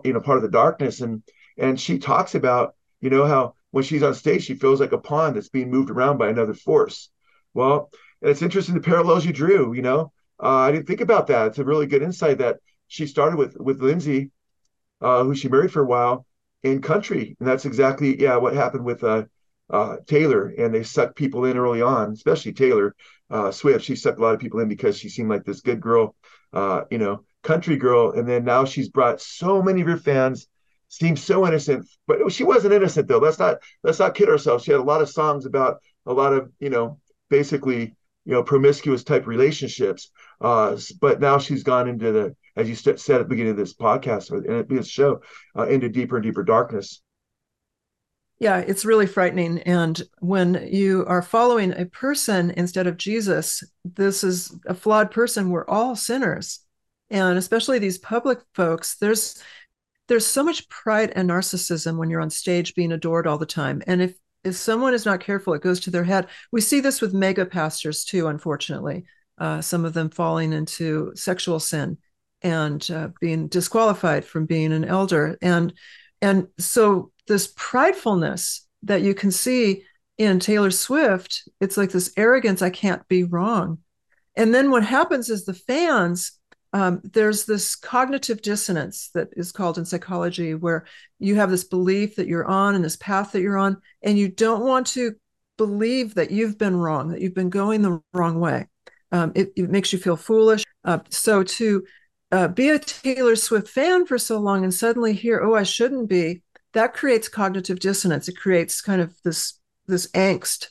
you 0.05 0.13
know, 0.13 0.21
part 0.21 0.39
of 0.39 0.43
the 0.43 0.51
darkness. 0.51 1.01
And, 1.01 1.23
and 1.59 1.79
she 1.79 1.99
talks 1.99 2.35
about, 2.35 2.75
you 3.01 3.11
know, 3.11 3.27
how 3.27 3.55
when 3.71 3.85
she's 3.85 4.03
on 4.03 4.15
stage, 4.15 4.45
she 4.45 4.55
feels 4.55 4.81
like 4.81 4.93
a 4.93 4.99
pawn 4.99 5.35
that's 5.35 5.49
being 5.49 5.71
moved 5.71 5.91
around 5.91 6.19
by 6.19 6.29
another 6.29 6.55
force. 6.55 7.11
Well, 7.55 7.91
it's 8.23 8.43
interesting 8.43 8.75
the 8.75 8.81
parallels 8.81 9.25
you 9.25 9.33
drew. 9.33 9.73
You 9.73 9.83
know, 9.83 10.13
uh, 10.43 10.57
I 10.57 10.73
didn't 10.73 10.87
think 10.87 11.01
about 11.01 11.27
that. 11.29 11.49
It's 11.49 11.59
a 11.59 11.65
really 11.65 11.87
good 11.87 12.03
insight 12.03 12.39
that 12.39 12.59
she 12.89 13.07
started 13.07 13.37
with 13.37 13.57
with 13.59 13.81
Lindsey, 13.83 14.31
uh, 15.01 15.25
who 15.25 15.35
she 15.35 15.49
married 15.49 15.73
for 15.73 15.83
a 15.83 15.87
while 15.87 16.27
in 16.63 16.83
country, 16.83 17.37
and 17.39 17.49
that's 17.49 17.65
exactly 17.65 18.21
yeah 18.21 18.37
what 18.37 18.55
happened 18.55 18.85
with 18.85 19.03
uh, 19.05 19.25
uh, 19.71 19.97
Taylor. 20.07 20.49
And 20.49 20.75
they 20.75 20.83
sucked 20.83 21.17
people 21.17 21.45
in 21.45 21.57
early 21.57 21.83
on, 21.83 22.13
especially 22.13 22.53
Taylor 22.53 22.95
uh, 23.31 23.51
Swift. 23.51 23.85
She 23.85 23.97
sucked 23.97 24.19
a 24.19 24.23
lot 24.23 24.35
of 24.35 24.41
people 24.41 24.61
in 24.61 24.69
because 24.69 24.99
she 24.99 25.09
seemed 25.09 25.31
like 25.31 25.45
this 25.45 25.61
good 25.61 25.81
girl, 25.81 26.15
uh, 26.53 26.83
you 26.91 26.99
know, 26.99 27.25
country 27.43 27.77
girl. 27.77 28.13
And 28.13 28.29
then 28.29 28.45
now 28.45 28.65
she's 28.65 28.89
brought 28.89 29.21
so 29.21 29.63
many 29.63 29.81
of 29.81 29.87
her 29.89 29.97
fans. 29.97 30.47
Seems 30.93 31.23
so 31.23 31.47
innocent, 31.47 31.87
but 32.09 32.33
she 32.33 32.43
wasn't 32.43 32.75
innocent 32.75 33.07
though. 33.07 33.19
Let's 33.19 33.39
not 33.39 33.59
let's 33.85 34.01
not 34.01 34.17
kid 34.17 34.29
ourselves. 34.29 34.65
She 34.65 34.73
had 34.73 34.81
a 34.81 34.85
lot 34.85 35.01
of 35.01 35.09
songs 35.09 35.47
about 35.47 35.79
a 36.05 36.13
lot 36.13 36.33
of 36.33 36.51
you 36.59 36.69
know 36.69 36.99
basically 37.31 37.95
you 38.25 38.33
know 38.33 38.43
promiscuous 38.43 39.05
type 39.05 39.27
relationships. 39.27 40.11
Uh, 40.41 40.77
but 41.01 41.21
now 41.21 41.39
she's 41.39 41.63
gone 41.63 41.89
into 41.89 42.13
the 42.13 42.37
as 42.57 42.69
you 42.69 42.75
said 42.75 42.97
at 42.97 43.19
the 43.19 43.25
beginning 43.25 43.53
of 43.53 43.57
this 43.57 43.75
podcast 43.75 44.31
or 44.31 44.63
this 44.63 44.89
show 44.89 45.21
uh, 45.57 45.67
into 45.67 45.89
deeper 45.89 46.17
and 46.17 46.25
deeper 46.25 46.43
darkness. 46.43 47.01
Yeah 48.39 48.59
it's 48.59 48.85
really 48.85 49.07
frightening. 49.07 49.61
And 49.61 50.01
when 50.19 50.69
you 50.71 51.05
are 51.07 51.23
following 51.23 51.73
a 51.73 51.87
person 51.87 52.51
instead 52.57 52.87
of 52.87 52.97
jesus 52.97 53.63
this 53.85 54.23
is 54.23 54.55
a 54.67 54.75
flawed 54.75 55.11
person. 55.11 55.51
We're 55.51 55.69
all 55.69 55.97
sinners. 55.97 56.61
And 57.11 57.37
especially 57.39 57.79
these 57.79 57.99
public 57.99 58.41
folks 58.55 58.97
there's 58.97 59.43
there's 60.09 60.27
so 60.27 60.43
much 60.43 60.69
pride 60.69 61.13
and 61.15 61.31
narcissism 61.31 61.97
when 61.97 62.11
you're 62.11 62.21
on 62.21 62.31
stage 62.31 62.75
being 62.75 62.91
adored 62.91 63.29
all 63.29 63.39
the 63.39 63.47
time. 63.47 63.81
And 63.87 64.03
if 64.03 64.15
if 64.45 64.57
someone 64.57 64.95
is 64.95 65.05
not 65.07 65.21
careful, 65.21 65.55
it 65.55 65.63
goes 65.63 65.81
to 65.81 65.91
their 65.91 66.05
head. 66.05 66.29
We 66.53 66.61
see 66.61 66.81
this 66.81 67.01
with 67.01 67.15
mega 67.15 67.47
pastors 67.47 68.05
too, 68.05 68.27
unfortunately. 68.29 69.05
Uh, 69.39 69.61
some 69.61 69.85
of 69.85 69.95
them 69.95 70.11
falling 70.11 70.53
into 70.53 71.13
sexual 71.15 71.61
sin 71.61 71.99
and 72.43 72.91
uh, 72.91 73.09
being 73.21 73.49
disqualified 73.49 74.25
from 74.25 74.47
being 74.47 74.73
an 74.73 74.85
elder, 74.85 75.37
and 75.43 75.73
and 76.23 76.49
so 76.59 77.13
this 77.27 77.53
pridefulness 77.55 78.61
that 78.83 79.03
you 79.03 79.15
can 79.15 79.31
see 79.31 79.85
in 80.19 80.39
Taylor 80.39 80.71
Swift, 80.71 81.49
it's 81.61 81.77
like 81.77 81.91
this 81.91 82.13
arrogance. 82.17 82.61
I 82.61 82.71
can't 82.71 83.07
be 83.09 83.25
wrong. 83.25 83.79
And 84.37 84.55
then 84.55 84.71
what 84.71 84.85
happens 84.85 85.31
is 85.31 85.45
the 85.45 85.55
fans 85.55 86.33
um, 86.73 87.01
there's 87.03 87.47
this 87.47 87.75
cognitive 87.75 88.43
dissonance 88.43 89.11
that 89.15 89.29
is 89.33 89.53
called 89.53 89.79
in 89.79 89.85
psychology 89.85 90.55
where 90.55 90.87
you 91.19 91.35
have 91.37 91.51
this 91.51 91.65
belief 91.65 92.17
that 92.17 92.29
you're 92.29 92.47
on 92.47 92.75
and 92.75 92.85
this 92.85 92.97
path 92.97 93.33
that 93.33 93.41
you're 93.41 93.59
on 93.59 93.77
and 94.03 94.19
you 94.19 94.29
don't 94.29 94.65
want 94.65 94.87
to 94.89 95.15
believe 95.57 96.15
that 96.15 96.31
you've 96.31 96.57
been 96.57 96.77
wrong 96.77 97.09
that 97.09 97.21
you've 97.21 97.35
been 97.35 97.51
going 97.51 97.83
the 97.83 98.01
wrong 98.13 98.41
way. 98.41 98.67
Um, 99.13 99.33
it, 99.35 99.53
it, 99.57 99.69
makes 99.69 99.93
you 99.93 99.99
feel 99.99 100.17
foolish. 100.17 100.65
Uh, 100.85 101.01
so 101.11 101.43
to 101.43 101.85
uh, 102.31 102.49
be 102.49 102.69
a 102.69 102.79
taylor 102.79 103.35
swift 103.35 103.69
fan 103.69 104.07
for 104.07 104.17
so 104.17 104.39
long 104.39 104.63
and 104.63 104.73
suddenly 104.73 105.13
hear 105.13 105.41
oh 105.43 105.57
i 105.57 105.65
shouldn't 105.65 106.09
be 106.09 106.41
that 106.73 106.95
creates 106.95 107.29
cognitive 107.29 107.81
dissonance. 107.81 108.29
It 108.29 108.37
creates 108.37 108.81
kind 108.81 109.01
of 109.01 109.15
this 109.23 109.59
this 109.87 110.07
angst 110.09 110.69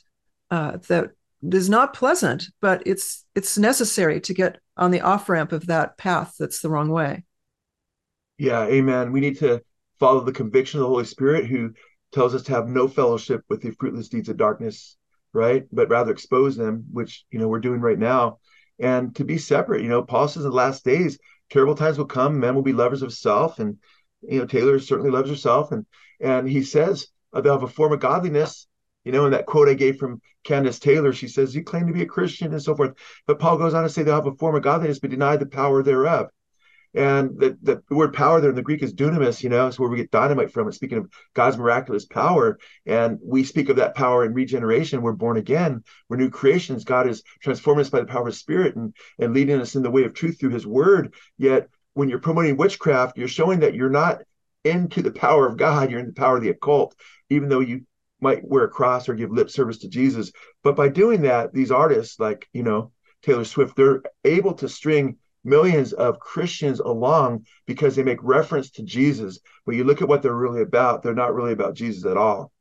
uh, 0.50 0.78
that 0.88 1.10
is 1.42 1.70
not 1.70 1.94
pleasant, 1.94 2.44
but 2.60 2.82
it's 2.86 3.24
it's 3.34 3.56
necessary 3.56 4.20
to 4.20 4.34
get 4.34 4.58
on 4.76 4.90
the 4.90 5.00
off 5.00 5.28
ramp 5.28 5.52
of 5.52 5.66
that 5.66 5.96
path 5.98 6.34
that's 6.38 6.60
the 6.60 6.70
wrong 6.70 6.90
way. 6.90 7.24
Yeah, 8.38 8.66
amen. 8.66 9.12
We 9.12 9.20
need 9.20 9.38
to 9.38 9.62
follow 9.98 10.20
the 10.20 10.32
conviction 10.32 10.80
of 10.80 10.82
the 10.82 10.88
Holy 10.88 11.04
Spirit 11.04 11.46
who 11.46 11.72
tells 12.12 12.34
us 12.34 12.42
to 12.44 12.52
have 12.52 12.68
no 12.68 12.88
fellowship 12.88 13.42
with 13.48 13.60
the 13.60 13.70
fruitless 13.72 14.08
deeds 14.08 14.28
of 14.28 14.36
darkness, 14.36 14.96
right? 15.32 15.64
But 15.70 15.90
rather 15.90 16.12
expose 16.12 16.56
them, 16.56 16.86
which 16.92 17.24
you 17.30 17.38
know 17.38 17.48
we're 17.48 17.60
doing 17.60 17.80
right 17.80 17.98
now, 17.98 18.38
and 18.78 19.14
to 19.16 19.24
be 19.24 19.38
separate. 19.38 19.82
You 19.82 19.88
know, 19.88 20.02
Paul 20.02 20.28
says 20.28 20.44
in 20.44 20.50
the 20.50 20.56
last 20.56 20.84
days, 20.84 21.18
terrible 21.50 21.74
times 21.74 21.98
will 21.98 22.06
come, 22.06 22.40
men 22.40 22.54
will 22.54 22.62
be 22.62 22.72
lovers 22.72 23.02
of 23.02 23.12
self, 23.12 23.58
and 23.58 23.76
you 24.22 24.40
know, 24.40 24.46
Taylor 24.46 24.78
certainly 24.78 25.10
loves 25.10 25.30
herself, 25.30 25.72
and 25.72 25.86
and 26.20 26.48
he 26.48 26.62
says 26.62 27.06
they'll 27.32 27.52
have 27.52 27.62
a 27.62 27.68
form 27.68 27.92
of 27.92 28.00
godliness 28.00 28.66
you 29.04 29.12
know, 29.12 29.24
in 29.26 29.32
that 29.32 29.46
quote 29.46 29.68
I 29.68 29.74
gave 29.74 29.96
from 29.96 30.20
Candace 30.44 30.78
Taylor, 30.78 31.12
she 31.12 31.28
says, 31.28 31.54
You 31.54 31.64
claim 31.64 31.86
to 31.86 31.92
be 31.92 32.02
a 32.02 32.06
Christian 32.06 32.52
and 32.52 32.62
so 32.62 32.74
forth. 32.74 32.94
But 33.26 33.38
Paul 33.38 33.58
goes 33.58 33.74
on 33.74 33.82
to 33.82 33.88
say 33.88 34.02
they'll 34.02 34.14
have 34.14 34.26
a 34.26 34.34
form 34.34 34.56
of 34.56 34.62
godliness, 34.62 34.98
but 34.98 35.10
deny 35.10 35.36
the 35.36 35.46
power 35.46 35.82
thereof. 35.82 36.28
And 36.92 37.38
the, 37.38 37.56
the, 37.62 37.82
word 37.94 38.12
power 38.12 38.40
there 38.40 38.50
in 38.50 38.56
the 38.56 38.62
Greek 38.62 38.82
is 38.82 38.92
dunamis, 38.92 39.44
you 39.44 39.48
know, 39.48 39.68
it's 39.68 39.78
where 39.78 39.88
we 39.88 39.96
get 39.96 40.10
dynamite 40.10 40.52
from. 40.52 40.66
It's 40.66 40.76
speaking 40.76 40.98
of 40.98 41.08
God's 41.34 41.56
miraculous 41.56 42.04
power. 42.04 42.58
And 42.84 43.18
we 43.24 43.44
speak 43.44 43.68
of 43.68 43.76
that 43.76 43.94
power 43.94 44.24
in 44.24 44.34
regeneration. 44.34 45.00
We're 45.00 45.12
born 45.12 45.36
again. 45.36 45.84
We're 46.08 46.16
new 46.16 46.30
creations. 46.30 46.82
God 46.82 47.08
is 47.08 47.22
transforming 47.40 47.82
us 47.82 47.90
by 47.90 48.00
the 48.00 48.06
power 48.06 48.26
of 48.26 48.34
spirit 48.34 48.74
and, 48.74 48.92
and 49.20 49.32
leading 49.32 49.60
us 49.60 49.76
in 49.76 49.82
the 49.82 49.90
way 49.90 50.02
of 50.02 50.14
truth 50.14 50.40
through 50.40 50.50
his 50.50 50.66
word. 50.66 51.14
Yet 51.38 51.68
when 51.94 52.08
you're 52.08 52.18
promoting 52.18 52.56
witchcraft, 52.56 53.16
you're 53.16 53.28
showing 53.28 53.60
that 53.60 53.74
you're 53.74 53.88
not 53.88 54.22
into 54.64 55.00
the 55.00 55.12
power 55.12 55.46
of 55.46 55.56
God, 55.56 55.90
you're 55.90 56.00
in 56.00 56.06
the 56.06 56.12
power 56.12 56.36
of 56.36 56.42
the 56.42 56.50
occult, 56.50 56.96
even 57.30 57.48
though 57.48 57.60
you 57.60 57.82
might 58.20 58.46
wear 58.46 58.64
a 58.64 58.68
cross 58.68 59.08
or 59.08 59.14
give 59.14 59.30
lip 59.30 59.50
service 59.50 59.78
to 59.78 59.88
Jesus. 59.88 60.32
But 60.62 60.76
by 60.76 60.88
doing 60.88 61.22
that, 61.22 61.52
these 61.52 61.70
artists 61.70 62.18
like, 62.18 62.48
you 62.52 62.62
know, 62.62 62.92
Taylor 63.22 63.44
Swift, 63.44 63.76
they're 63.76 64.02
able 64.24 64.54
to 64.54 64.68
string 64.68 65.16
millions 65.44 65.92
of 65.92 66.20
Christians 66.20 66.80
along 66.80 67.46
because 67.66 67.96
they 67.96 68.02
make 68.02 68.22
reference 68.22 68.70
to 68.72 68.82
Jesus. 68.82 69.40
But 69.66 69.74
you 69.74 69.84
look 69.84 70.02
at 70.02 70.08
what 70.08 70.22
they're 70.22 70.34
really 70.34 70.62
about, 70.62 71.02
they're 71.02 71.14
not 71.14 71.34
really 71.34 71.52
about 71.52 71.74
Jesus 71.74 72.04
at 72.04 72.16
all. 72.16 72.52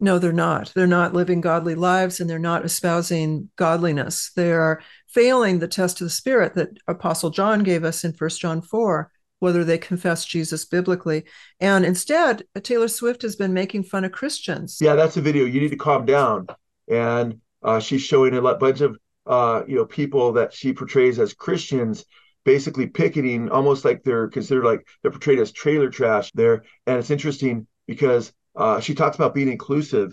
No, 0.00 0.18
they're 0.18 0.32
not. 0.32 0.72
They're 0.74 0.88
not 0.88 1.14
living 1.14 1.40
godly 1.40 1.76
lives 1.76 2.18
and 2.18 2.28
they're 2.28 2.38
not 2.40 2.64
espousing 2.64 3.50
godliness. 3.54 4.32
They 4.34 4.50
are 4.52 4.82
failing 5.06 5.60
the 5.60 5.68
test 5.68 6.00
of 6.00 6.06
the 6.06 6.10
spirit 6.10 6.54
that 6.54 6.70
Apostle 6.88 7.30
John 7.30 7.62
gave 7.62 7.84
us 7.84 8.02
in 8.02 8.12
First 8.12 8.40
John 8.40 8.62
4 8.62 9.12
whether 9.42 9.64
they 9.64 9.76
confess 9.76 10.24
Jesus 10.24 10.64
biblically. 10.64 11.24
And 11.58 11.84
instead, 11.84 12.44
Taylor 12.62 12.86
Swift 12.86 13.22
has 13.22 13.34
been 13.34 13.52
making 13.52 13.82
fun 13.82 14.04
of 14.04 14.12
Christians. 14.12 14.78
Yeah, 14.80 14.94
that's 14.94 15.16
a 15.16 15.20
video. 15.20 15.44
You 15.44 15.60
need 15.60 15.70
to 15.70 15.76
calm 15.76 16.06
down. 16.06 16.46
And 16.88 17.40
uh, 17.60 17.80
she's 17.80 18.02
showing 18.02 18.36
a 18.36 18.40
bunch 18.54 18.80
of 18.80 18.96
uh, 19.26 19.62
you 19.66 19.76
know 19.76 19.84
people 19.84 20.32
that 20.34 20.52
she 20.52 20.72
portrays 20.72 21.18
as 21.18 21.34
Christians 21.34 22.04
basically 22.44 22.86
picketing 22.86 23.48
almost 23.50 23.84
like 23.84 24.04
they're 24.04 24.28
considered 24.28 24.64
like 24.64 24.86
they're 25.02 25.10
portrayed 25.10 25.38
as 25.38 25.52
trailer 25.52 25.88
trash 25.88 26.32
there 26.32 26.64
and 26.88 26.98
it's 26.98 27.10
interesting 27.10 27.68
because 27.86 28.32
uh, 28.56 28.80
she 28.80 28.94
talks 28.94 29.14
about 29.14 29.32
being 29.32 29.48
inclusive 29.48 30.12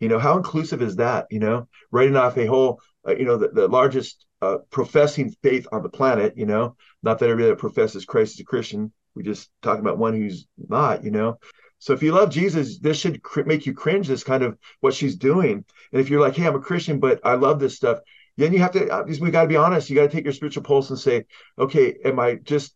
you 0.00 0.08
know 0.08 0.18
how 0.18 0.36
inclusive 0.36 0.82
is 0.82 0.96
that 0.96 1.26
you 1.30 1.38
know 1.38 1.68
writing 1.92 2.16
off 2.16 2.36
a 2.36 2.46
whole 2.46 2.80
uh, 3.06 3.14
you 3.14 3.24
know 3.24 3.36
the, 3.36 3.48
the 3.48 3.68
largest 3.68 4.26
uh, 4.42 4.58
professing 4.70 5.34
faith 5.42 5.66
on 5.72 5.82
the 5.82 5.88
planet. 5.88 6.34
You 6.36 6.46
know, 6.46 6.76
not 7.02 7.18
that 7.18 7.28
everybody 7.28 7.50
that 7.50 7.58
professes 7.58 8.04
Christ 8.04 8.34
is 8.34 8.40
a 8.40 8.44
Christian. 8.44 8.92
We 9.14 9.22
just 9.22 9.50
talk 9.62 9.78
about 9.78 9.98
one 9.98 10.14
who's 10.14 10.46
not. 10.56 11.04
You 11.04 11.10
know, 11.10 11.38
so 11.78 11.92
if 11.92 12.02
you 12.02 12.12
love 12.12 12.30
Jesus, 12.30 12.78
this 12.78 12.98
should 12.98 13.22
cr- 13.22 13.42
make 13.42 13.66
you 13.66 13.74
cringe. 13.74 14.08
This 14.08 14.24
kind 14.24 14.42
of 14.42 14.58
what 14.80 14.94
she's 14.94 15.16
doing. 15.16 15.64
And 15.92 16.00
if 16.00 16.10
you're 16.10 16.20
like, 16.20 16.36
hey, 16.36 16.46
I'm 16.46 16.54
a 16.54 16.60
Christian, 16.60 17.00
but 17.00 17.20
I 17.24 17.34
love 17.34 17.58
this 17.58 17.76
stuff, 17.76 17.98
then 18.36 18.52
you 18.52 18.60
have 18.60 18.72
to. 18.72 18.88
Uh, 18.88 19.04
we 19.20 19.30
got 19.30 19.42
to 19.42 19.48
be 19.48 19.56
honest. 19.56 19.90
You 19.90 19.96
got 19.96 20.02
to 20.02 20.08
take 20.08 20.24
your 20.24 20.32
spiritual 20.32 20.62
pulse 20.62 20.90
and 20.90 20.98
say, 20.98 21.24
okay, 21.58 21.96
am 22.04 22.20
I 22.20 22.36
just 22.36 22.74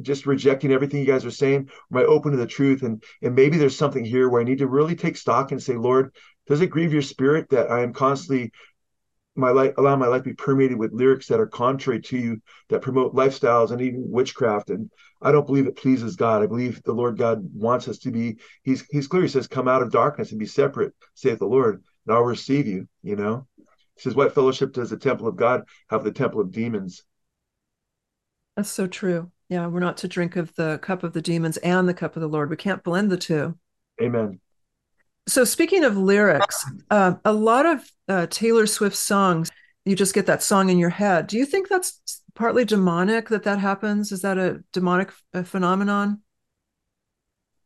just 0.00 0.26
rejecting 0.26 0.72
everything 0.72 1.00
you 1.00 1.06
guys 1.06 1.24
are 1.24 1.30
saying? 1.30 1.68
Am 1.92 1.98
I 1.98 2.04
open 2.04 2.32
to 2.32 2.38
the 2.38 2.46
truth? 2.46 2.82
And 2.82 3.02
and 3.22 3.34
maybe 3.34 3.56
there's 3.56 3.76
something 3.76 4.04
here 4.04 4.28
where 4.28 4.40
I 4.40 4.44
need 4.44 4.58
to 4.58 4.66
really 4.66 4.96
take 4.96 5.16
stock 5.16 5.52
and 5.52 5.62
say, 5.62 5.74
Lord, 5.74 6.14
does 6.46 6.60
it 6.60 6.68
grieve 6.68 6.92
your 6.92 7.02
spirit 7.02 7.50
that 7.50 7.70
I 7.70 7.82
am 7.82 7.92
constantly 7.92 8.52
my 9.36 9.50
life 9.50 9.74
allow 9.76 9.96
my 9.96 10.06
life 10.06 10.22
to 10.22 10.30
be 10.30 10.34
permeated 10.34 10.78
with 10.78 10.92
lyrics 10.92 11.26
that 11.28 11.40
are 11.40 11.46
contrary 11.46 12.00
to 12.00 12.16
you 12.16 12.40
that 12.68 12.82
promote 12.82 13.14
lifestyles 13.14 13.70
and 13.70 13.80
even 13.80 14.10
witchcraft. 14.10 14.70
And 14.70 14.90
i 15.22 15.32
don't 15.32 15.46
believe 15.46 15.66
it 15.66 15.76
pleases 15.76 16.16
god. 16.16 16.42
I 16.42 16.46
believe 16.46 16.82
the 16.82 16.92
lord 16.92 17.18
god 17.18 17.48
wants 17.54 17.88
us 17.88 17.98
to 17.98 18.10
be 18.10 18.36
he's 18.62 18.84
he's 18.90 19.06
clear. 19.06 19.22
He 19.22 19.28
says 19.28 19.46
come 19.46 19.68
out 19.68 19.82
of 19.82 19.90
darkness 19.90 20.30
and 20.30 20.40
be 20.40 20.46
separate 20.46 20.94
saith 21.14 21.38
the 21.38 21.46
lord 21.46 21.82
and 22.06 22.16
i'll 22.16 22.22
receive 22.22 22.66
you 22.66 22.88
you 23.02 23.16
know? 23.16 23.46
He 23.56 24.02
says 24.02 24.14
what 24.14 24.34
fellowship 24.34 24.72
does 24.72 24.90
the 24.90 24.96
temple 24.96 25.28
of 25.28 25.36
god 25.36 25.64
have 25.90 26.04
the 26.04 26.12
temple 26.12 26.40
of 26.40 26.52
demons? 26.52 27.02
That's 28.56 28.70
so 28.70 28.86
true. 28.86 29.30
Yeah 29.48 29.66
we're 29.66 29.80
not 29.80 29.98
to 29.98 30.08
drink 30.08 30.36
of 30.36 30.54
the 30.56 30.78
cup 30.82 31.02
of 31.02 31.12
the 31.12 31.22
demons 31.22 31.56
and 31.58 31.88
the 31.88 31.94
cup 31.94 32.16
of 32.16 32.22
the 32.22 32.28
lord. 32.28 32.50
We 32.50 32.56
can't 32.56 32.82
blend 32.82 33.10
the 33.10 33.16
two. 33.16 33.58
Amen 34.00 34.40
so 35.28 35.44
speaking 35.44 35.84
of 35.84 35.96
lyrics, 35.96 36.64
uh, 36.90 37.14
a 37.24 37.32
lot 37.32 37.66
of 37.66 37.90
uh, 38.08 38.26
Taylor 38.30 38.66
Swift 38.66 38.96
songs, 38.96 39.50
you 39.84 39.96
just 39.96 40.14
get 40.14 40.26
that 40.26 40.42
song 40.42 40.68
in 40.70 40.78
your 40.78 40.90
head. 40.90 41.26
Do 41.26 41.36
you 41.36 41.44
think 41.44 41.68
that's 41.68 42.22
partly 42.34 42.64
demonic 42.64 43.28
that 43.28 43.44
that 43.44 43.58
happens? 43.58 44.12
Is 44.12 44.22
that 44.22 44.38
a 44.38 44.62
demonic 44.72 45.12
uh, 45.34 45.42
phenomenon? 45.42 46.22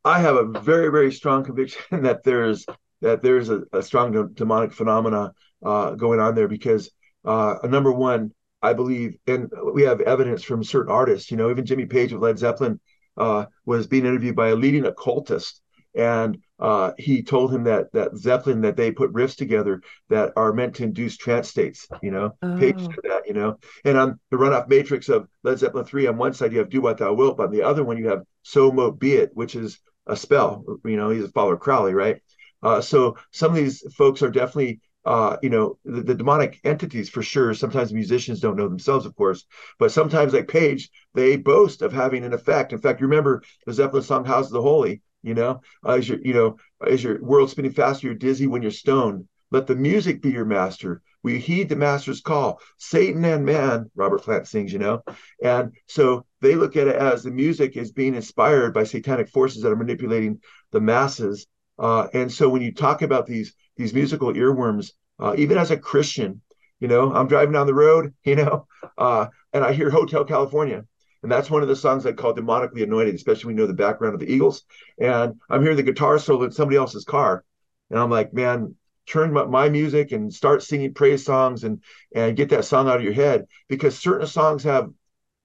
I 0.04 0.20
have 0.20 0.36
a 0.36 0.44
very 0.44 0.90
very 0.90 1.12
strong 1.12 1.44
conviction 1.44 1.82
that 2.02 2.22
there's 2.24 2.64
that 3.02 3.22
there's 3.22 3.50
a, 3.50 3.62
a 3.72 3.82
strong 3.82 4.12
de- 4.12 4.28
demonic 4.28 4.72
phenomena 4.72 5.32
uh, 5.64 5.92
going 5.92 6.20
on 6.20 6.34
there 6.34 6.48
because 6.48 6.90
uh, 7.24 7.56
number 7.64 7.92
one, 7.92 8.32
I 8.62 8.72
believe, 8.72 9.16
and 9.26 9.50
we 9.74 9.82
have 9.82 10.00
evidence 10.00 10.42
from 10.42 10.64
certain 10.64 10.92
artists. 10.92 11.30
You 11.30 11.36
know, 11.36 11.50
even 11.50 11.66
Jimmy 11.66 11.86
Page 11.86 12.12
of 12.12 12.20
Led 12.20 12.38
Zeppelin 12.38 12.80
uh, 13.16 13.46
was 13.64 13.86
being 13.86 14.06
interviewed 14.06 14.36
by 14.36 14.48
a 14.48 14.56
leading 14.56 14.86
occultist 14.86 15.60
and 15.94 16.38
uh, 16.58 16.92
he 16.98 17.22
told 17.22 17.52
him 17.52 17.64
that 17.64 17.92
that 17.92 18.16
Zeppelin 18.16 18.60
that 18.62 18.76
they 18.76 18.92
put 18.92 19.12
riffs 19.12 19.36
together 19.36 19.82
that 20.08 20.32
are 20.36 20.52
meant 20.52 20.76
to 20.76 20.84
induce 20.84 21.16
trance 21.16 21.48
states. 21.48 21.88
You 22.02 22.10
know, 22.10 22.34
oh. 22.42 22.56
that. 22.56 23.22
You 23.26 23.34
know, 23.34 23.58
and 23.84 23.96
on 23.96 24.20
the 24.30 24.36
runoff 24.36 24.68
matrix 24.68 25.08
of 25.08 25.28
Led 25.42 25.58
Zeppelin 25.58 25.84
three, 25.84 26.06
on 26.06 26.16
one 26.16 26.34
side 26.34 26.52
you 26.52 26.58
have 26.58 26.70
"Do 26.70 26.80
What 26.80 26.98
Thou 26.98 27.12
Wilt," 27.14 27.36
but 27.36 27.46
on 27.46 27.52
the 27.52 27.62
other 27.62 27.84
one 27.84 27.98
you 27.98 28.08
have 28.08 28.22
"So 28.42 28.70
Mote 28.70 28.98
Be 28.98 29.14
It," 29.14 29.30
which 29.34 29.54
is 29.54 29.78
a 30.06 30.16
spell. 30.16 30.64
You 30.84 30.96
know, 30.96 31.10
he's 31.10 31.24
a 31.24 31.28
follower 31.28 31.54
of 31.54 31.60
Crowley, 31.60 31.94
right? 31.94 32.20
Uh, 32.62 32.80
so 32.80 33.16
some 33.32 33.50
of 33.50 33.56
these 33.56 33.82
folks 33.94 34.22
are 34.22 34.30
definitely 34.30 34.80
uh, 35.04 35.36
you 35.42 35.48
know, 35.48 35.78
the, 35.84 36.02
the, 36.02 36.14
demonic 36.14 36.60
entities 36.62 37.08
for 37.08 37.22
sure. 37.22 37.54
Sometimes 37.54 37.92
musicians 37.92 38.40
don't 38.40 38.56
know 38.56 38.68
themselves, 38.68 39.06
of 39.06 39.16
course, 39.16 39.46
but 39.78 39.90
sometimes, 39.90 40.34
like 40.34 40.46
Page, 40.46 40.90
they 41.14 41.36
boast 41.36 41.80
of 41.80 41.92
having 41.92 42.22
an 42.22 42.34
effect. 42.34 42.72
In 42.72 42.78
fact, 42.78 43.00
you 43.00 43.06
remember 43.06 43.42
the 43.64 43.72
Zeppelin 43.72 44.02
song 44.02 44.24
"House 44.26 44.46
of 44.46 44.52
the 44.52 44.62
Holy." 44.62 45.00
You 45.22 45.34
know, 45.34 45.60
uh, 45.84 45.92
as 45.92 46.08
your 46.08 46.18
you 46.22 46.34
know 46.34 46.56
as 46.86 47.02
your 47.04 47.22
world 47.22 47.50
spinning 47.50 47.72
faster, 47.72 48.06
you're 48.06 48.16
dizzy 48.16 48.46
when 48.46 48.62
you're 48.62 48.70
stoned. 48.70 49.26
Let 49.50 49.66
the 49.66 49.74
music 49.74 50.22
be 50.22 50.30
your 50.30 50.44
master. 50.44 51.02
We 51.22 51.38
heed 51.38 51.68
the 51.68 51.76
master's 51.76 52.20
call. 52.20 52.60
Satan 52.78 53.24
and 53.24 53.44
man, 53.44 53.90
Robert 53.94 54.22
Plant 54.22 54.46
sings, 54.46 54.72
you 54.72 54.78
know. 54.78 55.02
And 55.42 55.72
so 55.86 56.24
they 56.40 56.54
look 56.54 56.76
at 56.76 56.86
it 56.86 56.96
as 56.96 57.22
the 57.22 57.30
music 57.30 57.76
is 57.76 57.92
being 57.92 58.14
inspired 58.14 58.72
by 58.72 58.84
satanic 58.84 59.28
forces 59.28 59.62
that 59.62 59.72
are 59.72 59.76
manipulating 59.76 60.40
the 60.70 60.80
masses. 60.80 61.46
Uh, 61.78 62.06
and 62.14 62.32
so 62.32 62.48
when 62.48 62.62
you 62.62 62.72
talk 62.72 63.02
about 63.02 63.26
these 63.26 63.54
these 63.76 63.92
musical 63.92 64.32
earworms, 64.32 64.92
uh, 65.18 65.34
even 65.36 65.58
as 65.58 65.70
a 65.70 65.76
Christian, 65.76 66.40
you 66.80 66.88
know, 66.88 67.12
I'm 67.12 67.28
driving 67.28 67.52
down 67.52 67.66
the 67.66 67.74
road, 67.74 68.14
you 68.24 68.36
know, 68.36 68.66
uh, 68.96 69.26
and 69.52 69.64
I 69.64 69.72
hear 69.72 69.90
Hotel 69.90 70.24
California. 70.24 70.84
And 71.22 71.30
that's 71.30 71.50
one 71.50 71.62
of 71.62 71.68
the 71.68 71.76
songs 71.76 72.06
I 72.06 72.12
call 72.12 72.34
demonically 72.34 72.82
anointed, 72.82 73.14
especially 73.14 73.48
when 73.48 73.56
you 73.56 73.62
know 73.62 73.66
the 73.66 73.74
background 73.74 74.14
of 74.14 74.20
the 74.20 74.32
Eagles. 74.32 74.64
And 74.98 75.40
I'm 75.50 75.62
hearing 75.62 75.76
the 75.76 75.82
guitar 75.82 76.18
solo 76.18 76.44
in 76.44 76.52
somebody 76.52 76.78
else's 76.78 77.04
car. 77.04 77.44
And 77.90 77.98
I'm 77.98 78.10
like, 78.10 78.32
man, 78.32 78.74
turn 79.06 79.32
my, 79.32 79.44
my, 79.44 79.68
music 79.68 80.12
and 80.12 80.32
start 80.32 80.62
singing 80.62 80.94
praise 80.94 81.24
songs 81.24 81.64
and 81.64 81.82
and 82.14 82.36
get 82.36 82.50
that 82.50 82.64
song 82.64 82.88
out 82.88 82.96
of 82.96 83.02
your 83.02 83.12
head 83.12 83.46
because 83.68 83.98
certain 83.98 84.26
songs 84.26 84.62
have 84.62 84.88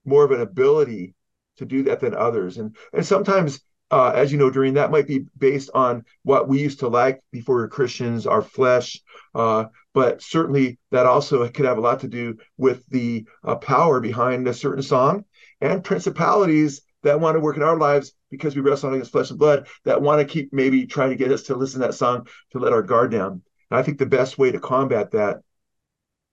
more 0.04 0.24
of 0.24 0.30
an 0.30 0.40
ability 0.40 1.14
to 1.56 1.66
do 1.66 1.82
that 1.84 2.00
than 2.00 2.14
others. 2.14 2.56
And 2.58 2.76
and 2.92 3.04
sometimes 3.04 3.60
uh, 3.90 4.12
as 4.14 4.32
you 4.32 4.38
know, 4.38 4.50
during 4.50 4.74
that 4.74 4.90
might 4.90 5.06
be 5.06 5.26
based 5.38 5.70
on 5.74 6.04
what 6.22 6.48
we 6.48 6.60
used 6.60 6.80
to 6.80 6.88
like 6.88 7.22
before 7.30 7.56
we 7.56 7.62
were 7.62 7.68
Christians, 7.68 8.26
our 8.26 8.42
flesh. 8.42 9.00
Uh, 9.34 9.66
but 9.94 10.20
certainly 10.22 10.78
that 10.90 11.06
also 11.06 11.48
could 11.48 11.64
have 11.64 11.78
a 11.78 11.80
lot 11.80 12.00
to 12.00 12.08
do 12.08 12.36
with 12.56 12.84
the 12.88 13.26
uh, 13.44 13.54
power 13.56 14.00
behind 14.00 14.46
a 14.48 14.54
certain 14.54 14.82
song 14.82 15.24
and 15.60 15.84
principalities 15.84 16.82
that 17.02 17.20
want 17.20 17.36
to 17.36 17.40
work 17.40 17.56
in 17.56 17.62
our 17.62 17.78
lives 17.78 18.12
because 18.30 18.56
we 18.56 18.62
wrestle 18.62 18.92
against 18.92 19.12
flesh 19.12 19.30
and 19.30 19.38
blood 19.38 19.68
that 19.84 20.02
want 20.02 20.20
to 20.20 20.32
keep 20.32 20.52
maybe 20.52 20.86
trying 20.86 21.10
to 21.10 21.16
get 21.16 21.30
us 21.30 21.44
to 21.44 21.54
listen 21.54 21.80
to 21.80 21.86
that 21.86 21.94
song 21.94 22.26
to 22.50 22.58
let 22.58 22.72
our 22.72 22.82
guard 22.82 23.12
down. 23.12 23.42
And 23.70 23.78
I 23.78 23.82
think 23.82 23.98
the 23.98 24.06
best 24.06 24.36
way 24.36 24.50
to 24.50 24.58
combat 24.58 25.12
that 25.12 25.38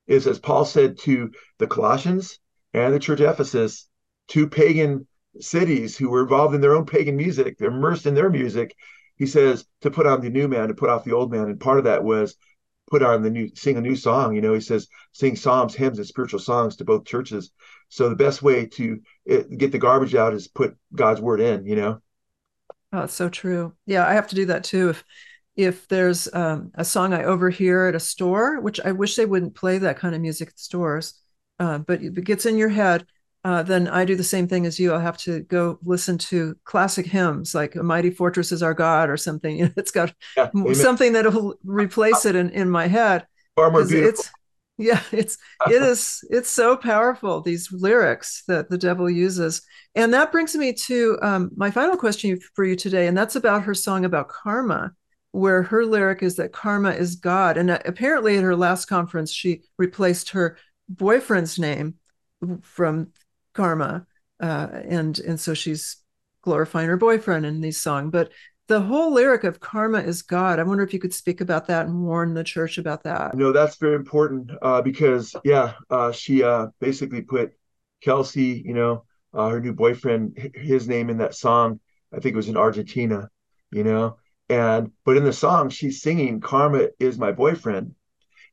is, 0.08 0.26
as 0.26 0.40
Paul 0.40 0.66
said 0.66 0.98
to 1.00 1.32
the 1.60 1.68
Colossians 1.68 2.40
and 2.74 2.94
the 2.94 3.00
church 3.00 3.22
Ephesus, 3.22 3.88
two 4.28 4.48
pagan 4.48 5.08
cities 5.40 5.98
who 5.98 6.10
were 6.10 6.22
involved 6.24 6.56
in 6.56 6.62
their 6.62 6.76
own 6.76 6.86
pagan 6.86 7.16
music, 7.16 7.58
they're 7.58 7.70
immersed 7.70 8.06
in 8.06 8.14
their 8.14 8.30
music. 8.30 8.76
He 9.16 9.26
says 9.26 9.66
to 9.82 9.92
put 9.92 10.08
on 10.08 10.22
the 10.22 10.30
new 10.30 10.48
man, 10.48 10.68
to 10.70 10.74
put 10.74 10.90
off 10.90 11.04
the 11.04 11.14
old 11.14 11.32
man. 11.32 11.50
And 11.50 11.60
part 11.60 11.78
of 11.78 11.86
that 11.86 12.04
was 12.04 12.36
put 12.90 13.04
on 13.04 13.22
the 13.24 13.30
new, 13.30 13.50
sing 13.56 13.78
a 13.78 13.82
new 13.82 13.96
song. 13.96 14.36
You 14.36 14.42
know, 14.42 14.54
he 14.54 14.62
says, 14.62 14.88
sing 15.12 15.36
psalms, 15.36 15.76
hymns, 15.76 15.98
and 15.98 16.08
spiritual 16.08 16.40
songs 16.40 16.76
to 16.78 16.86
both 16.86 17.06
churches. 17.06 17.52
So 17.90 18.10
the 18.10 18.16
best 18.16 18.42
way 18.42 18.66
to 18.66 19.00
eh, 19.28 19.44
get 19.58 19.72
the 19.72 19.78
garbage 19.78 20.16
out 20.16 20.34
is 20.34 20.48
put 20.48 20.76
God's 20.94 21.22
word 21.22 21.40
in, 21.40 21.66
you 21.66 21.76
know? 21.76 22.02
Oh, 22.92 23.02
it's 23.02 23.14
so 23.14 23.30
true. 23.30 23.74
Yeah, 23.86 24.08
I 24.08 24.14
have 24.14 24.28
to 24.28 24.36
do 24.36 24.46
that 24.46 24.64
too. 24.64 24.90
If 24.90 25.04
if 25.56 25.88
there's 25.88 26.34
um, 26.34 26.72
a 26.74 26.84
song 26.84 27.14
I 27.14 27.26
overhear 27.26 27.88
at 27.88 27.96
a 27.96 28.00
store, 28.00 28.60
which 28.60 28.80
I 28.84 28.92
wish 28.92 29.16
they 29.16 29.26
wouldn't 29.26 29.56
play 29.56 29.78
that 29.78 29.98
kind 29.98 30.16
of 30.16 30.22
music 30.22 30.50
at 30.50 30.60
stores, 30.60 31.14
uh, 31.60 31.78
but 31.78 32.02
it 32.02 32.24
gets 32.24 32.48
in 32.48 32.58
your 32.58 32.70
head, 32.70 33.06
uh, 33.44 33.62
then 33.62 33.88
I 33.88 34.06
do 34.06 34.16
the 34.16 34.24
same 34.24 34.48
thing 34.48 34.66
as 34.66 34.80
you. 34.80 34.94
I'll 34.94 35.00
have 35.00 35.18
to 35.20 35.42
go 35.42 35.78
listen 35.84 36.18
to 36.20 36.56
classic 36.64 37.06
hymns 37.06 37.54
like 37.54 37.76
"A 37.76 37.84
Mighty 37.84 38.10
Fortress 38.10 38.52
Is 38.52 38.64
Our 38.64 38.74
God" 38.74 39.10
or 39.10 39.18
something. 39.18 39.58
You 39.64 39.66
know, 39.66 39.72
it's 39.78 39.92
got 39.92 40.14
yeah, 40.38 40.50
something 40.74 41.14
that'll 41.14 41.56
replace 41.64 42.26
it 42.26 42.36
in, 42.36 42.50
in 42.52 42.70
my 42.70 42.88
head. 42.88 43.28
Far 43.56 43.70
more 43.70 43.86
beautiful. 43.86 44.10
It's, 44.10 44.30
yeah 44.80 45.02
it's 45.12 45.38
it 45.68 45.84
is 45.84 46.24
it's 46.32 46.50
so 46.50 46.76
powerful 46.76 47.42
these 47.42 47.72
lyrics 47.72 48.42
that 48.48 48.72
the 48.72 48.78
devil 48.78 49.08
uses 49.08 49.62
and 49.94 50.12
that 50.12 50.32
brings 50.32 50.56
me 50.56 50.74
to 50.74 51.16
um, 51.22 51.52
my 51.56 51.70
final 51.70 51.96
question 51.96 52.40
for 52.56 52.66
you 52.66 52.76
today 52.76 53.06
and 53.06 53.16
that's 53.16 53.36
about 53.36 53.62
her 53.62 53.76
song 53.76 54.04
about 54.04 54.30
karma 54.30 54.92
where 55.30 55.62
her 55.62 55.86
lyric 55.86 56.24
is 56.24 56.38
that 56.38 56.54
karma 56.54 56.90
is 56.90 57.18
god 57.18 57.56
and 57.56 57.70
uh, 57.70 57.78
apparently 57.86 58.36
at 58.36 58.44
her 58.44 58.56
last 58.56 58.86
conference 58.86 59.32
she 59.32 59.62
replaced 59.78 60.32
her 60.32 60.58
boyfriend's 60.90 61.60
name 61.60 61.94
from 62.64 63.10
karma 63.54 64.06
uh, 64.40 64.68
and 64.72 65.20
and 65.20 65.40
so 65.40 65.54
she's 65.54 65.98
glorifying 66.42 66.88
her 66.88 66.98
boyfriend 66.98 67.46
in 67.46 67.62
this 67.62 67.80
song 67.80 68.10
but 68.10 68.32
the 68.68 68.82
whole 68.82 69.14
lyric 69.14 69.44
of 69.44 69.60
karma 69.60 70.00
is 70.00 70.22
God. 70.22 70.58
I 70.58 70.64
wonder 70.64 70.84
if 70.84 70.94
you 70.94 71.00
could 71.00 71.14
speak 71.14 71.42
about 71.42 71.68
that 71.68 71.86
and 71.86 72.04
warn 72.04 72.34
the 72.34 72.44
church 72.44 72.78
about 72.78 73.04
that. 73.04 73.36
No, 73.36 73.52
that's 73.52 73.76
very 73.76 73.96
important 73.96 74.52
uh, 74.62 74.82
because, 74.82 75.36
yeah, 75.44 75.74
uh, 75.90 76.12
she 76.14 76.44
uh, 76.44 76.68
basically 76.80 77.22
put 77.22 77.52
Kelce, 78.04 78.64
you 78.64 78.74
know, 78.74 79.04
uh, 79.34 79.50
her 79.50 79.60
new 79.60 79.74
boyfriend, 79.74 80.52
his 80.56 80.88
name 80.88 81.10
in 81.10 81.18
that 81.18 81.36
song. 81.36 81.80
I 82.14 82.20
think 82.20 82.34
it 82.34 82.38
was 82.38 82.50
in 82.50 82.58
Argentina, 82.58 83.30
you 83.72 83.84
know, 83.84 84.18
and 84.50 84.92
but 85.04 85.18
in 85.18 85.24
the 85.24 85.34
song 85.34 85.70
she's 85.70 86.02
singing 86.02 86.40
"Karma 86.40 86.90
is 87.00 87.18
my 87.18 87.32
boyfriend," 87.32 87.96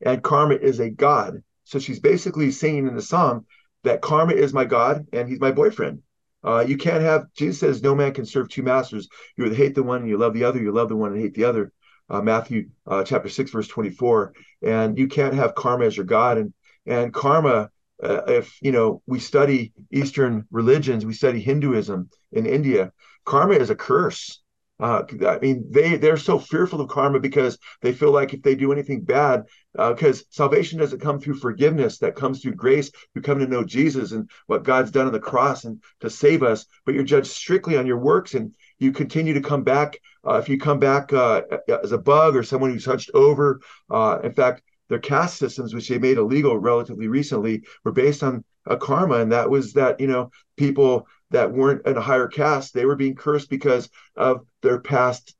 and 0.01 0.23
karma 0.23 0.55
is 0.55 0.79
a 0.79 0.89
god. 0.89 1.43
So 1.63 1.77
she's 1.77 1.99
basically 1.99 2.49
singing 2.51 2.87
in 2.87 2.95
the 2.95 3.01
song 3.01 3.45
that 3.83 4.01
karma 4.01 4.33
is 4.33 4.53
my 4.53 4.65
god 4.65 5.05
and 5.13 5.27
he's 5.27 5.39
my 5.39 5.51
boyfriend. 5.51 6.01
Uh, 6.43 6.63
you 6.67 6.77
can't 6.77 7.03
have, 7.03 7.25
Jesus 7.37 7.59
says, 7.59 7.83
no 7.83 7.93
man 7.93 8.13
can 8.13 8.25
serve 8.25 8.49
two 8.49 8.63
masters. 8.63 9.07
You 9.37 9.45
either 9.45 9.55
hate 9.55 9.75
the 9.75 9.83
one 9.83 10.01
and 10.01 10.09
you 10.09 10.17
love 10.17 10.33
the 10.33 10.43
other, 10.43 10.59
you 10.59 10.71
love 10.71 10.89
the 10.89 10.95
one 10.95 11.13
and 11.13 11.21
hate 11.21 11.33
the 11.33 11.45
other. 11.45 11.71
Uh, 12.09 12.21
Matthew 12.21 12.69
uh, 12.87 13.03
chapter 13.03 13.29
6, 13.29 13.51
verse 13.51 13.67
24. 13.67 14.33
And 14.63 14.97
you 14.97 15.07
can't 15.07 15.33
have 15.33 15.55
karma 15.55 15.85
as 15.85 15.95
your 15.95 16.05
God. 16.05 16.37
And, 16.37 16.53
and 16.85 17.13
karma, 17.13 17.69
uh, 18.03 18.23
if, 18.27 18.57
you 18.61 18.71
know, 18.71 19.01
we 19.05 19.19
study 19.19 19.71
Eastern 19.91 20.45
religions, 20.51 21.05
we 21.05 21.13
study 21.13 21.39
Hinduism 21.39 22.09
in 22.31 22.45
India, 22.45 22.91
karma 23.23 23.53
is 23.53 23.69
a 23.69 23.75
curse. 23.75 24.41
Uh, 24.81 25.03
I 25.27 25.37
mean, 25.37 25.67
they 25.69 25.95
they're 25.97 26.17
so 26.17 26.39
fearful 26.39 26.81
of 26.81 26.89
karma 26.89 27.19
because 27.19 27.59
they 27.81 27.93
feel 27.93 28.11
like 28.11 28.33
if 28.33 28.41
they 28.41 28.55
do 28.55 28.71
anything 28.71 29.01
bad, 29.01 29.43
because 29.73 30.21
uh, 30.21 30.25
salvation 30.31 30.79
doesn't 30.79 31.01
come 31.01 31.19
through 31.19 31.35
forgiveness, 31.35 31.99
that 31.99 32.15
comes 32.15 32.41
through 32.41 32.55
grace. 32.55 32.91
You 33.13 33.21
come 33.21 33.37
to 33.39 33.47
know 33.47 33.63
Jesus 33.63 34.11
and 34.11 34.27
what 34.47 34.63
God's 34.63 34.89
done 34.89 35.05
on 35.05 35.13
the 35.13 35.19
cross 35.19 35.65
and 35.65 35.83
to 35.99 36.09
save 36.09 36.41
us. 36.41 36.65
But 36.83 36.95
you're 36.95 37.03
judged 37.03 37.27
strictly 37.27 37.77
on 37.77 37.85
your 37.85 37.99
works, 37.99 38.33
and 38.33 38.55
you 38.79 38.91
continue 38.91 39.35
to 39.35 39.41
come 39.41 39.63
back. 39.63 39.99
Uh, 40.27 40.39
if 40.39 40.49
you 40.49 40.57
come 40.57 40.79
back 40.79 41.13
uh, 41.13 41.43
as 41.83 41.91
a 41.91 41.97
bug 41.99 42.35
or 42.35 42.41
someone 42.41 42.71
who's 42.71 42.85
hunched 42.85 43.11
over, 43.13 43.61
uh, 43.91 44.17
in 44.23 44.33
fact, 44.33 44.63
their 44.89 44.99
caste 44.99 45.37
systems, 45.37 45.75
which 45.75 45.87
they 45.87 45.99
made 45.99 46.17
illegal 46.17 46.57
relatively 46.57 47.07
recently, 47.07 47.63
were 47.85 47.91
based 47.91 48.23
on 48.23 48.43
a 48.65 48.77
karma, 48.77 49.17
and 49.17 49.31
that 49.31 49.49
was 49.49 49.73
that 49.73 49.99
you 49.99 50.07
know 50.07 50.31
people 50.57 51.07
that 51.31 51.51
weren't 51.51 51.85
in 51.85 51.97
a 51.97 52.01
higher 52.01 52.27
caste, 52.27 52.73
they 52.73 52.85
were 52.85 52.95
being 52.95 53.15
cursed 53.15 53.49
because 53.49 53.89
of 54.15 54.45
their 54.61 54.79
past 54.79 55.35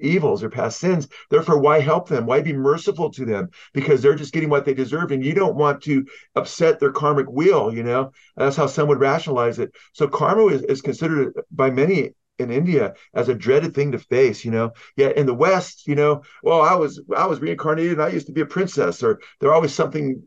evils 0.00 0.42
or 0.42 0.50
past 0.50 0.80
sins. 0.80 1.08
Therefore, 1.30 1.58
why 1.58 1.80
help 1.80 2.08
them? 2.08 2.26
Why 2.26 2.40
be 2.40 2.52
merciful 2.52 3.10
to 3.12 3.24
them? 3.24 3.50
Because 3.72 4.02
they're 4.02 4.14
just 4.14 4.32
getting 4.32 4.48
what 4.48 4.64
they 4.64 4.74
deserve, 4.74 5.10
and 5.12 5.24
you 5.24 5.34
don't 5.34 5.56
want 5.56 5.82
to 5.82 6.06
upset 6.34 6.80
their 6.80 6.92
karmic 6.92 7.30
wheel. 7.30 7.72
You 7.74 7.82
know, 7.82 8.12
that's 8.36 8.56
how 8.56 8.66
some 8.66 8.88
would 8.88 9.00
rationalize 9.00 9.58
it. 9.58 9.72
So 9.92 10.08
karma 10.08 10.46
is, 10.46 10.62
is 10.62 10.82
considered 10.82 11.34
by 11.50 11.70
many 11.70 12.12
in 12.38 12.50
India 12.50 12.94
as 13.14 13.28
a 13.28 13.34
dreaded 13.34 13.74
thing 13.74 13.92
to 13.92 13.98
face, 13.98 14.44
you 14.44 14.50
know. 14.50 14.72
Yet 14.96 15.16
in 15.16 15.26
the 15.26 15.34
West, 15.34 15.86
you 15.86 15.94
know, 15.94 16.22
well, 16.42 16.60
I 16.62 16.74
was 16.74 17.00
I 17.16 17.26
was 17.26 17.40
reincarnated 17.40 17.92
and 17.92 18.02
I 18.02 18.08
used 18.08 18.26
to 18.26 18.32
be 18.32 18.42
a 18.42 18.46
princess, 18.46 19.02
or 19.02 19.20
they're 19.40 19.54
always 19.54 19.74
something, 19.74 20.22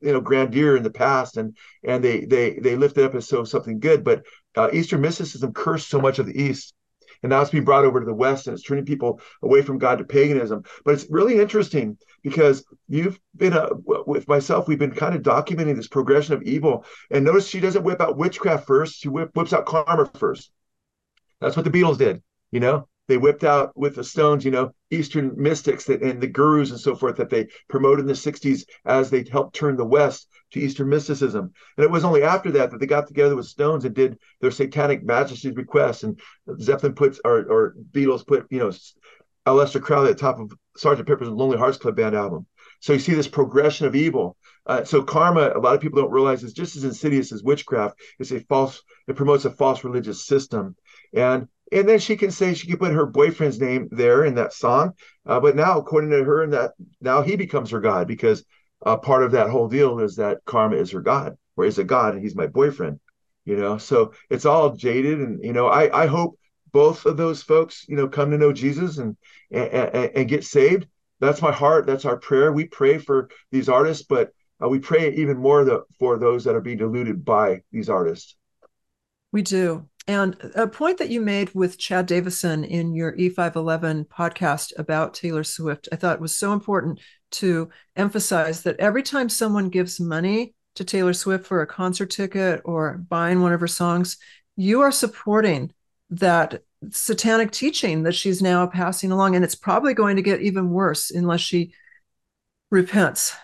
you 0.00 0.12
know, 0.12 0.20
grandeur 0.20 0.76
in 0.76 0.82
the 0.82 0.90
past, 0.90 1.36
and 1.36 1.56
and 1.84 2.02
they 2.02 2.24
they 2.24 2.58
they 2.58 2.76
lift 2.76 2.98
it 2.98 3.04
up 3.04 3.14
as 3.14 3.28
so 3.28 3.44
something 3.44 3.80
good. 3.80 4.04
But 4.04 4.24
uh, 4.58 4.70
Eastern 4.72 5.00
mysticism 5.00 5.52
cursed 5.52 5.88
so 5.88 6.00
much 6.00 6.18
of 6.18 6.26
the 6.26 6.40
East, 6.40 6.74
and 7.22 7.30
now 7.30 7.40
it's 7.40 7.50
being 7.50 7.64
brought 7.64 7.84
over 7.84 8.00
to 8.00 8.06
the 8.06 8.14
West, 8.14 8.46
and 8.46 8.54
it's 8.54 8.64
turning 8.64 8.84
people 8.84 9.20
away 9.42 9.62
from 9.62 9.78
God 9.78 9.98
to 9.98 10.04
paganism. 10.04 10.62
But 10.84 10.94
it's 10.94 11.06
really 11.10 11.40
interesting 11.40 11.96
because 12.22 12.64
you've 12.88 13.18
been 13.36 13.52
uh, 13.54 13.68
with 13.84 14.28
myself. 14.28 14.68
We've 14.68 14.78
been 14.78 14.92
kind 14.92 15.14
of 15.14 15.22
documenting 15.22 15.76
this 15.76 15.88
progression 15.88 16.34
of 16.34 16.42
evil, 16.42 16.84
and 17.10 17.24
notice 17.24 17.48
she 17.48 17.60
doesn't 17.60 17.84
whip 17.84 18.00
out 18.00 18.16
witchcraft 18.16 18.66
first; 18.66 19.00
she 19.00 19.08
whip, 19.08 19.30
whips 19.34 19.52
out 19.52 19.66
karma 19.66 20.10
first 20.18 20.50
that's 21.40 21.56
what 21.56 21.64
the 21.64 21.70
Beatles 21.70 21.98
did. 21.98 22.22
You 22.50 22.60
know, 22.60 22.88
they 23.06 23.16
whipped 23.16 23.44
out 23.44 23.76
with 23.76 23.94
the 23.94 24.04
Stones, 24.04 24.44
you 24.44 24.50
know, 24.50 24.72
Eastern 24.90 25.32
mystics 25.36 25.84
that, 25.84 26.02
and 26.02 26.20
the 26.20 26.26
gurus 26.26 26.70
and 26.70 26.80
so 26.80 26.94
forth 26.94 27.16
that 27.16 27.30
they 27.30 27.48
promoted 27.68 28.00
in 28.00 28.06
the 28.06 28.14
60s 28.14 28.64
as 28.84 29.10
they 29.10 29.24
helped 29.30 29.54
turn 29.54 29.76
the 29.76 29.84
West 29.84 30.28
to 30.52 30.60
Eastern 30.60 30.88
mysticism. 30.88 31.52
And 31.76 31.84
it 31.84 31.90
was 31.90 32.04
only 32.04 32.22
after 32.22 32.50
that 32.52 32.70
that 32.70 32.80
they 32.80 32.86
got 32.86 33.06
together 33.06 33.36
with 33.36 33.46
Stones 33.46 33.84
and 33.84 33.94
did 33.94 34.18
their 34.40 34.50
satanic 34.50 35.04
majesty's 35.04 35.56
request. 35.56 36.04
And 36.04 36.20
Zeppelin 36.60 36.94
puts, 36.94 37.20
or, 37.24 37.40
or 37.50 37.74
Beatles 37.92 38.26
put, 38.26 38.46
you 38.50 38.58
know, 38.58 38.72
Aleister 39.46 39.80
Crowley 39.80 40.10
at 40.10 40.16
the 40.16 40.20
top 40.20 40.38
of 40.38 40.52
Sergeant 40.76 41.08
Pepper's 41.08 41.28
Lonely 41.28 41.58
Hearts 41.58 41.78
Club 41.78 41.96
Band 41.96 42.14
album. 42.14 42.46
So 42.80 42.92
you 42.92 42.98
see 42.98 43.14
this 43.14 43.28
progression 43.28 43.86
of 43.86 43.96
evil. 43.96 44.36
Uh, 44.66 44.84
so 44.84 45.02
karma, 45.02 45.52
a 45.54 45.58
lot 45.58 45.74
of 45.74 45.80
people 45.80 46.00
don't 46.00 46.12
realize, 46.12 46.44
is 46.44 46.52
just 46.52 46.76
as 46.76 46.84
insidious 46.84 47.32
as 47.32 47.42
witchcraft. 47.42 47.98
It's 48.18 48.30
a 48.30 48.40
false. 48.40 48.82
It 49.08 49.16
promotes 49.16 49.46
a 49.46 49.50
false 49.50 49.82
religious 49.84 50.26
system 50.26 50.76
and 51.12 51.48
and 51.70 51.86
then 51.86 51.98
she 51.98 52.16
can 52.16 52.30
say 52.30 52.54
she 52.54 52.66
can 52.66 52.78
put 52.78 52.92
her 52.92 53.06
boyfriend's 53.06 53.60
name 53.60 53.88
there 53.90 54.24
in 54.24 54.34
that 54.34 54.52
song 54.52 54.92
uh, 55.26 55.40
but 55.40 55.56
now 55.56 55.78
according 55.78 56.10
to 56.10 56.24
her 56.24 56.42
and 56.42 56.52
that 56.52 56.72
now 57.00 57.22
he 57.22 57.36
becomes 57.36 57.70
her 57.70 57.80
god 57.80 58.06
because 58.06 58.44
uh, 58.84 58.96
part 58.96 59.22
of 59.22 59.32
that 59.32 59.50
whole 59.50 59.68
deal 59.68 59.98
is 60.00 60.16
that 60.16 60.38
karma 60.44 60.76
is 60.76 60.90
her 60.90 61.00
god 61.00 61.36
or 61.56 61.64
is 61.64 61.78
a 61.78 61.84
god 61.84 62.14
and 62.14 62.22
he's 62.22 62.36
my 62.36 62.46
boyfriend 62.46 63.00
you 63.48 63.56
know? 63.56 63.78
So 63.78 64.12
it's 64.28 64.44
all 64.44 64.76
jaded 64.76 65.20
and 65.20 65.42
you 65.42 65.54
know 65.54 65.68
i 65.68 66.02
i 66.02 66.06
hope 66.06 66.38
both 66.70 67.06
of 67.06 67.16
those 67.16 67.42
folks 67.42 67.86
you 67.88 67.96
know 67.96 68.06
come 68.06 68.30
to 68.30 68.38
know 68.38 68.52
jesus 68.52 68.98
and 68.98 69.16
and, 69.50 69.94
and 70.14 70.28
get 70.28 70.44
saved. 70.44 70.86
That's 71.20 71.40
my 71.40 71.50
heart. 71.50 71.86
That's 71.86 72.04
our 72.04 72.18
prayer. 72.18 72.52
We 72.52 72.66
pray 72.66 72.98
for 72.98 73.30
these 73.50 73.70
artists 73.70 74.04
but 74.04 74.32
uh, 74.62 74.68
we 74.68 74.78
pray 74.80 75.14
even 75.14 75.38
more 75.38 75.64
the, 75.64 75.84
for 75.98 76.18
those 76.18 76.44
that 76.44 76.54
are 76.54 76.60
being 76.60 76.76
deluded 76.76 77.24
by 77.24 77.62
these 77.72 77.88
artists. 77.88 78.36
We 79.32 79.42
do 79.42 79.88
and 80.08 80.36
a 80.54 80.66
point 80.66 80.96
that 80.98 81.10
you 81.10 81.20
made 81.20 81.54
with 81.54 81.76
Chad 81.76 82.06
Davison 82.06 82.64
in 82.64 82.94
your 82.94 83.12
E511 83.12 84.08
podcast 84.08 84.72
about 84.78 85.12
Taylor 85.12 85.44
Swift, 85.44 85.86
I 85.92 85.96
thought 85.96 86.18
was 86.18 86.34
so 86.34 86.54
important 86.54 87.00
to 87.32 87.68
emphasize 87.94 88.62
that 88.62 88.80
every 88.80 89.02
time 89.02 89.28
someone 89.28 89.68
gives 89.68 90.00
money 90.00 90.54
to 90.76 90.84
Taylor 90.84 91.12
Swift 91.12 91.46
for 91.46 91.60
a 91.60 91.66
concert 91.66 92.08
ticket 92.08 92.62
or 92.64 92.96
buying 92.96 93.42
one 93.42 93.52
of 93.52 93.60
her 93.60 93.68
songs, 93.68 94.16
you 94.56 94.80
are 94.80 94.90
supporting 94.90 95.72
that 96.08 96.62
satanic 96.90 97.50
teaching 97.50 98.04
that 98.04 98.14
she's 98.14 98.40
now 98.40 98.66
passing 98.66 99.12
along. 99.12 99.36
And 99.36 99.44
it's 99.44 99.54
probably 99.54 99.92
going 99.92 100.16
to 100.16 100.22
get 100.22 100.40
even 100.40 100.70
worse 100.70 101.10
unless 101.10 101.42
she 101.42 101.74
repents. 102.70 103.36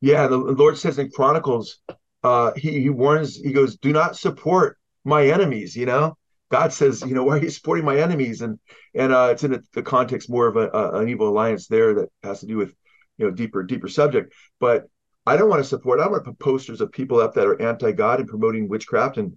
Yeah, 0.00 0.28
the 0.28 0.36
Lord 0.38 0.78
says 0.78 1.00
in 1.00 1.10
Chronicles, 1.10 1.78
uh, 2.22 2.52
he, 2.54 2.82
he 2.82 2.90
warns, 2.90 3.34
he 3.34 3.52
goes, 3.52 3.76
do 3.78 3.92
not 3.92 4.16
support 4.16 4.78
my 5.06 5.26
enemies 5.28 5.76
you 5.76 5.86
know? 5.86 6.16
God 6.50 6.72
says 6.72 7.02
you 7.02 7.14
know 7.14 7.24
why 7.24 7.38
are 7.38 7.42
you 7.42 7.50
supporting 7.50 7.84
my 7.84 7.98
enemies? 7.98 8.42
And 8.42 8.58
and 8.94 9.12
uh 9.12 9.28
it's 9.32 9.44
in 9.44 9.54
a, 9.54 9.60
the 9.72 9.82
context 9.82 10.30
more 10.30 10.46
of 10.46 10.56
a, 10.56 10.68
a, 10.68 11.00
an 11.00 11.08
evil 11.08 11.28
alliance 11.28 11.66
there 11.66 11.94
that 11.94 12.08
has 12.22 12.40
to 12.40 12.46
do 12.46 12.56
with 12.56 12.74
you 13.18 13.26
know 13.26 13.32
deeper 13.32 13.62
deeper 13.62 13.88
subject. 13.88 14.34
But 14.60 14.84
i 15.28 15.36
don't 15.36 15.48
want 15.48 15.60
to 15.60 15.68
support 15.68 15.98
i 15.98 16.04
don't 16.04 16.12
want 16.12 16.24
to 16.24 16.30
put 16.30 16.38
posters 16.38 16.80
of 16.80 16.92
people 16.92 17.18
up 17.18 17.34
that 17.34 17.48
are 17.48 17.60
anti-god 17.60 18.20
and 18.20 18.28
promoting 18.28 18.68
witchcraft. 18.68 19.16
And 19.16 19.32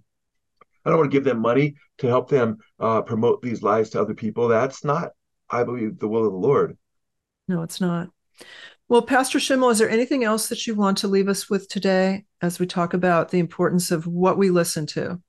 i 0.84 0.90
don't 0.90 0.98
want 0.98 1.10
to 1.10 1.16
give 1.16 1.24
them 1.24 1.40
money 1.40 1.76
to 1.98 2.06
help 2.06 2.28
them 2.28 2.58
uh, 2.78 3.02
promote 3.02 3.42
these 3.42 3.62
lies 3.62 3.90
to 3.90 4.00
other 4.00 4.14
people. 4.14 4.48
That's 4.48 4.84
not 4.84 5.10
i 5.48 5.64
believe 5.64 5.98
the 5.98 6.08
will 6.08 6.26
of 6.26 6.32
the 6.32 6.38
lord. 6.38 6.76
No 7.48 7.62
it's 7.62 7.80
not. 7.80 8.10
Well, 8.90 9.02
Pastor 9.02 9.38
Schimmel, 9.38 9.70
is 9.70 9.78
there 9.78 9.88
anything 9.88 10.24
else 10.24 10.48
that 10.48 10.66
you 10.66 10.74
want 10.74 10.98
to 10.98 11.08
leave 11.08 11.28
us 11.28 11.48
with 11.48 11.68
today 11.68 12.24
as 12.42 12.58
we 12.58 12.66
talk 12.66 12.92
about 12.92 13.30
the 13.30 13.38
importance 13.38 13.92
of 13.92 14.04
what 14.04 14.36
we 14.36 14.50
listen 14.50 14.84
to? 14.86 15.20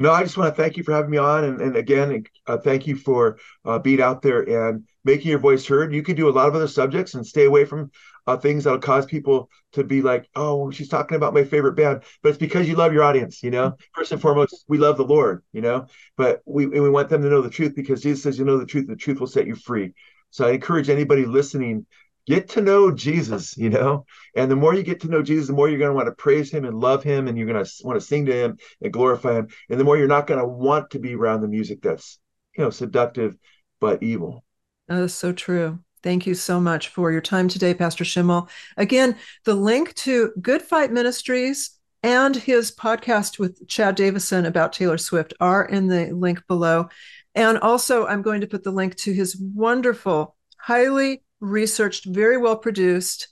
No, 0.00 0.12
I 0.12 0.22
just 0.22 0.38
want 0.38 0.56
to 0.56 0.62
thank 0.62 0.78
you 0.78 0.82
for 0.82 0.94
having 0.94 1.10
me 1.10 1.18
on, 1.18 1.44
and, 1.44 1.60
and 1.60 1.76
again, 1.76 2.24
uh, 2.46 2.56
thank 2.56 2.86
you 2.86 2.96
for 2.96 3.36
uh, 3.66 3.78
being 3.78 4.00
out 4.00 4.22
there 4.22 4.68
and 4.68 4.84
making 5.04 5.28
your 5.28 5.38
voice 5.38 5.66
heard. 5.66 5.92
You 5.92 6.02
can 6.02 6.16
do 6.16 6.26
a 6.26 6.32
lot 6.32 6.48
of 6.48 6.54
other 6.54 6.68
subjects 6.68 7.12
and 7.12 7.26
stay 7.26 7.44
away 7.44 7.66
from 7.66 7.90
uh, 8.26 8.38
things 8.38 8.64
that'll 8.64 8.78
cause 8.78 9.04
people 9.04 9.50
to 9.72 9.84
be 9.84 10.00
like, 10.00 10.26
"Oh, 10.34 10.70
she's 10.70 10.88
talking 10.88 11.16
about 11.16 11.34
my 11.34 11.44
favorite 11.44 11.74
band," 11.74 12.02
but 12.22 12.30
it's 12.30 12.38
because 12.38 12.66
you 12.66 12.76
love 12.76 12.94
your 12.94 13.02
audience. 13.02 13.42
You 13.42 13.50
know, 13.50 13.76
first 13.92 14.10
and 14.10 14.22
foremost, 14.22 14.64
we 14.68 14.78
love 14.78 14.96
the 14.96 15.04
Lord. 15.04 15.42
You 15.52 15.60
know, 15.60 15.84
but 16.16 16.40
we 16.46 16.64
we 16.64 16.88
want 16.88 17.10
them 17.10 17.20
to 17.20 17.28
know 17.28 17.42
the 17.42 17.50
truth 17.50 17.74
because 17.76 18.00
Jesus 18.00 18.22
says, 18.22 18.38
"You 18.38 18.46
know 18.46 18.56
the 18.56 18.64
truth; 18.64 18.86
the 18.86 18.96
truth 18.96 19.20
will 19.20 19.26
set 19.26 19.46
you 19.46 19.54
free." 19.54 19.92
So 20.30 20.46
I 20.46 20.52
encourage 20.52 20.88
anybody 20.88 21.26
listening 21.26 21.84
get 22.26 22.48
to 22.50 22.60
know 22.60 22.90
Jesus, 22.90 23.56
you 23.56 23.70
know. 23.70 24.04
And 24.34 24.50
the 24.50 24.56
more 24.56 24.74
you 24.74 24.82
get 24.82 25.00
to 25.00 25.08
know 25.08 25.22
Jesus, 25.22 25.46
the 25.46 25.52
more 25.52 25.68
you're 25.68 25.78
going 25.78 25.90
to 25.90 25.94
want 25.94 26.06
to 26.06 26.12
praise 26.12 26.50
him 26.50 26.64
and 26.64 26.78
love 26.78 27.02
him, 27.02 27.28
and 27.28 27.36
you're 27.36 27.46
going 27.46 27.64
to 27.64 27.70
want 27.82 28.00
to 28.00 28.06
sing 28.06 28.26
to 28.26 28.32
him 28.32 28.58
and 28.80 28.92
glorify 28.92 29.34
him. 29.34 29.48
And 29.68 29.80
the 29.80 29.84
more 29.84 29.96
you're 29.96 30.06
not 30.06 30.26
going 30.26 30.40
to 30.40 30.46
want 30.46 30.90
to 30.90 30.98
be 30.98 31.14
around 31.14 31.40
the 31.40 31.48
music 31.48 31.82
that's, 31.82 32.18
you 32.56 32.64
know, 32.64 32.70
seductive 32.70 33.36
but 33.80 34.02
evil. 34.02 34.44
That 34.88 35.02
is 35.02 35.14
so 35.14 35.32
true. 35.32 35.80
Thank 36.02 36.26
you 36.26 36.34
so 36.34 36.60
much 36.60 36.88
for 36.88 37.12
your 37.12 37.20
time 37.20 37.48
today, 37.48 37.74
Pastor 37.74 38.04
Schimmel. 38.04 38.48
Again, 38.76 39.16
the 39.44 39.54
link 39.54 39.94
to 39.96 40.32
Good 40.40 40.62
Fight 40.62 40.90
Ministries 40.90 41.78
and 42.02 42.34
his 42.34 42.72
podcast 42.72 43.38
with 43.38 43.68
Chad 43.68 43.94
Davison 43.94 44.46
about 44.46 44.72
Taylor 44.72 44.96
Swift 44.96 45.34
are 45.40 45.66
in 45.66 45.88
the 45.88 46.10
link 46.12 46.46
below. 46.46 46.88
And 47.34 47.58
also, 47.58 48.06
I'm 48.06 48.22
going 48.22 48.40
to 48.40 48.46
put 48.46 48.64
the 48.64 48.70
link 48.70 48.96
to 48.96 49.12
his 49.12 49.36
wonderful, 49.36 50.36
highly 50.56 51.22
researched, 51.40 52.04
very 52.04 52.36
well 52.36 52.56
produced 52.56 53.28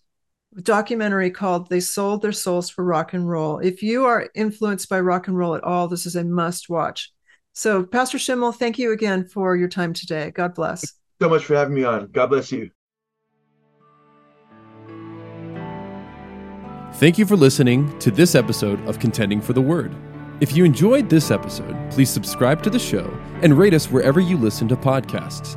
documentary 0.63 1.31
called 1.31 1.69
They 1.69 1.81
Sold 1.81 2.23
Their 2.23 2.33
Souls 2.33 2.71
for 2.71 2.85
Rock 2.85 3.13
and 3.13 3.29
Roll. 3.29 3.59
If 3.59 3.83
you 3.83 4.07
are 4.07 4.29
influenced 4.35 4.89
by 4.89 5.01
rock 5.01 5.29
and 5.29 5.37
roll 5.37 5.55
at 5.55 5.65
all, 5.65 5.89
this 5.89 6.07
is 6.07 6.17
a 6.17 6.25
must 6.25 6.69
watch. 6.69 7.13
So, 7.53 7.85
Pastor 7.85 8.19
Schimmel, 8.19 8.53
thank 8.53 8.79
you 8.79 8.93
again 8.93 9.25
for 9.27 9.57
your 9.57 9.69
time 9.69 9.93
today. 9.93 10.31
God 10.31 10.55
bless. 10.55 10.95
so 11.21 11.29
much 11.29 11.45
for 11.45 11.55
having 11.55 11.75
me 11.75 11.85
on. 11.85 12.09
God 12.13 12.29
bless 12.29 12.53
you. 12.53 12.71
Thank 16.95 17.19
you 17.19 17.27
for 17.27 17.37
listening 17.37 17.97
to 17.99 18.11
this 18.11 18.35
episode 18.35 18.85
of 18.89 18.99
Contending 18.99 19.41
for 19.41 19.53
the 19.53 19.61
Word. 19.61 19.95
If 20.41 20.57
you 20.57 20.65
enjoyed 20.65 21.11
this 21.11 21.31
episode, 21.31 21.77
please 21.91 22.11
subscribe 22.11 22.63
to 22.63 22.71
the 22.71 22.79
show 22.79 23.13
and 23.43 23.59
rate 23.59 23.75
us 23.75 23.91
wherever 23.91 24.21
you 24.21 24.37
listen 24.37 24.69
to 24.69 24.77
podcasts. 24.77 25.57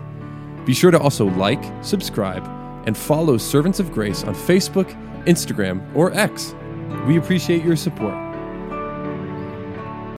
Be 0.66 0.74
sure 0.74 0.92
to 0.92 1.00
also 1.00 1.26
like, 1.26 1.64
subscribe, 1.84 2.46
and 2.86 2.98
follow 2.98 3.38
Servants 3.38 3.80
of 3.80 3.92
Grace 3.92 4.24
on 4.24 4.34
Facebook, 4.34 4.90
Instagram, 5.26 5.84
or 5.96 6.14
X. 6.14 6.56
We 7.08 7.18
appreciate 7.18 7.64
your 7.64 7.76
support. 7.76 8.31